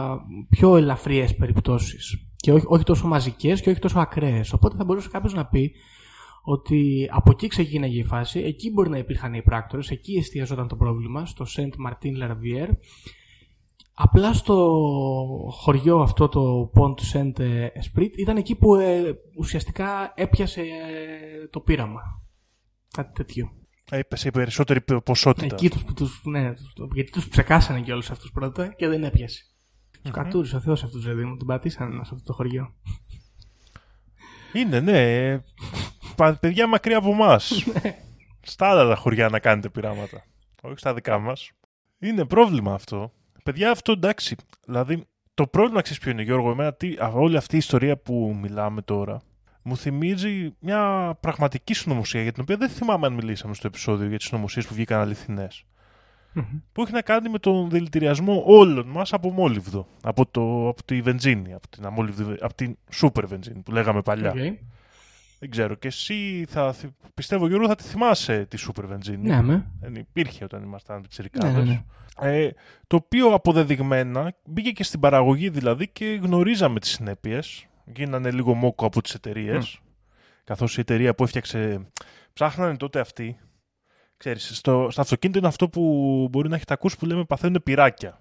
πιο 0.49 0.77
ελαφριές 0.77 1.35
περιπτώσεις. 1.35 2.28
Και 2.41 2.53
όχι, 2.53 2.65
όχι 2.69 2.85
τόσο 2.85 3.07
μαζικές 3.07 3.61
και 3.61 3.71
όχι 3.71 3.79
τόσο 3.79 3.99
ακραίες. 3.99 4.53
Οπότε 4.53 4.77
θα 4.77 4.85
μπορούσε 4.85 5.09
κάποιος 5.09 5.35
να 5.35 5.47
πει 5.47 5.73
ότι 6.43 7.09
από 7.13 7.31
εκεί 7.31 7.47
ξεκίνησε 7.47 7.99
η 7.99 8.05
φάση, 8.05 8.41
εκεί 8.41 8.71
μπορεί 8.71 8.89
να 8.89 8.99
υπήρχαν 8.99 9.35
οι 9.35 9.43
πράκτορες, 9.43 9.91
εκεί 9.91 10.17
εστιαζόταν 10.17 10.69
το 10.69 10.77
πρόβλημα, 10.77 11.27
στο 11.27 11.47
Saint 11.57 11.87
Martin 11.87 12.23
Larvier. 12.23 12.69
Απλά 14.01 14.33
στο 14.33 14.79
χωριό 15.51 15.99
αυτό 16.01 16.29
το 16.29 16.71
Pont 16.75 16.95
Saint 17.13 17.41
Esprit 17.67 18.11
ήταν 18.19 18.37
εκεί 18.37 18.55
που 18.55 18.75
ε, 18.75 19.03
ουσιαστικά 19.39 20.13
έπιασε 20.17 20.61
ε, 20.61 21.47
το 21.51 21.61
πείραμα. 21.61 22.01
Κάτι 22.91 23.13
τέτοιο. 23.13 23.51
Έπεσε 23.91 24.29
η 24.29 24.31
περισσότερη 24.31 24.81
ποσότητα. 25.05 25.55
Εκεί 25.55 25.71
τους, 25.71 25.85
τους, 25.95 26.21
ναι, 26.25 26.53
τους- 26.53 26.89
γιατί 26.95 27.11
τους 27.11 27.29
ψεκάσανε 27.29 27.81
και 27.81 27.93
όλους 27.93 28.11
αυτούς 28.11 28.31
πρώτα 28.33 28.75
και 28.75 28.89
δεν 28.89 29.05
έπιασε. 29.05 29.43
Τους 30.13 30.23
κατούρισε 30.23 30.57
ο 30.57 30.61
Θεός 30.61 30.83
αυτούς, 30.85 31.03
δηλαδή 31.03 31.25
μου, 31.25 31.37
την 31.37 31.47
πατήσανε 31.47 31.95
σε 31.95 32.11
αυτό 32.15 32.23
το 32.25 32.33
χωριό. 32.33 32.75
Είναι, 34.53 34.81
ναι. 34.81 35.29
ε, 35.31 35.45
πα- 36.17 36.39
παιδιά 36.41 36.67
μακριά 36.67 36.97
από 36.97 37.11
εμάς. 37.11 37.65
στα 38.41 38.69
άλλα 38.69 38.89
τα 38.89 38.95
χωριά 38.95 39.29
να 39.29 39.39
κάνετε 39.39 39.69
πειράματα. 39.69 40.25
Όχι 40.63 40.79
στα 40.79 40.95
δικά 40.95 41.19
μας. 41.19 41.51
Είναι 41.99 42.25
πρόβλημα 42.25 42.75
αυτό. 42.75 43.13
Παιδιά, 43.45 43.71
αυτό 43.71 43.93
εντάξει. 43.93 44.37
Δηλαδή, 44.67 45.07
το 45.35 45.47
πρόβλημα 45.47 45.81
ξέρεις 45.81 46.03
ποιο 46.03 46.11
είναι, 46.11 46.23
Γιώργο, 46.23 46.51
εμένα, 46.51 46.75
τι, 46.75 46.89
α, 46.89 47.11
όλη 47.15 47.37
αυτή 47.37 47.55
η 47.55 47.59
ιστορία 47.59 47.97
που 47.97 48.39
μιλάμε 48.43 48.83
τώρα 48.83 49.23
μου 49.69 49.77
θυμίζει 49.77 50.57
μια 50.61 51.15
πραγματική 51.21 51.75
συνωμοσία 51.75 52.23
για 52.23 52.33
την 52.33 52.43
οποία 52.43 52.57
δεν 52.57 52.69
θυμάμαι 52.69 53.07
αν 53.07 53.13
μιλήσαμε 53.13 53.55
στο 53.55 53.67
επεισόδιο 53.67 54.09
για 54.09 54.17
τις 54.19 54.27
συνωμοσίες 54.27 54.67
που 54.67 54.75
βγήκαν 54.75 55.01
αληθινές. 56.39 56.63
Που 56.73 56.83
έχει 56.83 56.93
να 56.93 57.03
κάνει 57.03 57.29
με 57.29 57.39
τον 57.39 57.71
δηλητηριασμό 57.71 58.43
όλων 58.47 58.87
μας 58.89 59.13
από 59.13 59.31
μόλιβδο. 59.31 59.87
Από, 60.03 60.27
το, 60.27 60.69
από 60.69 60.85
τη 60.85 61.01
βενζίνη, 61.01 61.53
από 61.55 61.69
την, 61.69 61.87
αμόλυβδη- 61.87 62.43
από 62.43 62.55
την 62.55 62.77
σούπερ 62.91 63.27
βενζίνη 63.27 63.61
που 63.61 63.73
λέγαμε 63.73 64.03
παλιά. 64.03 64.31
Οκ. 64.31 64.37
Δεν 65.41 65.51
ξέρω. 65.51 65.75
Και 65.75 65.89
εσύ 65.89 66.45
θα, 66.49 66.73
θυ- 66.73 66.91
πιστεύω 67.15 67.47
Γιώργο 67.49 67.67
θα 67.69 67.75
τη 67.75 67.83
θυμάσαι 67.83 68.45
τη 68.45 68.57
σούπερ 68.57 68.87
βενζίνη; 68.87 69.27
Ναι, 69.29 69.43
με. 69.43 69.67
Δεν 69.81 69.95
υπήρχε 69.95 70.45
όταν 70.45 70.63
ήμασταν 70.63 70.97
Ναι, 70.97 71.03
πιτσιρικάδες. 71.03 71.55
ναι, 71.55 71.63
ναι. 71.63 71.83
Ε, 72.21 72.51
το 72.87 72.97
οποίο 72.97 73.29
αποδεδειγμένα 73.35 74.35
μπήκε 74.45 74.71
και 74.71 74.85
στην 74.85 75.01
παραγωγή 75.01 75.49
δηλαδή 75.49 75.89
και 75.89 76.19
γνωρίζαμε 76.23 76.81
τις 76.81 76.91
συνέπειες. 76.91 77.67
Γίνανε 77.95 78.31
λίγο 78.31 78.55
μόκο 78.55 78.87
από 78.87 79.03
τις 79.03 79.15
εταιρείες. 79.15 79.79
Καθώς 80.45 80.77
η 80.77 80.81
εταιρεία 80.81 81.15
που 81.15 81.23
έφτιαξε... 81.25 81.87
Ψάχνανε 82.33 82.77
τότε 82.77 83.01
αυτοί. 83.01 83.37
Ξέρεις, 84.19 84.57
στο, 84.57 84.89
στο 84.91 85.01
αυτοκίνητο 85.01 85.39
είναι 85.39 85.49
αυτό 85.49 85.69
που 85.69 85.83
μπορεί 86.31 86.49
να 86.49 86.57
έχετε 86.57 86.73
ακούσει 86.73 86.97
που 86.99 87.07
λέμε 87.07 87.25
παθαίνουν 87.25 87.63
πυράκια. 87.63 88.21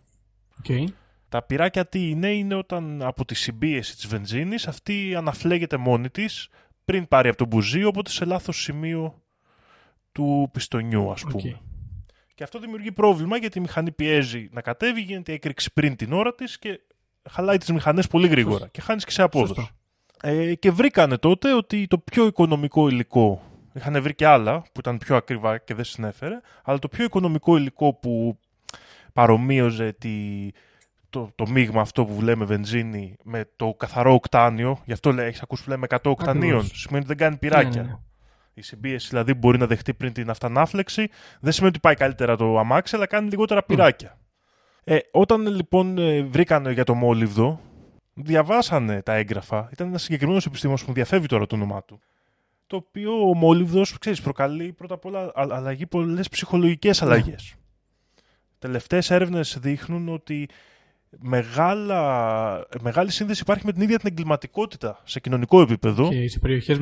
Οκ. 0.59 0.89
Τα 1.29 1.41
πυράκια 1.41 1.85
τι 1.85 2.09
είναι, 2.09 2.27
είναι 2.27 2.55
όταν 2.55 3.01
από 3.01 3.25
τη 3.25 3.35
συμπίεση 3.35 3.95
της 3.95 4.07
βενζίνης 4.07 4.67
αυτή 4.67 5.15
αναφλέγεται 5.15 5.77
μόνη 5.77 6.09
της 6.09 6.49
πριν 6.85 7.07
πάρει 7.07 7.27
από 7.27 7.37
τον 7.37 7.47
μπουζί, 7.47 7.83
οπότε 7.83 8.09
σε 8.09 8.25
λάθος 8.25 8.61
σημείο 8.61 9.21
του 10.11 10.49
πιστονιού 10.53 11.11
ας 11.11 11.21
πούμε. 11.21 11.33
Οκ. 11.35 11.59
Και 12.35 12.43
αυτό 12.43 12.59
δημιουργεί 12.59 12.91
πρόβλημα 12.91 13.37
γιατί 13.37 13.57
η 13.57 13.61
μηχανή 13.61 13.91
πιέζει 13.91 14.49
να 14.51 14.61
κατέβει, 14.61 15.01
γίνεται 15.01 15.31
η 15.31 15.35
έκρηξη 15.35 15.73
πριν 15.73 15.95
την 15.95 16.13
ώρα 16.13 16.35
της 16.35 16.59
και 16.59 16.79
χαλάει 17.29 17.57
τις 17.57 17.71
μηχανές 17.71 18.07
πολύ 18.07 18.27
γρήγορα 18.27 18.57
Σωστό. 18.57 18.71
και 18.71 18.81
χάνεις 18.81 19.05
και 19.05 19.11
σε 19.11 19.21
απόδοση. 19.21 19.53
Σωστό. 19.53 19.73
Ε, 20.21 20.55
και 20.55 20.71
βρήκανε 20.71 21.17
τότε 21.17 21.53
ότι 21.53 21.87
το 21.87 21.97
πιο 21.97 22.25
οικονομικό 22.25 22.89
υλικό, 22.89 23.46
είχαν 23.78 24.01
βρει 24.01 24.15
και 24.15 24.25
άλλα 24.25 24.61
που 24.61 24.80
ήταν 24.80 24.97
πιο 24.97 25.15
ακριβά 25.15 25.57
και 25.57 25.73
δεν 25.73 25.84
συνέφερε, 25.84 26.39
αλλά 26.63 26.80
το 26.80 26.88
πιο 26.88 27.03
οικονομικό 27.03 27.57
υλικό 27.57 27.93
που 27.93 28.39
παρομοίωζε 29.13 29.93
τη, 29.93 30.11
το, 31.09 31.32
το 31.36 31.47
μείγμα 31.47 31.82
αυτό 31.82 32.05
που 32.05 32.21
λέμε 32.21 32.45
βενζίνη 32.45 33.15
με 33.23 33.49
το 33.55 33.73
καθαρό 33.73 34.13
οκτάνιο, 34.13 34.82
γι' 34.86 34.93
αυτό 34.93 35.11
λέει, 35.11 35.28
έχεις 35.28 35.41
ακούσει 35.41 35.63
που 35.63 35.69
λέμε 35.69 35.88
100 35.89 35.97
οκτανίων, 36.03 36.57
Ακριβώς. 36.57 36.80
σημαίνει 36.80 37.05
ότι 37.05 37.07
δεν 37.07 37.17
κάνει 37.17 37.38
πυράκια. 37.38 37.82
Ναι, 37.82 37.88
ναι, 37.88 37.93
ναι. 37.93 37.99
Η 38.53 38.61
συμπίεση 38.61 39.07
δηλαδή 39.09 39.32
που 39.32 39.38
μπορεί 39.38 39.57
να 39.57 39.65
δεχτεί 39.65 39.93
πριν 39.93 40.13
την 40.13 40.30
αυτανάφλεξη 40.30 41.09
δεν 41.39 41.51
σημαίνει 41.51 41.71
ότι 41.71 41.80
πάει 41.80 41.95
καλύτερα 41.95 42.36
το 42.36 42.59
αμάξι, 42.59 42.95
αλλά 42.95 43.05
κάνει 43.05 43.30
λιγότερα 43.30 43.63
πυράκια. 43.63 44.17
Ε, 44.84 44.97
όταν 45.11 45.47
λοιπόν 45.47 45.97
ε, 45.97 46.21
βρήκαν 46.21 46.71
για 46.71 46.84
το 46.84 46.93
μόλιβδο, 46.93 47.59
διαβάσανε 48.13 49.01
τα 49.01 49.13
έγγραφα. 49.13 49.69
Ήταν 49.71 49.88
ένας 49.88 50.01
συγκεκριμένος 50.01 50.45
επιστήμονας 50.45 50.82
που 50.82 50.88
μου 50.89 50.95
διαφεύγει 50.95 51.28
τώρα 51.28 51.45
το 51.45 51.55
όνομά 51.55 51.84
του. 51.84 51.99
Το 52.68 52.76
οποίο 52.76 53.30
ο 53.30 53.34
μόλιβδο, 53.34 53.82
ξέρεις, 53.99 54.22
προκαλεί 54.22 54.74
πρώτα 54.74 54.93
απ' 54.93 55.05
όλα 55.05 55.22
α- 55.24 55.32
αλλαγή 55.36 55.86
πολλές 55.86 56.30
ψυχολογικές 56.30 57.01
αλλαγές. 57.01 57.55
Τελευταίες 58.59 59.11
έρευνες 59.11 59.57
δείχνουν 59.61 60.09
ότι 60.09 60.49
μεγάλα, 61.20 62.68
μεγάλη 62.82 63.11
σύνδεση 63.11 63.41
υπάρχει 63.41 63.65
με 63.65 63.72
την 63.72 63.82
ίδια 63.82 63.97
την 63.97 64.07
εγκληματικότητα 64.11 65.01
σε 65.03 65.20
κοινωνικό 65.20 65.61
επίπεδο. 65.61 66.09
Και 66.09 66.28
σε 66.28 66.39
περιοχές 66.39 66.78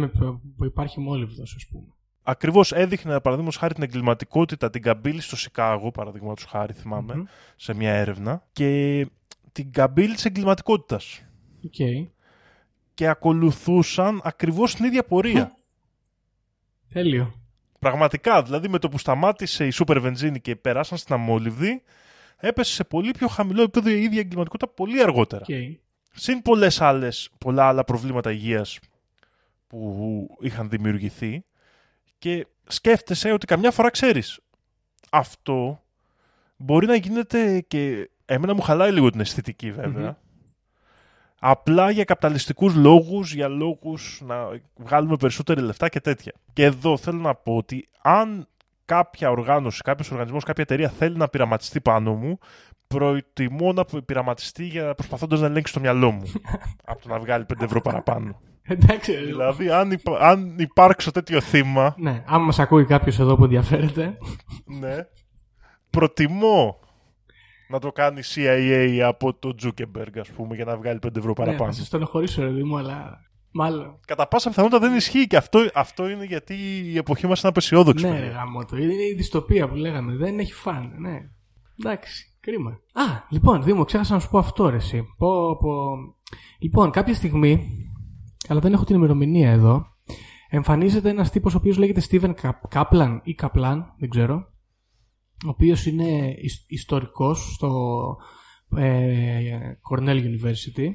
που 0.57 0.65
υπάρχει 0.65 0.99
μόλιβδο, 0.99 1.43
ας 1.43 1.65
πούμε. 1.71 1.85
Ακριβώς 2.23 2.71
έδειχνε, 2.71 3.19
παραδείγματος 3.19 3.57
χάρη, 3.59 3.73
την 3.73 3.83
εγκληματικότητα, 3.83 4.69
την 4.69 4.81
καμπύλη 4.81 5.21
στο 5.21 5.35
Σικάγο, 5.35 5.91
παραδείγματος 5.91 6.43
χάρη, 6.45 6.73
θυμάμαι, 6.73 7.15
Μμμ. 7.15 7.23
σε 7.55 7.73
μια 7.73 7.91
έρευνα. 7.93 8.43
Και 8.51 9.07
την 9.51 9.71
καμπύλη 9.71 10.13
της 10.13 10.25
εγκληματικότητας. 10.25 11.25
Οκ. 11.65 12.05
Και 12.93 13.07
ακολουθούσαν 13.07 14.21
ακριβώς 14.23 14.75
την 14.75 14.85
ίδια 14.85 15.03
πορεία. 15.03 15.55
Τέλειο. 16.95 17.33
Πραγματικά, 17.79 18.43
δηλαδή 18.43 18.67
με 18.69 18.79
το 18.79 18.89
που 18.89 18.97
σταμάτησε 18.97 19.65
η 19.65 19.69
σούπερ 19.69 19.99
βενζίνη 19.99 20.39
και 20.39 20.55
περάσαν 20.55 20.97
στην 20.97 21.13
αμόλυβδη, 21.13 21.83
έπεσε 22.37 22.73
σε 22.73 22.83
πολύ 22.83 23.11
πιο 23.11 23.27
χαμηλό 23.27 23.61
επίπεδο 23.61 23.89
η 23.89 24.03
ίδια 24.03 24.19
εγκληματικότητα 24.19 24.71
πολύ 24.71 25.01
αργότερα. 25.01 25.41
Οκ. 25.41 25.79
Συν 26.11 26.41
πολλές 26.41 26.81
άλλες, 26.81 27.29
πολλά 27.37 27.67
άλλα 27.67 27.83
προβλήματα 27.83 28.31
υγείας 28.31 28.79
που 29.67 30.27
είχαν 30.39 30.69
δημιουργηθεί 30.69 31.45
και 32.17 32.47
σκέφτεσαι 32.67 33.31
ότι 33.31 33.45
καμιά 33.45 33.71
φορά 33.71 33.89
ξέρεις 33.89 34.39
αυτό 35.09 35.83
μπορεί 36.57 36.87
να 36.87 36.95
γίνεται 36.95 37.61
και 37.61 38.09
εμένα 38.25 38.53
μου 38.53 38.61
χαλάει 38.61 38.91
λίγο 38.91 39.09
την 39.09 39.19
αισθητική 39.19 39.71
βέβαια. 39.71 40.17
Απλά 41.39 41.89
για 41.91 42.03
καπιταλιστικούς 42.03 42.75
λόγους, 42.75 43.33
για 43.33 43.47
λόγους 43.47 44.21
να 44.25 44.35
βγάλουμε 44.75 45.15
περισσότερα 45.15 45.61
λεφτά 45.61 45.89
και 45.89 45.99
τέτοια. 45.99 46.31
Και 46.53 46.63
εδώ 46.63 46.97
θέλω 46.97 47.19
να 47.19 47.35
πω 47.35 47.55
ότι 47.55 47.87
αν 48.01 48.47
κάποια 48.85 49.29
οργάνωση, 49.29 49.81
κάποιος 49.81 50.11
οργανισμός, 50.11 50.43
κάποια 50.43 50.63
εταιρεία 50.63 50.89
θέλει 50.89 51.17
να 51.17 51.27
πειραματιστεί 51.27 51.81
πάνω 51.81 52.13
μου, 52.15 52.37
προτιμώ 52.87 53.73
να 53.73 53.85
πειραματιστεί 54.05 54.65
για 54.65 54.93
προσπαθώντας 54.95 55.39
να 55.39 55.45
ελέγξει 55.45 55.73
το 55.73 55.79
μυαλό 55.79 56.11
μου. 56.11 56.31
από 56.85 57.01
το 57.01 57.09
να 57.09 57.19
βγάλει 57.19 57.45
5 57.53 57.61
ευρώ 57.61 57.81
παραπάνω. 57.81 58.39
Εντάξει. 58.67 59.15
δηλαδή, 59.15 59.69
αν, 59.69 59.91
υπα- 59.91 60.19
αν 60.19 60.55
υπάρξω 60.59 61.11
τέτοιο 61.11 61.41
θύμα, 61.41 61.95
Ναι, 61.97 62.23
άμα 62.27 62.43
μα 62.45 62.63
ακούει 62.63 62.85
κάποιος 62.85 63.19
εδώ 63.19 63.35
που 63.35 63.43
ενδιαφέρεται. 63.43 64.17
ναι, 64.65 64.95
προτιμώ 65.89 66.79
να 67.69 67.79
το 67.79 67.91
κάνει 67.91 68.21
CIA 68.35 68.99
από 69.05 69.33
το 69.33 69.55
Zuckerberg, 69.63 70.19
ας 70.19 70.29
πούμε, 70.31 70.55
για 70.55 70.65
να 70.65 70.77
βγάλει 70.77 70.99
5 71.07 71.15
ευρώ 71.17 71.27
ναι, 71.27 71.33
παραπάνω. 71.33 71.71
θα 71.71 71.77
σας 71.77 71.87
στενοχωρήσω, 71.87 72.41
ρε 72.43 72.63
μου, 72.63 72.77
αλλά. 72.77 73.19
Μάλλον. 73.57 73.99
Κατά 74.07 74.27
πάσα 74.27 74.49
πιθανότητα 74.49 74.79
δεν 74.79 74.95
ισχύει 74.95 75.27
και 75.27 75.37
αυτό, 75.37 75.59
αυτό 75.73 76.09
είναι 76.09 76.25
γιατί 76.25 76.53
η 76.85 76.97
εποχή 76.97 77.27
μας 77.27 77.39
είναι 77.39 77.49
απεσιόδοξη. 77.49 78.05
Ναι, 78.05 78.11
παιδιά. 78.11 78.25
ρε 78.25 78.31
γάμο 78.31 78.65
το. 78.65 78.77
Είναι 78.77 78.93
η 78.93 79.13
δυστοπία 79.15 79.67
που 79.69 79.75
λέγαμε. 79.75 80.15
Δεν 80.15 80.39
έχει 80.39 80.53
φαν. 80.53 80.91
Ναι. 80.99 81.17
Εντάξει. 81.79 82.37
Κρίμα. 82.39 82.69
Α, 82.71 83.03
λοιπόν, 83.29 83.63
Δήμο, 83.63 83.83
ξέχασα 83.83 84.13
να 84.13 84.19
σου 84.19 84.29
πω 84.29 84.37
αυτό, 84.37 84.69
ρε, 84.69 84.75
εσύ. 84.75 85.03
Πω, 85.17 85.57
πω. 85.57 85.71
Λοιπόν, 86.59 86.91
κάποια 86.91 87.13
στιγμή, 87.13 87.67
αλλά 88.47 88.59
δεν 88.59 88.73
έχω 88.73 88.83
την 88.83 88.95
ημερομηνία 88.95 89.51
εδώ, 89.51 89.85
εμφανίζεται 90.49 91.09
ένας 91.09 91.31
τύπος 91.31 91.53
ο 91.53 91.57
οποίος 91.57 91.77
λέγεται 91.77 92.01
Steven 92.09 92.33
Kap- 92.41 92.81
Kaplan 92.81 93.19
ή 93.23 93.35
Kaplan, 93.41 93.77
δεν 93.99 94.09
ξέρω, 94.09 94.47
ο 95.45 95.49
οποίος 95.49 95.85
είναι 95.85 96.35
ι- 96.37 96.65
ιστορικός 96.71 97.53
στο 97.53 97.71
ε, 98.77 99.59
Cornell 99.91 100.23
University, 100.23 100.89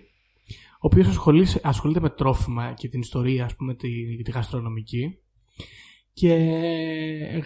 ο 0.73 0.87
οποίος 0.87 1.09
ασχολείσαι- 1.09 1.67
ασχολείται 1.67 2.01
με 2.01 2.11
τρόφιμα 2.11 2.73
και 2.73 2.89
την 2.89 3.01
ιστορία, 3.01 3.45
ας 3.45 3.57
πούμε, 3.57 3.75
τη, 3.75 4.23
τη 4.23 4.31
γαστρονομική 4.31 5.19
και 6.13 6.35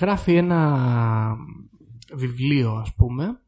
γράφει 0.01 0.35
ένα 0.35 1.37
βιβλίο, 2.15 2.73
ας 2.73 2.95
πούμε, 2.95 3.39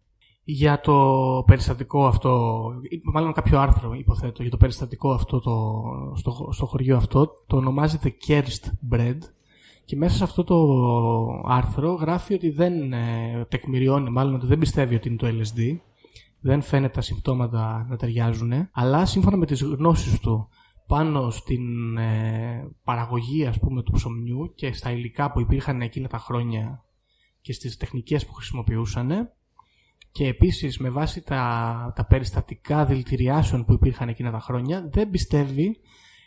για 0.45 0.81
το 0.81 1.43
περιστατικό 1.47 2.07
αυτό, 2.07 2.63
ή 2.91 3.01
μάλλον 3.05 3.33
κάποιο 3.33 3.59
άρθρο 3.59 3.95
υποθέτω, 3.95 4.43
για 4.43 4.51
το 4.51 4.57
περιστατικό 4.57 5.11
αυτό 5.13 5.41
το, 5.41 5.83
στο, 6.17 6.49
στο 6.53 6.67
χωριό 6.67 6.97
αυτό, 6.97 7.29
το 7.47 7.57
ονομάζει 7.57 7.99
The 8.03 8.11
Cursed 8.27 8.71
Bread 8.91 9.19
και 9.87 9.97
μέσα 9.97 10.17
σε 10.17 10.25
αυτό 10.25 10.45
το 10.45 10.57
άρθρο 11.47 11.93
γράφει 11.93 12.35
ότι 12.35 12.51
δεν 12.51 12.93
ε, 12.93 13.47
τεκμηριώνει, 13.49 14.11
μάλλον 14.11 14.35
ότι 14.35 14.47
δεν 14.47 14.59
πιστεύει 14.59 14.95
ότι 14.95 15.09
είναι 15.09 15.17
το 15.17 15.27
LSD, 15.27 15.77
δεν 16.41 16.63
φαίνεται 16.63 16.93
τα 16.93 17.01
συμπτώματα 17.01 17.87
να 17.89 17.97
ταιριάζουν, 17.97 18.53
αλλά 18.73 19.07
σύμφωνα 19.07 19.37
με 19.37 19.47
τις 19.47 19.63
γνώσεις 19.63 20.21
του 20.21 20.49
πάνω 20.87 21.31
στην 21.31 21.97
ε, 21.97 22.69
παραγωγή 22.85 23.47
ας 23.47 23.59
πούμε 23.59 23.83
του 23.83 23.93
ψωμιού 23.93 24.53
και 24.55 24.73
στα 24.73 24.91
υλικά 24.91 25.33
που 25.33 25.41
υπήρχαν 25.41 25.81
εκείνα 25.81 26.09
τα 26.09 26.19
χρόνια 26.19 26.85
και 27.41 27.53
στις 27.53 27.77
τεχνικές 27.77 28.27
που 28.27 28.33
χρησιμοποιούσαν 28.33 29.31
και 30.13 30.27
επίσης 30.27 30.79
με 30.79 30.91
βάση 30.91 31.23
τα, 31.23 31.93
τα 31.97 32.07
περιστατικά 32.07 32.85
δηλητηριάσεων 32.85 33.65
που 33.65 33.73
υπήρχαν 33.73 34.09
εκείνα 34.09 34.31
τα 34.31 34.41
χρόνια 34.41 34.89
δεν 34.93 35.11
πιστεύει 35.11 35.81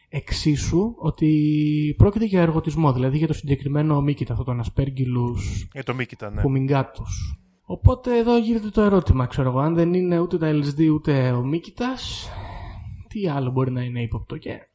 εξίσου 0.09 0.93
ότι 0.97 1.93
πρόκειται 1.97 2.25
για 2.25 2.41
εργοτισμό, 2.41 2.93
δηλαδή 2.93 3.17
για 3.17 3.27
το 3.27 3.33
συγκεκριμένο 3.33 4.01
μύκητα, 4.01 4.31
αυτό 4.33 4.43
τον 4.43 4.63
Aspergillus 4.63 5.67
Για 5.73 5.83
το 5.83 5.93
Μίκητα, 5.93 6.29
ναι. 6.29 6.41
φουμιγκάτους. 6.41 7.39
Οπότε 7.61 8.17
εδώ 8.17 8.37
γίνεται 8.37 8.69
το 8.69 8.81
ερώτημα, 8.81 9.25
ξέρω 9.25 9.49
εγώ, 9.49 9.59
αν 9.59 9.73
δεν 9.73 9.93
είναι 9.93 10.19
ούτε 10.19 10.37
τα 10.37 10.51
LSD 10.51 10.89
ούτε 10.93 11.31
ο 11.31 11.43
μύκητας, 11.43 12.29
τι 13.07 13.27
άλλο 13.29 13.51
μπορεί 13.51 13.71
να 13.71 13.81
είναι 13.81 14.01
ύποπτο 14.01 14.37
και 14.37 14.69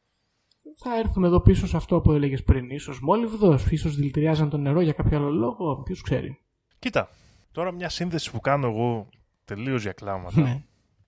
θα 0.77 0.97
έρθουμε 0.97 1.27
εδώ 1.27 1.39
πίσω 1.41 1.67
σε 1.67 1.77
αυτό 1.77 2.01
που 2.01 2.11
έλεγες 2.11 2.43
πριν. 2.43 2.69
Ίσως 2.69 2.99
μόλιβδος, 2.99 3.65
ίσως 3.65 3.95
δηλητηριάζαν 3.95 4.49
το 4.49 4.57
νερό 4.57 4.81
για 4.81 4.93
κάποιο 4.93 5.17
άλλο 5.17 5.29
λόγο, 5.29 5.75
ποιος 5.75 6.01
ξέρει. 6.01 6.39
Κοίτα, 6.79 7.09
τώρα 7.51 7.71
μια 7.71 7.89
σύνδεση 7.89 8.31
που 8.31 8.39
κάνω 8.39 8.67
εγώ 8.67 9.09
τελείως 9.45 9.81
για 9.81 9.91
κλάματα 9.91 10.41
Ναι. 10.41 10.63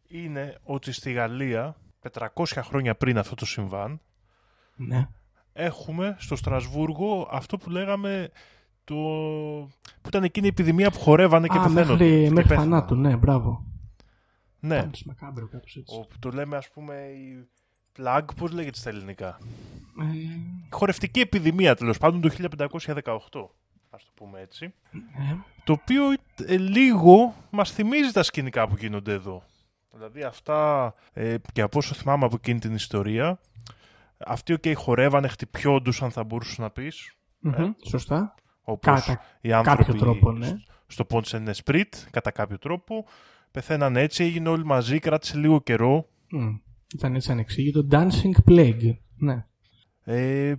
είναι 0.08 0.58
ότι 0.64 0.92
στη 0.92 1.12
Γαλλία 1.12 1.76
400 2.14 2.46
χρόνια 2.64 2.96
πριν 2.96 3.18
αυτό 3.18 3.36
το 3.36 3.46
συμβάν 3.46 4.02
Ναι. 4.78 5.08
έχουμε 5.54 6.16
στο 6.20 6.36
Στρασβούργο 6.36 7.28
αυτό 7.32 7.58
που 7.58 7.70
λέγαμε 7.70 8.30
το... 8.84 8.96
που 10.02 10.08
ήταν 10.08 10.24
εκείνη 10.24 10.46
η 10.46 10.50
επιδημία 10.50 10.92
που 10.92 11.00
χορεύανε 11.00 11.48
και 11.48 11.58
Α, 11.58 11.62
πεθαίνονταν. 11.62 11.98
μέχρι, 11.98 12.24
και 12.24 12.30
μέχρι 12.32 12.48
πέθαναν. 12.50 12.70
θανάτου, 12.70 12.96
ναι, 12.96 13.16
μπράβο. 13.16 13.66
Ναι, 14.60 14.80
Πάντως 14.80 15.04
μακάμπρο 15.04 15.48
κάπως 15.48 15.76
έτσι. 15.76 15.96
όπου 16.00 16.16
το 16.20 16.30
λέμε 16.30 16.58
ας 16.58 16.70
πούμε 16.70 16.94
η 16.96 17.48
πλάγ, 17.92 18.26
πώς 18.36 18.52
λέγεται 18.52 18.78
στα 18.78 18.90
ελληνικά; 18.90 19.38
Ε, 20.02 20.18
Η 20.18 20.68
χορευτική 20.70 21.20
επιδημία 21.20 21.76
τέλος 21.76 21.98
πάντων 21.98 22.22
το 22.22 22.30
1518, 22.30 23.50
ας 23.90 24.04
το 24.06 24.12
πούμε 24.14 24.40
έτσι. 24.42 24.74
ε, 24.94 25.36
Το 25.64 25.74
οποίο 25.74 26.04
ε, 26.46 26.58
λίγο 26.58 27.36
μας 27.50 27.72
θυμίζει 27.72 28.12
τα 28.12 28.24
σκηνικά 28.24 28.68
που 28.68 28.76
γίνονται 28.80 29.14
εδώ. 29.14 29.44
Δηλαδή 29.94 30.24
αυτά, 30.24 30.94
ε, 31.14 31.36
και 31.54 31.62
από 31.62 31.78
όσο 31.78 31.94
θυμάμαι 31.96 32.26
από 32.26 32.36
εκείνη 32.36 32.60
την 32.60 32.74
ιστορία, 32.76 33.40
αυτοί 34.18 34.54
okay, 34.54 34.74
χορεύανε, 34.76 35.28
χτυπιόντουσαν 35.28 36.12
θα 36.12 36.24
μπορούσες 36.24 36.58
να 36.58 36.70
πεις, 36.70 37.14
μμμ, 37.40 37.72
Σωστά. 37.86 38.36
όπως 38.62 39.06
Κατά 39.06 39.22
οι 39.42 39.54
άνθρωποι 39.54 39.84
κάποιο 39.84 40.00
τρόπο, 40.00 40.32
ναι. 40.32 40.54
στο 40.88 41.06
Pont 41.10 41.24
Saint 41.24 41.52
Esprit, 41.54 41.90
κατά 42.12 42.32
κάποιο 42.32 42.58
τρόπο. 42.58 43.06
Πεθαίναν 43.52 43.96
έτσι, 43.96 44.24
έγινε 44.24 44.50
όλοι 44.50 44.66
μαζί, 44.66 45.00
κράτησε 45.00 45.38
λίγο 45.38 45.62
καιρό. 45.62 46.08
Μμ. 46.30 46.56
Ήταν 46.96 47.16
έτσι 47.16 47.32
ανεξήγητο. 47.32 47.88
Dancing 47.92 48.50
Plague. 48.50 48.98
Ναι. 49.18 49.46
Ε, 50.04 50.56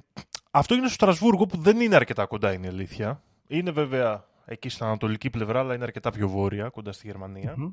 αυτό 0.50 0.74
είναι 0.74 0.86
στο 0.86 0.94
Στρασβούργο 0.94 1.46
που 1.46 1.56
δεν 1.56 1.80
είναι 1.80 1.94
αρκετά 1.94 2.26
κοντά 2.26 2.52
είναι 2.52 2.66
η 2.66 2.68
αλήθεια. 2.68 3.22
Είναι 3.46 3.70
βέβαια 3.70 4.24
εκεί 4.44 4.68
στην 4.68 4.86
ανατολική 4.86 5.30
πλευρά, 5.30 5.58
αλλά 5.60 5.74
είναι 5.74 5.84
αρκετά 5.84 6.10
πιο 6.10 6.28
βόρεια, 6.28 6.68
κοντά 6.68 6.92
στη 6.92 7.06
γερμανια 7.06 7.54
Μμμ. 7.56 7.70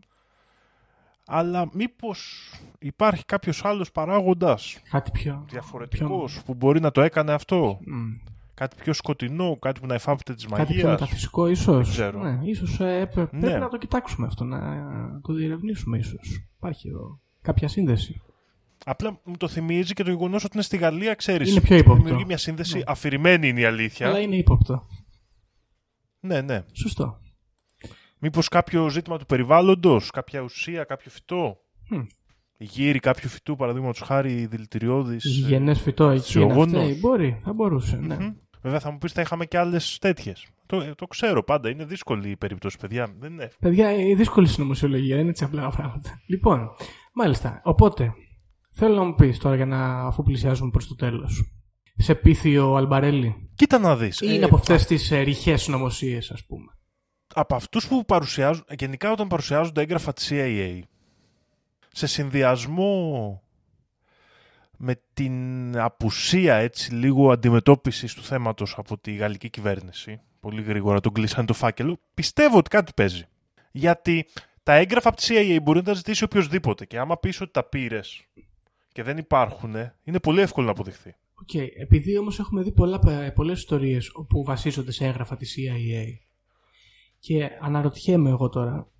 Αλλά 1.28 1.70
μήπως 1.74 2.52
υπάρχει 2.80 3.26
κάποιος 3.26 3.66
άλλος 3.66 3.92
παράγοντας 3.92 4.78
Κάτι 4.90 5.12
πιο. 5.12 5.46
διαφορετικός 5.50 6.42
που 6.46 6.54
μπορεί 6.54 6.80
να 6.80 6.92
το 6.92 7.02
έκανε 7.02 7.34
αυτό; 7.34 7.80
Μμ. 7.86 8.12
Κάτι 8.54 8.76
πιο 8.84 8.94
σκοτεινό, 8.94 9.58
κάτι 9.60 9.80
που 9.80 9.86
να 9.88 9.94
εφάπτεται 9.94 10.34
της 10.34 10.46
Κάτι 10.46 10.56
πιο 10.66 10.74
μαγείας; 10.76 10.92
μεταφυσικό, 10.92 11.48
ίσως. 11.48 11.90
ξέρω. 11.90 12.20
Ναι, 12.24 12.40
ίσως 12.50 12.80
ε, 12.80 13.06
πρέ- 13.14 13.34
Ναι. 13.34 13.40
πρέπει 13.40 13.60
να 13.60 13.70
το 13.70 13.78
κοιτάξουμε 13.78 14.28
αυτό, 14.28 14.44
να 14.44 14.60
το 15.22 15.34
διερευνήσουμε 15.34 15.98
ίσως. 15.98 16.44
Υπάρχει 16.58 16.88
εδώ 16.90 17.20
κάποια 17.42 17.68
σύνδεση. 17.68 18.22
Απλά 18.86 19.20
μου 19.24 19.38
το 19.38 19.48
θυμίζει 19.48 19.94
και 19.94 20.04
το 20.04 20.10
γεγονός 20.10 20.44
ότι 20.44 20.52
είναι 20.54 20.64
στη 20.64 20.78
Γαλλία, 20.78 21.14
ξέρεις. 21.14 21.50
Είναι 21.52 21.62
πιο 21.62 21.76
ύποπτο. 21.78 22.02
Δημιουργεί 22.02 22.26
μια 22.26 22.38
σύνδεση 22.38 22.78
Ναι. 22.78 22.84
αφηρημένη 22.88 23.48
είναι 23.48 23.60
η 23.60 23.66
αλήθεια. 23.66 24.08
Αλλά 24.08 24.20
είναι 24.20 24.36
ύποπτο. 24.36 24.88
Ναι, 26.20 26.42
ναι. 26.42 26.64
Σωστό. 26.72 27.20
Μήπως 28.26 28.48
κάποιο 28.48 28.90
ζήτημα 28.90 29.18
του 29.18 29.26
περιβάλλοντος, 29.26 30.10
κάποια 30.12 30.42
ουσία, 30.42 30.84
κάποιο 30.84 31.12
φυτό; 31.12 31.58
Μμ. 31.90 32.00
Η 32.58 32.64
γύρι 32.66 33.00
κάποιου 33.00 33.30
φυτού, 33.30 33.56
παραδείγματος 33.56 34.02
χάρη 34.02 34.46
δηλητηριώδης. 34.46 35.26
Γηγενέ 35.26 35.74
φυτό 35.74 36.04
εκεί 36.04 36.14
είναι 36.14 36.24
Σιωγόνος. 36.24 36.82
αυτή. 36.82 37.00
Μπορεί, 37.00 37.42
θα 37.44 37.54
μπορούσε. 37.54 37.96
Ναι. 37.96 38.18
Βέβαια 38.62 38.80
θα 38.80 38.92
μου 38.92 38.98
πεις 38.98 39.12
θα 39.12 39.22
είχαμε 39.22 39.46
και 39.46 39.58
άλλες 39.58 39.98
τέτοιες. 40.02 40.48
Το, 40.66 40.82
ε, 40.82 40.94
το 40.96 41.06
ξέρω 41.06 41.44
πάντα. 41.44 41.70
Είναι 41.70 41.86
δύσκολη 41.86 42.30
η 42.30 42.36
περίπτωση, 42.36 42.78
παιδιά. 42.78 43.14
Δεν 43.20 43.32
είναι 43.32 43.44
εύκολο. 43.44 43.72
Παιδιά, 43.72 43.94
η 43.94 44.16
δύσκολη 44.16 44.48
συνωμοσιολογία, 44.48 45.14
δεν 45.14 45.20
είναι 45.20 45.30
έτσι 45.30 45.44
απλά 45.44 45.70
πράγματα. 45.70 46.22
Λοιπόν, 46.28 46.70
μάλιστα. 47.14 47.62
Οπότε, 47.64 48.14
θέλω 48.72 48.96
να 48.96 49.04
μου 49.04 49.16
πεις 49.16 49.40
τώρα 49.40 49.56
για 49.56 49.66
να 49.66 50.06
αφού 50.06 50.24
πλησιάζουμε 50.24 50.70
προς 50.70 50.88
το 50.88 50.96
τέλος. 50.96 51.54
Σε 51.96 52.16
πίθιο 52.16 52.76
Αλμπαρέλη; 52.76 53.50
Κοίτα 53.56 53.80
να 53.80 53.96
δεις. 53.96 54.22
Ή 54.22 54.28
είναι 54.30 54.46
από 54.46 54.56
αυτές 54.56 54.86
τις 54.86 55.12
ε, 55.12 55.20
ρηχές 55.20 55.62
συνωμοσίες, 55.62 56.32
ας 56.32 56.46
πούμε. 56.46 56.72
Από 57.34 57.56
αυτούς 57.56 57.88
που 57.88 58.06
παρουσιάζουν, 58.06 58.66
γενικά 58.78 59.12
όταν 59.12 59.28
παρουσιάζονται 59.28 59.82
έγγραφα 59.82 60.14
της 60.14 60.30
CIA, 60.32 60.80
σε 61.92 62.08
συνδυασμό 62.08 63.42
με 64.78 65.02
την 65.14 65.78
απουσία 65.78 66.56
έτσι 66.56 66.94
λίγο 66.94 67.32
αντιμετώπισης 67.32 68.14
του 68.14 68.24
θέματος 68.24 68.74
από 68.78 68.98
τη 68.98 69.16
γαλλική 69.16 69.50
κυβέρνηση, 69.50 70.22
πολύ 70.40 70.62
γρήγορα 70.62 71.00
τον 71.00 71.12
κλείσανε 71.12 71.46
το 71.46 71.54
φάκελο, 71.54 72.00
πιστεύω 72.14 72.58
ότι 72.58 72.70
κάτι 72.70 72.92
παίζει. 72.96 73.24
Γιατί 73.72 74.26
τα 74.64 74.74
έγγραφα 74.74 75.10
από 75.10 75.18
τη 75.18 75.26
CIA 75.30 75.58
μπορεί 75.62 75.78
να 75.78 75.84
τα 75.84 75.94
ζητήσει 75.94 76.24
οποιοδήποτε 76.24 76.86
και 76.86 77.00
άμα 77.00 77.18
πεις 77.18 77.42
ότι 77.42 77.52
τα 77.52 77.64
πήρες 77.64 78.26
και 78.92 79.04
δεν 79.04 79.18
υπάρχουν, 79.18 79.76
είναι 80.04 80.20
πολύ 80.20 80.42
εύκολο 80.42 80.66
να 80.66 80.72
αποδειχθεί. 80.72 81.16
Οκ, 81.42 81.54
επειδή 81.54 82.18
όμως 82.18 82.40
έχουμε 82.40 82.62
δει 82.62 82.72
πολλά, 82.72 83.00
ε, 83.08 83.30
πολλές 83.30 83.58
ιστορίες 83.58 84.10
όπου 84.14 84.44
βασίζονται 84.44 84.92
σε 84.92 85.06
έγγραφα 85.06 85.36
της 85.36 85.58
CIA 85.58 86.26
και 87.26 87.50
αναρωτιέμαι 87.62 88.30
εγώ 88.30 88.50
τώρα 88.50 88.92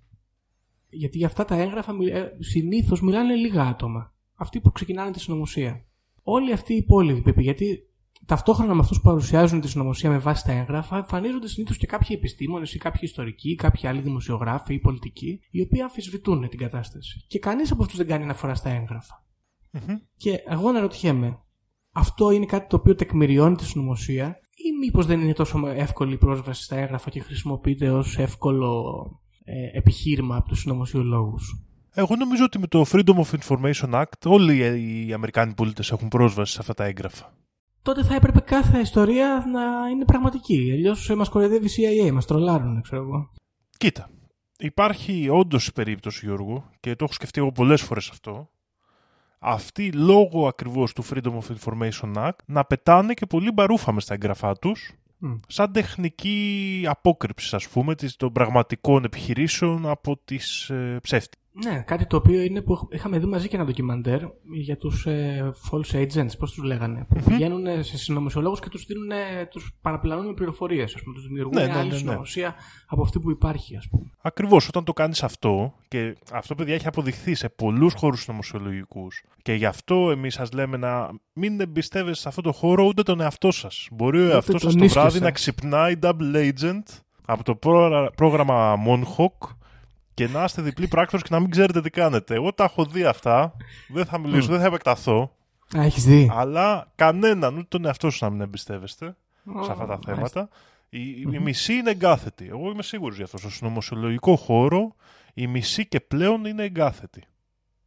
γιατί 0.88 1.18
για 1.18 1.26
αυτά 1.26 1.44
τα 1.44 1.56
έγγραφα 1.56 1.92
μιλ- 1.92 2.14
ε, 2.14 2.36
συνήθως 2.38 3.00
μιλάνε 3.00 3.34
λίγα 3.34 3.62
άτομα 3.62 4.14
αυτοί 4.34 4.60
που 4.60 4.72
ξεκινάνε 4.72 5.10
τη 5.10 5.20
συνωμοσία 5.20 5.84
όλοι 6.22 6.52
αυτοί 6.52 6.72
οι 6.72 6.76
υπόλοιποι 6.76 7.42
γιατί 7.42 7.88
ταυτόχρονα 8.26 8.74
με 8.74 8.80
αυτούς 8.80 8.96
που 8.96 9.02
παρουσιάζουν 9.02 9.60
τη 9.60 9.68
συνωμοσία 9.68 10.10
με 10.10 10.18
βάση 10.18 10.44
τα 10.44 10.52
έγγραφα, 10.52 10.96
εμφανίζονται 10.96 11.48
συνήθως 11.48 11.76
και 11.76 11.86
κάποιοι 11.86 12.08
επιστήμονες 12.18 12.74
ή 12.74 12.78
κάποιοι 12.78 13.00
ιστορικοί 13.02 13.50
ή 13.50 13.54
κάποιοι 13.54 13.88
άλλοι 13.88 14.00
δημοσιογράφοι 14.00 14.74
ή 14.74 14.78
πολιτικοί, 14.78 15.40
οι 15.50 15.60
οποίοι 15.60 15.80
αμφισβητούν 15.80 16.48
την 16.48 16.58
κατάσταση. 16.58 17.24
Και 17.26 17.38
κανείς 17.38 17.70
από 17.70 17.82
αυτούς 17.82 17.96
δεν 17.96 18.06
κάνει 18.06 18.22
αναφορά 18.22 18.54
στα 18.54 18.70
έγγραφα. 18.70 19.24
Και 20.16 20.42
εγώ 20.48 20.68
αναρωτιέμαι, 20.68 21.38
αυτό 21.92 22.30
είναι 22.30 22.46
κάτι 22.46 22.68
το 22.68 22.76
οποίο 22.76 22.94
τεκμηριώνει 22.94 23.56
τη 23.56 23.64
συνωμοσία, 23.64 24.38
ή 24.56 24.76
μήπως 24.80 25.06
δεν 25.06 25.20
είναι 25.20 25.32
τόσο 25.32 25.66
εύκολη 25.66 26.12
η 26.12 26.18
πρόσβαση 26.18 26.62
στα 26.62 26.76
έγγραφα 26.76 27.10
και 27.10 27.20
χρησιμοποιείται 27.20 27.90
ως 27.90 28.18
εύκολο 28.18 28.94
ε, 29.44 29.78
επιχείρημα 29.78 30.36
από 30.36 30.48
τους 30.48 30.60
συνωμοσιολόγους; 30.60 31.60
Εγώ 31.94 32.16
νομίζω 32.16 32.44
ότι 32.44 32.58
με 32.58 32.66
το 32.66 32.84
Freedom 32.92 33.14
of 33.14 33.38
Information 33.40 33.90
Act 33.90 34.24
όλοι 34.24 34.56
οι 35.06 35.12
Αμερικάνοι 35.12 35.54
πολίτες 35.54 35.90
έχουν 35.90 36.08
πρόσβαση 36.08 36.52
σε 36.52 36.58
αυτά 36.60 36.74
τα 36.74 36.84
έγγραφα. 36.84 37.34
Τότε 37.82 38.04
θα 38.04 38.14
έπρεπε 38.14 38.40
κάθε 38.40 38.78
ιστορία 38.78 39.44
να 39.52 39.88
είναι 39.88 40.04
πραγματική. 40.04 40.70
Αλλιώς 40.72 41.14
μας 41.16 41.28
κοροϊδεύει 41.28 41.66
η 41.66 42.06
CIA, 42.08 42.10
μας 42.10 42.26
τρολάρουν, 42.26 42.82
ξέρω 42.82 43.02
εγώ. 43.02 43.30
Κοίτα, 43.78 44.10
υπάρχει 44.58 45.28
όντως 45.28 45.66
η 45.66 45.72
περίπτωση, 45.72 46.26
Γιώργο, 46.26 46.70
και 46.80 46.94
το 46.94 47.04
έχω 47.04 47.12
σκεφτεί 47.12 47.40
εγώ 47.40 47.52
πολλές 47.52 47.82
φορές 47.82 48.10
αυτό, 48.10 48.50
αυτοί 49.48 49.92
λόγω 49.92 50.46
ακριβώς 50.48 50.92
του 50.92 51.04
Freedom 51.04 51.32
of 51.38 51.56
Information 51.58 52.12
Act 52.16 52.36
να 52.46 52.64
πετάνε 52.64 53.14
και 53.14 53.26
πολύ 53.26 53.50
μπαρούφα 53.50 53.92
μες 53.92 54.02
στα 54.02 54.14
έγγραφά 54.14 54.52
τους, 54.58 54.92
σαν 55.48 55.72
τεχνική 55.72 56.84
απόκρυψη, 56.88 57.56
ας 57.56 57.68
πούμε, 57.68 57.94
της- 57.94 58.16
των 58.16 58.32
πραγματικών 58.32 59.04
επιχειρήσεων 59.04 59.88
από 59.88 60.16
τις 60.24 60.70
ε, 60.70 60.98
ψεύτικες. 61.02 61.44
Ναι, 61.64 61.82
κάτι 61.86 62.06
το 62.06 62.16
οποίο 62.16 62.40
είναι 62.42 62.60
που 62.60 62.88
είχαμε 62.90 63.18
δει 63.18 63.26
μαζί 63.26 63.48
και 63.48 63.56
ένα 63.56 63.64
ντοκιμαντέρ 63.64 64.20
για 64.52 64.76
τους 64.76 65.06
ε, 65.06 65.52
false 65.70 65.94
agents, 65.96 66.38
πώς 66.38 66.52
τους 66.52 66.64
λέγανε. 66.64 67.06
Που 67.08 67.20
πηγαίνουν 67.28 67.82
σε 67.84 67.98
συνωμοσιολόγους 67.98 68.60
και 68.60 68.68
τους 68.68 68.84
δίνουν, 68.84 69.10
τους 69.50 69.76
παραπλανούν 69.80 70.26
με 70.26 70.32
πληροφορίες. 70.34 70.94
Α 70.94 70.98
πούμε, 71.02 71.14
τους 71.14 71.26
δημιουργούν 71.26 71.54
Ναι, 71.54 71.66
ναι, 71.66 71.72
άλλη 71.72 71.88
ναι, 71.88 71.92
ναι. 71.92 71.98
συνωμοσία 71.98 72.54
από 72.86 73.02
αυτή 73.02 73.18
που 73.20 73.30
υπάρχει, 73.30 73.76
ας 73.76 73.88
πούμε. 73.90 74.04
Ακριβώς, 74.22 74.68
όταν 74.68 74.84
το 74.84 74.92
κάνεις 74.92 75.22
αυτό, 75.22 75.74
και 75.88 76.16
αυτό 76.32 76.54
παιδιά 76.54 76.74
έχει 76.74 76.86
αποδειχθεί 76.86 77.34
σε 77.34 77.48
πολλούς 77.48 77.94
χώρους 77.94 78.26
νομοσιολογικούς, 78.28 79.22
και 79.42 79.52
γι' 79.52 79.66
αυτό 79.66 80.10
εμείς 80.10 80.34
σας 80.34 80.52
λέμε 80.52 80.76
να 80.76 81.10
μην 81.32 81.60
εμπιστεύεστε 81.60 82.20
σε 82.22 82.28
αυτό 82.28 82.40
το 82.40 82.52
χώρο 82.52 82.84
ούτε 82.84 83.02
τον 83.02 83.20
εαυτό 83.20 83.50
σας. 83.50 83.88
Μπορεί 83.92 84.18
ο 84.20 84.30
εαυτός 84.30 84.60
σας 84.60 84.70
τον 84.70 84.78
το 84.78 84.84
ίσκιο 84.84 85.00
βράδυ 85.00 85.16
σας. 85.16 85.24
να 85.26 85.30
ξυπνάει 85.30 85.94
double 86.02 86.34
agent 86.52 86.82
από 87.26 87.44
το 87.44 87.54
πρόγρα- 87.54 88.10
πρόγραμμα 88.10 88.76
Monhawk 88.86 89.55
και 90.16 90.28
να 90.28 90.44
είστε 90.44 90.62
διπλή 90.62 90.88
πράκτορες 90.88 91.22
και 91.28 91.34
να 91.34 91.40
μην 91.40 91.50
ξέρετε 91.50 91.80
τι 91.80 91.90
κάνετε. 91.90 92.34
Εγώ 92.34 92.52
τα 92.52 92.64
έχω 92.64 92.84
δει 92.84 93.04
αυτά, 93.04 93.56
δεν 93.88 94.04
θα 94.04 94.18
μιλήσω, 94.18 94.46
δεν 94.48 94.60
θα 94.60 94.66
επεκταθώ, 94.66 95.36
Α, 95.76 95.82
έχεις 95.82 96.04
δει. 96.04 96.30
αλλά 96.34 96.92
κανέναν, 96.94 97.54
ούτε 97.54 97.66
τον 97.68 97.84
εαυτό 97.84 98.10
σας 98.10 98.20
να 98.20 98.30
μην 98.30 98.40
εμπιστεύεστε 98.40 99.16
σε 99.64 99.70
αυτά 99.70 99.74
τα 99.74 99.86
μάλιστα. 99.86 100.14
θέματα. 100.14 100.48
Η, 100.88 101.00
η- 101.10 101.26
η 101.32 101.38
μισή 101.38 101.72
είναι 101.72 101.90
εγκάθετη. 101.90 102.46
Εγώ 102.50 102.70
είμαι 102.70 102.82
σίγουρος 102.82 103.16
γι' 103.16 103.22
αυτό. 103.22 103.38
Στο 103.38 103.50
συνωμοσιολογικό 103.50 104.36
χώρο 104.36 104.94
η 105.34 105.46
μισή 105.46 105.86
και 105.86 106.00
πλέον 106.00 106.44
είναι 106.44 106.62
εγκάθετη. 106.64 107.22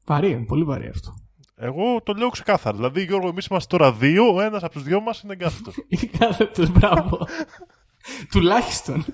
Βαρύ, 0.06 0.32
είναι 0.32 0.46
πολύ 0.46 0.64
βαρύ 0.64 0.88
αυτό. 0.88 1.14
Εγώ 1.56 2.02
το 2.04 2.14
λέω 2.14 2.30
ξεκάθαρα. 2.30 2.76
Δηλαδή, 2.76 3.04
Γιώργο, 3.04 3.28
εμείς 3.28 3.46
είμαστε 3.46 3.78
τώρα 3.78 3.94
δύο, 3.94 4.34
ο 4.36 4.42
ένας 4.42 4.64
από 4.64 4.74
τους 4.74 4.84
δυο 4.84 5.02
μας 5.02 5.22
είναι 5.22 5.34
εγκάθετος. 5.34 5.76
Είναι 5.90 6.12
κάθετο, 6.18 6.68
μπράβο. 6.68 7.28
Τουλάχιστον. 8.32 9.06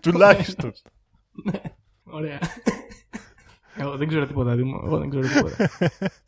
Τουλάχιστον. 0.00 0.72
Ωραία. 2.12 2.38
Εγώ 3.76 3.96
δεν 3.96 4.08
ξέρω 4.08 4.26
τίποτα, 4.26 4.54
Δήμο. 4.54 4.80
Εγώ 4.84 4.98
δεν 4.98 5.10
ξέρω 5.10 5.26
τίποτα. 5.28 5.68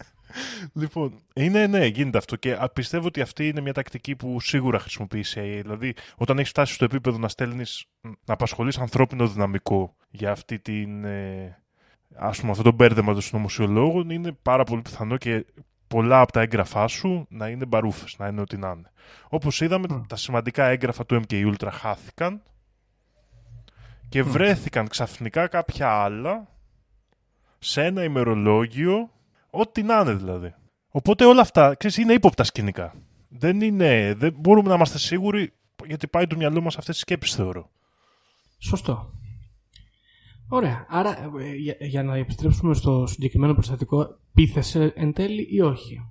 λοιπόν, 0.81 1.13
είναι 1.35 1.67
ναι, 1.67 1.87
γίνεται 1.87 2.19
αυτό. 2.19 2.37
Και 2.37 2.53
α, 2.53 2.69
πιστεύω 2.69 3.07
ότι 3.07 3.21
αυτή 3.21 3.49
είναι 3.49 3.61
μια 3.61 3.73
τακτική 3.73 4.17
που 4.17 4.41
σίγουρα 4.41 4.79
χρησιμοποιείς 4.79 5.35
η 5.35 5.41
CIA. 5.41 5.61
Δηλαδή, 5.63 5.95
όταν 6.17 6.39
έχεις 6.39 6.51
φτάσει 6.51 6.75
στο 6.75 6.85
επίπεδο 6.85 7.19
να 7.19 7.29
στέλνεις, 7.29 7.85
να 8.01 8.35
απασχολείς 8.35 8.79
ανθρώπινο 8.79 9.29
δυναμικό 9.29 9.97
για 10.11 10.31
αυτή 10.31 10.59
την. 10.59 11.05
Ε, 11.05 11.59
ας 12.15 12.39
πούμε, 12.41 12.51
αυτό 12.51 12.63
το 12.63 12.73
μπέρδεμα 12.73 13.13
των 13.13 13.23
συνωμοσιολόγων, 13.23 14.11
είναι 14.11 14.33
πάρα 14.43 14.65
πολύ 14.65 14.83
πιθανό 14.83 15.17
και 15.17 15.47
πολλά 15.89 16.21
από 16.21 16.33
τα 16.33 16.41
έγγραφά 16.41 16.87
σου 16.87 17.27
να 17.29 17.49
είναι 17.49 17.65
μπαρούφες, 17.65 18.15
να 18.19 18.27
είναι 18.27 18.41
ό,τι 18.41 18.57
να 18.57 18.69
είναι. 18.77 18.91
Όπως 19.29 19.61
είδαμε, 19.61 20.05
τα 20.09 20.17
σημαντικά 20.17 20.65
έγγραφα 20.65 21.07
του 21.07 21.21
MK 21.27 21.53
Ultra 21.53 21.69
χάθηκαν 21.71 22.43
και 24.15 24.23
βρέθηκαν 24.23 24.89
ξαφνικά 24.89 25.47
κάποια 25.47 25.89
άλλα 25.89 26.49
σε 27.59 27.85
ένα 27.85 28.05
ημερολόγιο, 28.05 29.11
ό,τι 29.51 29.83
να 29.83 30.01
είναι 30.01 30.15
δηλαδή. 30.15 30.55
Οπότε 30.89 31.25
όλα 31.25 31.41
αυτά, 31.41 31.75
ξέρεις, 31.75 31.97
είναι 31.97 32.13
ύποπτα 32.13 32.45
σκηνικά. 32.45 32.95
Δεν, 33.29 33.61
είναι, 33.61 34.15
δεν 34.17 34.35
μπορούμε 34.39 34.69
να 34.69 34.75
είμαστε 34.75 34.99
σίγουροι 34.99 35.53
γιατί 35.87 36.07
πάει 36.07 36.27
το 36.27 36.37
μυαλό 36.37 36.61
μας 36.61 36.77
αυτές 36.79 36.95
τις 36.95 37.03
σκέψεις 37.03 37.35
θεωρώ. 37.37 37.71
Σωστό. 38.59 39.13
Ωραία. 40.49 40.87
Άρα, 40.89 41.31
ε, 41.41 41.55
για, 41.55 41.77
για 41.81 42.03
να 42.03 42.17
επιστρέψουμε 42.17 42.75
στο 42.75 43.07
συγκεκριμένο 43.07 43.55
περιστατικό, 43.55 44.19
πείθεσαι 44.35 44.93
εν 44.97 45.13
τέλει 45.13 45.47
ή 45.51 45.61
όχι; 45.61 46.09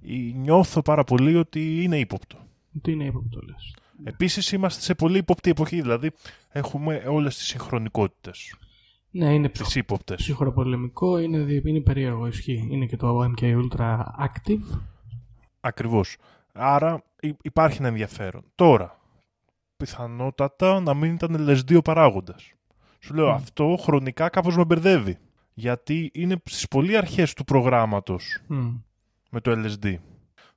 Ή 0.00 0.32
Νιώθω 0.32 0.82
πάρα 0.82 1.04
πολύ 1.04 1.36
ότι 1.36 1.82
είναι 1.82 1.98
ύποπτο. 1.98 2.38
Τι 2.82 2.92
είναι 2.92 3.04
ύποπτο 3.04 3.40
λες. 3.40 3.74
Επίσης 4.04 4.52
είμαστε 4.52 4.80
σε 4.82 4.94
πολύ 4.94 5.18
ύποπτη 5.18 5.50
εποχή, 5.50 5.80
δηλαδή 5.80 6.10
έχουμε 6.48 7.02
όλες 7.08 7.36
τις 7.36 7.46
συγχρονικότητες, 7.46 8.54
Ναι, 9.10 9.34
είναι 9.34 9.48
τις 9.48 9.62
ψυχ... 9.62 9.76
ύποπτες. 9.76 10.16
ψυχροπολεμικό, 10.16 11.18
είναι, 11.18 11.38
δι- 11.38 11.66
είναι 11.66 11.80
περίεργο, 11.80 12.26
ισχύει. 12.26 12.66
Είναι 12.70 12.86
και 12.86 12.96
το 12.96 13.32
MK 13.36 13.42
Ultra 13.42 13.98
Active. 14.20 14.78
Ακριβώς. 15.60 16.16
Άρα 16.52 17.02
υ- 17.20 17.38
υπάρχει 17.42 17.78
ένα 17.78 17.88
ενδιαφέρον. 17.88 18.44
Τώρα, 18.54 18.98
πιθανότατα 19.76 20.80
να 20.80 20.94
μην 20.94 21.12
ήταν 21.14 21.36
LSD 21.48 21.76
ο 21.76 21.82
παράγοντας. 21.82 22.52
Σου 23.00 23.14
λέω, 23.14 23.28
αυτό 23.30 23.76
χρονικά 23.80 24.28
κάπως 24.28 24.56
με 24.56 24.64
μπερδεύει. 24.64 25.18
Γιατί 25.54 26.10
είναι 26.14 26.36
στις 26.44 26.68
πολύ 26.68 26.96
αρχές 26.96 27.32
του 27.34 27.44
προγράμματος 27.44 28.38
Μμ. 28.46 28.74
με 29.30 29.40
το 29.40 29.50
LSD. 29.52 29.94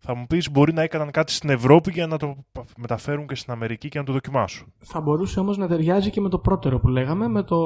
Θα 0.05 0.15
μου 0.15 0.25
πεις 0.27 0.51
μπορεί 0.51 0.73
να 0.73 0.81
έκαναν 0.81 1.11
κάτι 1.11 1.31
στην 1.31 1.49
Ευρώπη 1.49 1.91
για 1.91 2.07
να 2.07 2.17
το 2.17 2.45
πα- 2.51 2.65
μεταφέρουν 2.77 3.27
και 3.27 3.35
στην 3.35 3.51
Αμερική 3.53 3.89
και 3.89 3.99
να 3.99 4.05
το 4.05 4.11
δοκιμάσουν. 4.11 4.73
Θα 4.77 5.01
μπορούσε 5.01 5.39
όμως 5.39 5.57
να 5.57 5.67
ταιριάζει 5.67 6.09
και 6.09 6.21
με 6.21 6.29
το 6.29 6.39
πρώτερο 6.39 6.79
που 6.79 6.87
λέγαμε, 6.87 7.27
με 7.27 7.43
το... 7.43 7.57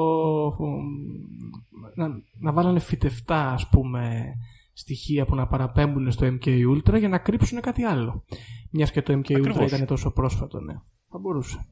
Να, 1.94 2.08
να 2.38 2.52
βάλανε 2.52 2.78
φυτευτά, 2.78 3.52
ας 3.52 3.68
πούμε, 3.68 4.32
στοιχεία 4.72 5.24
που 5.24 5.34
να 5.34 5.46
παραπέμπουν 5.46 6.10
στο 6.12 6.26
MK 6.26 6.46
Ultra 6.76 6.98
για 6.98 7.08
να 7.08 7.18
κρύψουν 7.18 7.60
κάτι 7.60 7.82
άλλο. 7.82 8.24
Μιας 8.70 8.90
και 8.90 9.02
το 9.02 9.12
MK 9.12 9.30
Ultra 9.30 9.36
Ακριβώς. 9.36 9.72
ήταν 9.72 9.86
τόσο 9.86 10.10
πρόσφατο, 10.10 10.60
ναι. 10.60 10.74
Θα 11.08 11.18
μπορούσε. 11.18 11.66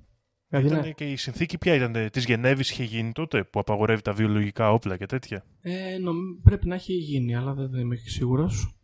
Δηλαδή, 0.49 0.67
Ήταν 0.69 0.81
ναι. 0.81 0.91
και 0.93 1.05
η 1.11 1.17
συνθήκη 1.17 1.59
ποια 1.59 1.75
ήταν, 1.75 2.11
της 2.13 2.25
Γενέβης 2.25 2.71
είχε 2.71 2.85
γίνει 2.85 3.13
τότε 3.13 3.45
που 3.45 3.59
απαγορεύει 3.61 4.03
τα 4.03 4.13
βιολογικά 4.13 4.73
όπλα 4.73 4.97
και 4.97 5.07
τέτοια; 5.07 5.45
Ε, 5.61 5.99
νομ- 5.99 6.43
πρέπει 6.43 6.67
να 6.67 6.75
έχει 6.75 6.93
γίνει, 6.93 7.37
αλλά 7.37 7.55
δεν, 7.55 7.71
δεν 7.71 7.81
είμαι 7.81 7.97
και 7.97 8.09
σίγουρος. 8.09 8.78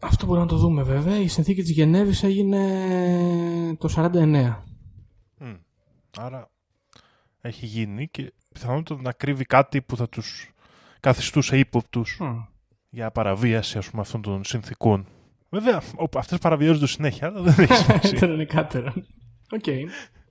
Αυτό 0.00 0.26
μπορούμε 0.26 0.44
να 0.44 0.50
το 0.50 0.56
δούμε 0.56 0.82
βέβαια. 0.82 1.20
Η 1.20 1.26
συνθήκη 1.28 1.60
της 1.62 1.70
Γενέβης 1.70 2.22
έγινε 2.22 3.76
το 3.78 3.88
49. 3.88 4.62
Μμ. 5.38 5.54
Άρα 6.18 6.50
έχει 7.40 7.66
γίνει 7.66 8.08
και 8.08 8.32
πιθανότατα 8.52 9.00
να 9.02 9.12
κρύβει 9.12 9.44
κάτι 9.44 9.82
που 9.82 9.96
θα 9.96 10.08
τους 10.08 10.50
καθιστούσε 11.00 11.58
ύποπτους 11.58 12.18
Μμ. 12.20 12.36
για 12.90 13.10
παραβίαση 13.10 13.78
ας 13.78 13.90
πούμε, 13.90 14.02
αυτών 14.02 14.22
των 14.22 14.44
συνθήκων. 14.44 15.06
Βέβαια, 15.50 15.76
ο- 15.98 16.18
αυτές 16.18 16.38
παραβιάζονται 16.38 16.86
συνέχεια, 16.86 17.26
αλλά 17.26 17.40
δεν 17.42 17.64
έχει 17.64 17.74
σημασία. 17.82 18.18
Δεν 18.18 18.30
είναι 18.30 18.44
κάτερο. 18.44 18.92
Οκ. 19.50 19.64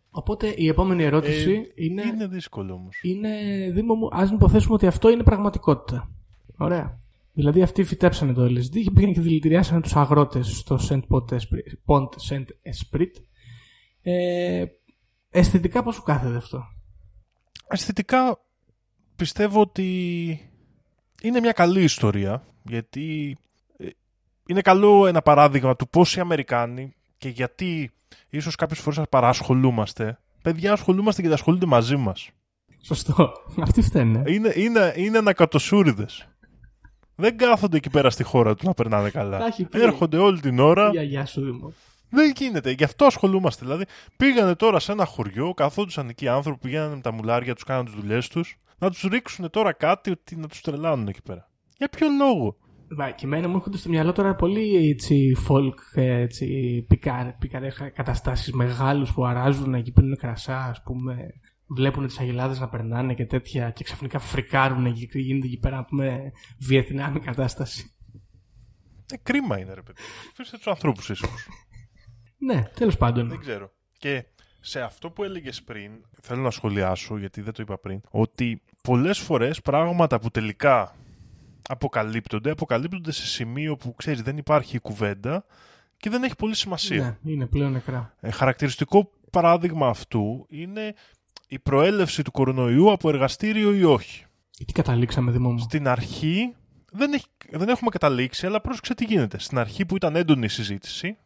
Οπότε 0.10 0.54
η 0.58 0.68
επόμενη 0.68 1.04
ερώτηση 1.04 1.52
Ε, 1.52 1.84
είναι... 1.86 2.02
Είναι 2.02 2.28
δύσκολο 2.28 2.74
όμως. 2.74 3.00
είναι 3.02 3.30
Δήμο 3.74 3.94
μου, 3.96 4.08
ας 4.12 4.30
υποθέσουμε 4.32 4.74
ότι 4.74 4.88
αυτό 4.88 5.10
είναι 5.10 5.24
πραγματικότητα. 5.24 6.12
Ωραία. 6.58 7.00
Δηλαδή 7.36 7.62
αυτοί 7.62 7.84
φυτέψανε 7.84 8.34
το 8.34 8.44
LSD 8.44 8.84
και 8.84 8.92
πήγαν 8.92 9.14
και 9.14 9.22
δηλητηριάσανε 9.22 9.82
τους 9.82 9.96
αγρότες 9.96 10.48
στο 10.48 10.80
Saint 10.90 11.02
Pont 11.10 11.34
Esprit. 11.34 11.86
Pont 11.86 12.08
Saint 12.30 12.46
Esprit. 12.46 13.12
Ε, 14.02 14.66
αισθητικά 15.30 15.84
πώς 15.84 15.96
σου 15.96 16.04
κάθεται 16.04 16.36
αυτό; 16.36 16.64
Αισθητικά 17.68 18.40
πιστεύω 19.16 19.62
ότι 19.62 20.50
είναι 21.22 21.40
μια 21.40 21.52
καλή 21.52 21.84
ιστορία 21.84 22.46
γιατί 22.64 23.38
ε, 23.78 23.88
είναι 24.46 24.62
καλό 24.62 25.08
ένα 25.08 25.22
παράδειγμα 25.22 25.76
του 25.76 25.88
πώς 25.90 26.16
οι 26.16 26.20
Αμερικάνοι 26.20 26.94
και 27.18 27.30
γιατί 27.30 27.92
ίσως 28.30 28.56
κάποιες 28.56 28.80
φορές 28.80 29.02
παρασχολούμαστε 29.10 30.20
παιδιά 30.42 30.72
ασχολούμαστε 30.72 31.22
και 31.22 31.34
ασχολούνται 31.34 31.66
μαζί 31.66 31.96
μας 31.96 32.30
Σωστό. 32.86 33.34
Αυτοί 33.62 33.82
φταίνε. 33.82 34.24
είναι, 34.26 34.54
είναι, 34.56 34.94
είναι 34.96 35.18
ανακατοσούριδες 35.18 36.28
δεν 37.16 37.38
κάθονται 37.38 37.78
εκεί 37.78 37.90
πέρα 37.90 38.10
στη 38.10 38.24
χώρα 38.24 38.56
του 38.56 38.66
να 38.66 38.74
περνάνε 38.74 39.10
καλά 39.10 39.38
Τα 39.38 39.46
έχει 39.46 39.66
πει. 39.66 39.82
έρχονται 39.82 40.18
όλη 40.18 40.40
την 40.40 40.60
ώρα 40.60 40.90
Γεια, 40.90 41.02
γεια 41.04 41.26
σου 41.26 41.42
Δήμο. 41.42 41.74
δεν 42.10 42.34
γίνεται. 42.36 42.72
Γι' 42.72 42.84
αυτό 42.84 43.06
ασχολούμαστε. 43.06 43.66
Δηλαδή, 43.66 43.84
πήγανε 44.18 44.56
τώρα 44.56 44.80
σε 44.80 44.92
ένα 44.92 45.06
χωριό, 45.06 45.54
καθόντουσαν 45.54 46.10
εκεί 46.10 46.28
άνθρωποι, 46.28 46.60
πηγαίνανε 46.60 46.96
με 46.96 47.02
τα 47.02 47.12
μουλάρια 47.12 47.54
τους, 47.54 47.64
κάνανε 47.64 47.86
τις 47.86 47.94
δουλειές 48.00 48.28
τους, 48.28 48.58
να 48.78 48.90
τους 48.90 49.02
ρίξουν 49.02 49.50
τώρα 49.50 49.74
κάτι 49.74 50.12
ότι 50.12 50.36
να 50.36 50.48
τους 50.48 50.62
τρελάνουν 50.62 51.08
εκεί 51.08 51.22
πέρα. 51.22 51.50
Για 51.78 51.90
ποιο 51.90 52.08
λόγο; 52.20 52.56
Μα 52.98 53.10
και 53.10 53.26
εμένα 53.26 53.48
μου 53.48 53.56
έρχονται 53.56 53.78
στο 53.78 53.90
μυαλό 53.90 54.12
τώρα 54.12 54.36
πολύ 54.36 54.90
έτσι, 54.90 55.36
folk, 55.50 56.02
έτσι, 56.02 56.46
πικάρε, 56.88 57.36
πικάρε 57.40 57.68
καταστάσεις 57.94 58.52
μεγάλους 58.54 59.14
που 59.14 59.26
αράζουν 59.26 59.74
εκεί 59.74 59.92
πίνουν 59.92 60.18
κρασά, 60.18 60.58
ας 60.58 60.82
πούμε, 60.84 61.16
βλέπουν 61.68 62.08
τις 62.08 62.20
αγελάδες 62.20 62.60
να 62.60 62.70
περνάνε 62.70 63.14
και 63.14 63.26
τέτοια 63.26 63.70
και 63.70 63.84
ξαφνικά 63.84 64.20
φρικάρουν 64.20 64.94
και 64.94 65.20
γίνεται 65.20 65.48
εκεί 65.48 65.60
πέρα, 65.60 65.76
να 65.76 65.86
πούμε, 65.86 66.32
βιετνάμι 66.60 67.20
κατάσταση. 67.20 67.96
Ε, 69.14 69.18
κρίμα 69.24 69.60
είναι, 69.60 69.74
ρε 69.74 69.82
παιδί. 69.82 70.02
Αφήστε 70.32 70.58
τους 70.58 70.68
ανθρώπους 70.68 71.10
ίσω. 71.10 71.28
Ναι, 72.38 72.64
τέλος 72.76 72.98
πάντων. 72.98 73.30
Δεν 73.30 73.40
ξέρω. 73.40 73.72
Και 73.98 74.26
σε 74.60 74.82
αυτό 74.82 75.10
που 75.10 75.24
έλεγες 75.24 75.64
πριν, 75.64 75.92
θέλω 76.22 76.42
να 76.42 76.52
σχολιάσω, 76.52 77.18
γιατί 77.18 77.42
δεν 77.42 77.54
το 77.54 77.62
είπα 77.62 77.78
πριν, 77.78 78.02
ότι 78.10 78.62
πολλές 78.84 79.20
φορές 79.20 79.62
πράγματα 79.62 80.20
που 80.20 80.30
τελικά 80.30 80.96
αποκαλύπτονται, 81.68 82.52
αποκαλύπτονται 82.52 83.12
σε 83.12 83.26
σημείο 83.26 83.76
που 83.76 83.96
ξέρεις 83.96 84.22
δεν 84.22 84.38
υπάρχει 84.38 84.80
κουβέντα 84.80 85.46
και 85.98 86.10
δεν 86.10 86.24
έχει 86.24 86.36
πολύ 86.36 86.56
σημασία. 86.56 87.20
Ναι, 87.22 87.32
είναι 87.32 87.46
πλέον 87.46 87.72
νεκρά. 87.72 88.16
Ε, 88.20 88.32
χαρακτηριστικό 88.32 89.12
παράδειγμα 89.32 89.88
αυτού 89.88 90.46
είναι 90.50 90.94
η 91.48 91.60
προέλευση 91.60 92.22
του 92.22 92.32
κορονοϊού 92.32 92.92
από 92.92 93.10
εργαστήριο 93.10 93.74
ή 93.74 93.84
όχι. 93.84 94.26
Τι 94.66 94.74
καταλήξαμε, 94.74 95.32
Δημό 95.32 95.52
μου; 95.52 95.60
Στην 95.60 95.88
αρχή 95.88 96.56
δεν, 96.92 97.14
έχει, 97.14 97.26
δεν 97.50 97.70
έχουμε 97.70 97.90
καταλήξει, 97.90 98.46
αλλά 98.46 98.62
πρόσεξε 98.62 98.94
τι 98.94 99.06
γίνεται. 99.06 99.40
Στην 99.40 99.58
αρχή 99.58 99.86
που 99.86 99.96
ήταν 99.96 100.16
έντονη 100.16 100.46
η 100.46 100.50
συζήτηση, 100.50 101.18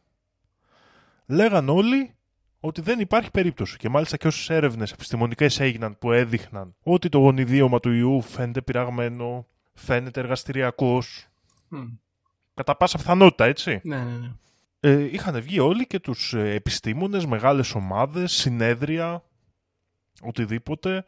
λέγαν 1.25 1.69
όλοι 1.69 2.13
ότι 2.59 2.81
δεν 2.81 2.99
υπάρχει 2.99 3.31
περίπτωση. 3.31 3.77
Και 3.77 3.89
μάλιστα 3.89 4.17
και 4.17 4.27
όσες 4.27 4.49
έρευνες 4.49 4.91
επιστημονικές 4.91 5.59
έγιναν 5.59 5.97
που 5.97 6.11
έδειχναν 6.11 6.75
ότι 6.83 7.09
το 7.09 7.17
γονιδίωμα 7.17 7.79
του 7.79 7.91
ιού 7.91 8.21
φαίνεται 8.21 8.61
πειραγμένο, 8.61 9.45
φαίνεται 9.73 10.19
εργαστηριακός. 10.19 11.27
Κατά 12.53 12.75
πάσα 12.75 12.97
πιθανότητα, 12.97 13.45
έτσι. 13.45 13.81
Ναι, 13.83 13.97
ναι, 13.97 14.17
ναι. 14.17 14.31
Ε, 14.79 15.13
είχαν 15.13 15.41
βγει 15.41 15.59
όλοι 15.59 15.87
και 15.87 15.99
τους 15.99 16.33
ε, 16.33 16.53
επιστήμονες, 16.53 17.25
μεγάλες 17.25 17.75
ομάδες, 17.75 18.31
συνέδρια, 18.31 19.23
οτιδήποτε 20.21 21.05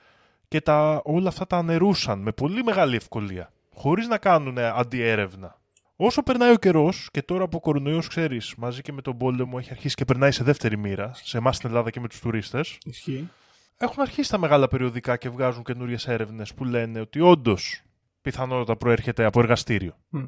και 0.48 0.62
τα, 0.62 1.02
όλα 1.04 1.28
αυτά 1.28 1.48
τα 1.48 1.58
ανερούσαν 1.58 2.20
με 2.20 2.32
πολύ 2.32 2.64
μεγάλη 2.64 2.96
ευκολία, 2.96 3.54
χωρίς 3.74 4.08
να 4.08 4.18
κάνουν 4.18 4.58
αντιέρευνα. 4.60 5.60
Όσο 5.96 6.24
περνάει 6.24 6.52
ο 6.52 6.56
καιρός, 6.56 7.10
και 7.12 7.22
τώρα 7.22 7.48
που 7.48 7.58
ο 7.58 7.60
κορονοϊός 7.60 8.08
ξέρεις, 8.08 8.54
μαζί 8.58 8.82
και 8.82 8.92
με 8.92 9.02
τον 9.02 9.18
πόλεμο, 9.18 9.58
έχει 9.60 9.72
αρχίσει 9.72 9.96
και 9.96 10.06
περνάει 10.06 10.32
σε 10.32 10.44
δεύτερη 10.44 10.78
μοίρα, 10.78 11.12
σε 11.14 11.38
εμάς 11.38 11.56
στην 11.56 11.70
Ελλάδα 11.70 11.90
και 11.90 12.00
με 12.00 12.08
τους 12.08 12.20
τουρίστες. 12.20 12.78
Ισχύει. 12.86 13.30
Έχουν 13.78 14.02
αρχίσει 14.02 14.30
τα 14.30 14.38
μεγάλα 14.38 14.68
περιοδικά 14.68 15.18
και 15.18 15.30
βγάζουν 15.30 15.64
καινούριες 15.64 16.08
έρευνες 16.08 16.54
που 16.54 16.66
λένε 16.66 17.00
ότι 17.00 17.20
όντως 17.20 17.82
πιθανότατα 18.22 18.76
προέρχεται 18.76 19.26
από 19.26 19.40
εργαστήριο. 19.40 19.98
Μμ. 20.10 20.24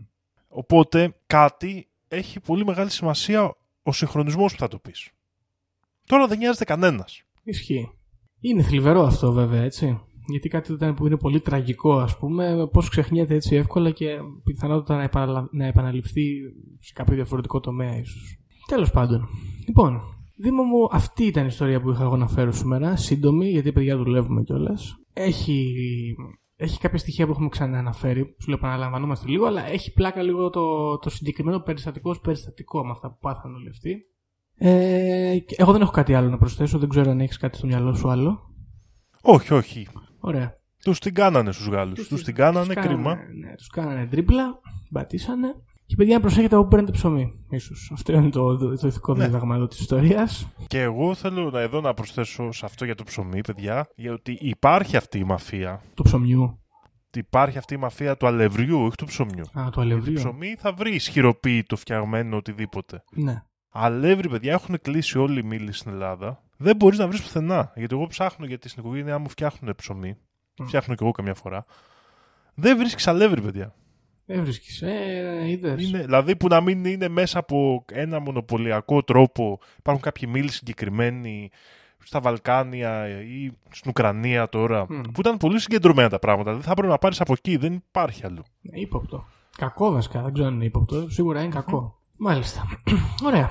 Οπότε 0.47 1.15
κάτι 1.27 1.88
έχει 2.07 2.39
πολύ 2.39 2.65
μεγάλη 2.65 2.89
σημασία 2.89 3.55
ο 3.84 3.91
συγχρονισμός 3.91 4.53
που 4.53 4.59
θα 4.59 4.67
το 4.67 4.79
πεις. 4.79 5.09
Τώρα 6.05 6.27
δεν 6.27 6.38
νοιάζεται 6.38 6.65
κανένας. 6.65 7.23
Ισχύει. 7.43 7.91
Είναι 8.45 8.61
θλιβερό 8.61 9.01
αυτό 9.01 9.31
βέβαια, 9.31 9.61
έτσι. 9.61 9.99
Γιατί 10.27 10.49
κάτι 10.49 10.71
ήταν 10.73 10.93
που 10.93 11.05
είναι 11.05 11.17
πολύ 11.17 11.39
τραγικό, 11.39 11.97
ας 11.97 12.17
πούμε, 12.17 12.67
πώς 12.71 12.89
ξεχνιέται 12.89 13.35
έτσι 13.35 13.55
εύκολα 13.55 13.91
και 13.91 14.07
πιθανότατα 14.43 14.95
να, 14.95 15.03
επαναλα... 15.03 15.47
να 15.51 15.65
επαναληφθεί 15.65 16.25
σε 16.79 16.93
κάποιο 16.93 17.15
διαφορετικό 17.15 17.59
τομέα, 17.59 17.97
ίσως. 17.97 18.37
Τέλος 18.67 18.91
πάντων. 18.91 19.27
Λοιπόν, 19.67 20.01
Δήμο 20.35 20.63
μου, 20.63 20.87
αυτή 20.91 21.23
ήταν 21.25 21.43
η 21.43 21.47
ιστορία 21.49 21.81
που 21.81 21.91
είχα 21.91 22.03
εγώ 22.03 22.17
να 22.17 22.27
φέρω 22.27 22.51
σήμερα. 22.51 22.95
Σύντομη, 22.95 23.49
γιατί 23.49 23.71
παιδιά 23.71 23.97
δουλεύουμε 23.97 24.43
κιόλας. 24.43 24.97
Έχει, 25.13 25.75
έχει 26.55 26.79
κάποια 26.79 26.97
στοιχεία 26.97 27.25
που 27.25 27.31
έχουμε 27.31 27.49
ξανααναφέρει. 27.49 28.35
Σου 28.39 28.49
λέω 28.49 28.57
επαναλαμβανόμαστε 28.57 29.27
λίγο, 29.27 29.45
αλλά 29.45 29.67
έχει 29.67 29.93
πλάκα 29.93 30.21
λίγο 30.21 30.49
το, 30.49 30.97
το 30.97 31.09
συγκεκριμένο 31.09 31.59
περιστατικό 31.59 32.09
ως 32.09 32.19
περιστατικό 32.19 32.85
με 32.85 32.91
αυτά 32.91 33.09
που 33.09 33.17
πάθαν 33.21 33.55
όλοι 33.55 33.69
αυτοί. 33.69 34.05
Ε, 34.58 35.38
και 35.45 35.56
εγώ 35.58 35.72
δεν 35.72 35.82
έχω 35.82 35.91
κάτι 35.91 36.14
άλλο 36.14 36.30
να 36.30 36.38
προσθέσω. 36.38 36.78
Δεν 36.80 36.89
ξέρω 36.89 37.12
αν 37.12 37.20
έχεις 37.20 37.38
κάτι 37.38 37.58
στο 37.58 37.68
μυαλό 37.68 37.93
σου 37.93 38.10
άλλο. 38.10 38.39
Όχι, 39.22 39.54
όχι. 39.54 39.88
Ωραία. 40.20 40.54
Τους 40.84 40.99
την 40.99 41.14
κάνανε 41.14 41.51
στους 41.51 41.68
Γάλλους. 41.68 42.08
Τους 42.08 42.24
την 42.24 42.36
κάνανε, 42.36 42.74
κρίμα. 42.74 43.16
Ναι, 43.16 43.56
τους 43.56 43.68
κάνανε 43.68 44.06
τρίπλα, 44.08 44.60
μπατήσανε. 44.91 45.47
Και 45.86 45.95
παιδιά, 45.95 46.20
προσέχετε 46.20 46.56
από 46.56 46.64
που 46.64 46.70
παίρνετε 46.70 46.91
ψωμί. 46.91 47.32
Ίσως. 47.49 47.89
Αυτό 47.93 48.14
είναι 48.14 48.30
το, 48.30 48.58
το, 48.58 48.78
το 48.78 48.88
ηθικό 48.88 49.14
Ναι. 49.16 49.26
δίδαγμα 49.26 49.56
εδώ 49.56 49.68
της 49.68 49.80
ιστορίας. 49.80 50.47
Και 50.68 50.82
εγώ 50.82 51.14
θέλω 51.14 51.49
να, 51.49 51.60
εδώ 51.62 51.82
να 51.82 51.93
προσθέσω 51.93 52.51
σε 52.51 52.66
αυτό 52.66 52.86
για 52.86 52.95
το 52.95 53.04
ψωμί, 53.04 53.41
παιδιά, 53.41 53.88
γιατί 53.95 54.38
υπάρχει 54.41 54.97
αυτή 54.97 55.18
η 55.18 55.24
μαφία. 55.24 55.82
Του 55.93 56.04
ψωμιού. 56.04 56.58
Υπάρχει 57.16 57.58
αυτή 57.58 57.74
η 57.74 57.78
μαφία 57.78 58.18
του 58.18 58.28
αλευριού, 58.28 58.80
όχι 58.80 58.95
του 58.95 59.06
ψωμιού. 59.06 59.43
Α, 59.60 59.64
το 59.64 59.70
Το 59.70 59.82
αλευρίο. 59.82 60.14
ψωμί 60.14 60.56
θα 60.58 60.74
βρει 60.74 60.95
ισχυροποίητο, 60.95 61.76
φτιαγμένο, 61.76 62.38
οτιδήποτε. 62.38 63.04
Ναι. 63.16 63.43
Αλεύρι, 63.76 64.30
παιδιά, 64.30 64.53
έχουν 64.53 64.82
κλείσει 64.82 65.17
όλοι 65.17 65.39
οι 65.39 65.43
μήλοι 65.43 65.71
στην 65.71 65.91
Ελλάδα. 65.91 66.43
Δεν 66.57 66.76
μπορείς 66.76 66.99
να 66.99 67.07
βρεις 67.07 67.21
πουθενά. 67.21 67.71
Γιατί 67.76 67.95
εγώ 67.95 68.07
ψάχνω 68.07 68.45
γιατί 68.45 68.69
στην 68.69 68.84
οικογένειά 68.84 69.19
μου 69.19 69.30
φτιάχνουν 69.30 69.76
ψωμί. 69.76 70.17
Φτιάχνω 70.63 70.95
κι 70.95 71.03
εγώ 71.03 71.11
καμιά 71.11 71.34
φορά. 71.34 71.65
Δεν 72.53 72.78
βρίσκεις 72.78 73.07
αλεύρι, 73.07 73.41
παιδιά. 73.41 73.76
Δεν 74.26 74.43
βρίσκεις. 74.43 74.82
Ε, 74.82 75.43
είδες. 75.47 75.88
Είναι, 75.88 76.01
δηλαδή 76.01 76.36
που 76.36 76.47
να 76.47 76.61
μην 76.61 76.86
είναι 76.86 77.07
μέσα 77.07 77.39
από 77.39 77.86
ένα 77.91 78.19
μονοπωλιακό 78.19 79.03
τρόπο. 79.03 79.59
Υπάρχουν 79.78 80.03
κάποιοι 80.03 80.30
μήλοι 80.32 80.51
συγκεκριμένοι 80.51 81.49
στα 82.03 82.19
Βαλκάνια 82.19 83.07
ή 83.21 83.51
στην 83.69 83.89
Ουκρανία 83.89 84.49
τώρα. 84.49 84.86
Μμ. 84.89 85.01
Που 85.01 85.19
ήταν 85.19 85.38
πολύ 85.38 85.59
συγκεντρωμένα 85.59 86.09
τα 86.09 86.19
πράγματα. 86.19 86.51
Δεν 86.51 86.61
θα 86.61 86.71
έπρεπε 86.71 86.91
να 86.91 86.97
πάρεις 86.97 87.21
από 87.21 87.34
εκεί. 87.34 87.57
Δεν 87.57 87.74
υπάρχει 87.74 88.26
αλλού. 88.26 88.43
Ήποπτο. 88.61 89.26
Κακό 89.57 89.91
βασικά. 89.91 90.21
Δεν 90.21 90.34
ξέρω 90.34 90.47
αν 90.47 90.53
είναι 90.53 90.65
ύποπτο. 90.65 91.09
Σίγουρα 91.09 91.41
είναι 91.41 91.53
κακό. 91.53 92.01
Μάλιστα. 92.18 92.61
Ωραία. 93.28 93.49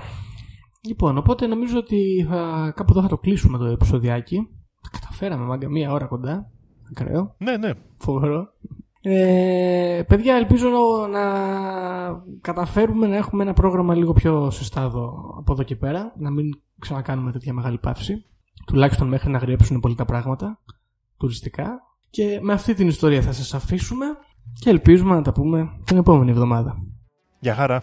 Λοιπόν, 0.89 1.19
οπότε 1.19 1.47
νομίζω 1.47 1.79
ότι 1.79 2.27
θα, 2.29 2.73
κάπου 2.77 2.93
εδώ 2.93 3.03
θα 3.03 3.09
το 3.09 3.19
κλείσουμε 3.19 3.59
το 3.59 3.65
επεισοδιάκι. 3.65 4.49
Τα 4.83 4.99
καταφέραμε, 4.99 5.45
μάγκα, 5.45 5.69
μία 5.69 5.93
ώρα 5.93 6.07
κοντά. 6.07 6.51
Ακραίο. 6.91 7.35
Ναι, 7.39 7.57
ναι. 7.57 7.71
Φοβερό. 7.97 8.49
Ε, 9.05 10.03
παιδιά, 10.09 10.35
ελπίζω 10.35 10.69
να 11.11 11.23
καταφέρουμε 12.41 13.07
να 13.07 13.17
έχουμε 13.17 13.43
ένα 13.43 13.53
πρόγραμμα 13.53 13.95
λίγο 13.95 14.13
πιο 14.13 14.51
σεστάδο 14.51 15.35
από 15.39 15.53
εδώ 15.53 15.63
και 15.63 15.77
πέρα. 15.77 16.13
Να 16.19 16.31
μην 16.31 16.51
ξανακάνουμε 16.79 17.33
τέτοια 17.33 17.53
μεγάλη 17.53 17.79
παύση. 17.79 18.25
Τουλάχιστον 18.67 19.09
μέχρι 19.09 19.31
να 19.31 19.39
γριέψουν 19.39 19.81
πολύ 19.81 19.95
τα 19.95 20.05
πράγματα 20.05 20.61
τουριστικά. 21.19 21.81
Και 22.11 22.39
με 22.43 22.53
αυτή 22.53 22.75
την 22.75 22.89
ιστορία 22.89 23.23
θα 23.23 23.33
σας 23.33 23.55
αφήσουμε 23.55 24.07
και 24.61 24.71
ελπίζουμε 24.71 25.15
να 25.15 25.23
τα 25.23 25.33
πούμε 25.33 25.81
την 25.85 25.97
επόμενη 25.97 26.31
εβδομάδα. 26.31 26.77
Γεια 27.41 27.55
χαρά. 27.55 27.83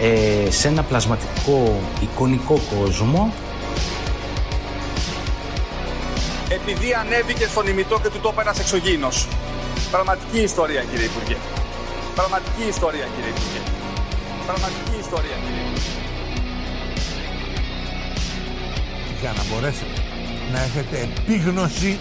ε, 0.00 0.50
σε 0.50 0.68
ένα 0.68 0.82
πλασματικό 0.82 1.80
εικονικό 2.00 2.60
κόσμο 2.78 3.32
Επειδή 6.48 6.92
ανέβηκε 6.92 7.46
στον 7.46 7.66
ημιτό 7.66 8.00
και 8.02 8.08
του 8.08 8.20
το 8.20 8.28
είπε 8.32 8.40
ένας 8.40 8.58
εξωγήινος. 8.58 9.28
Πραγματική 9.90 10.40
ιστορία, 10.40 10.82
κύριε 10.82 11.04
Υπουργέ. 11.04 11.36
Πραγματική 12.14 12.64
ιστορία, 12.68 13.06
κύριε 13.14 13.30
Υπουργέ. 13.36 13.60
Πραγματική 14.46 14.96
ιστορία, 15.00 15.36
κύριε 15.44 15.60
Υπουργέ. 15.60 15.96
για 19.20 19.32
να 19.36 19.42
μπορέσετε 19.48 19.98
να 20.52 20.58
έχετε 20.62 20.96
επίγνωση 21.08 21.98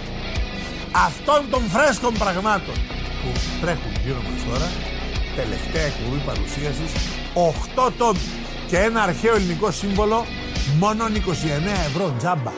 αυτών 1.08 1.42
των 1.50 1.62
φρέσκων 1.74 2.14
πραγμάτων 2.14 2.76
που 3.22 3.30
τρέχουν 3.62 3.94
γύρω 4.04 4.22
μας 4.28 4.42
τώρα 4.50 4.70
τελευταία 5.36 5.86
εκπομπή 5.92 6.20
παρουσίασης 6.30 6.92
8 7.36 7.92
τόμοι 7.98 8.20
και 8.68 8.78
ένα 8.78 9.02
αρχαίο 9.02 9.36
ελληνικό 9.36 9.72
σύμβολο 9.72 10.26
μόνο 10.80 11.06
29 11.06 11.10
ευρώ 11.88 12.14
τζάμπα 12.18 12.52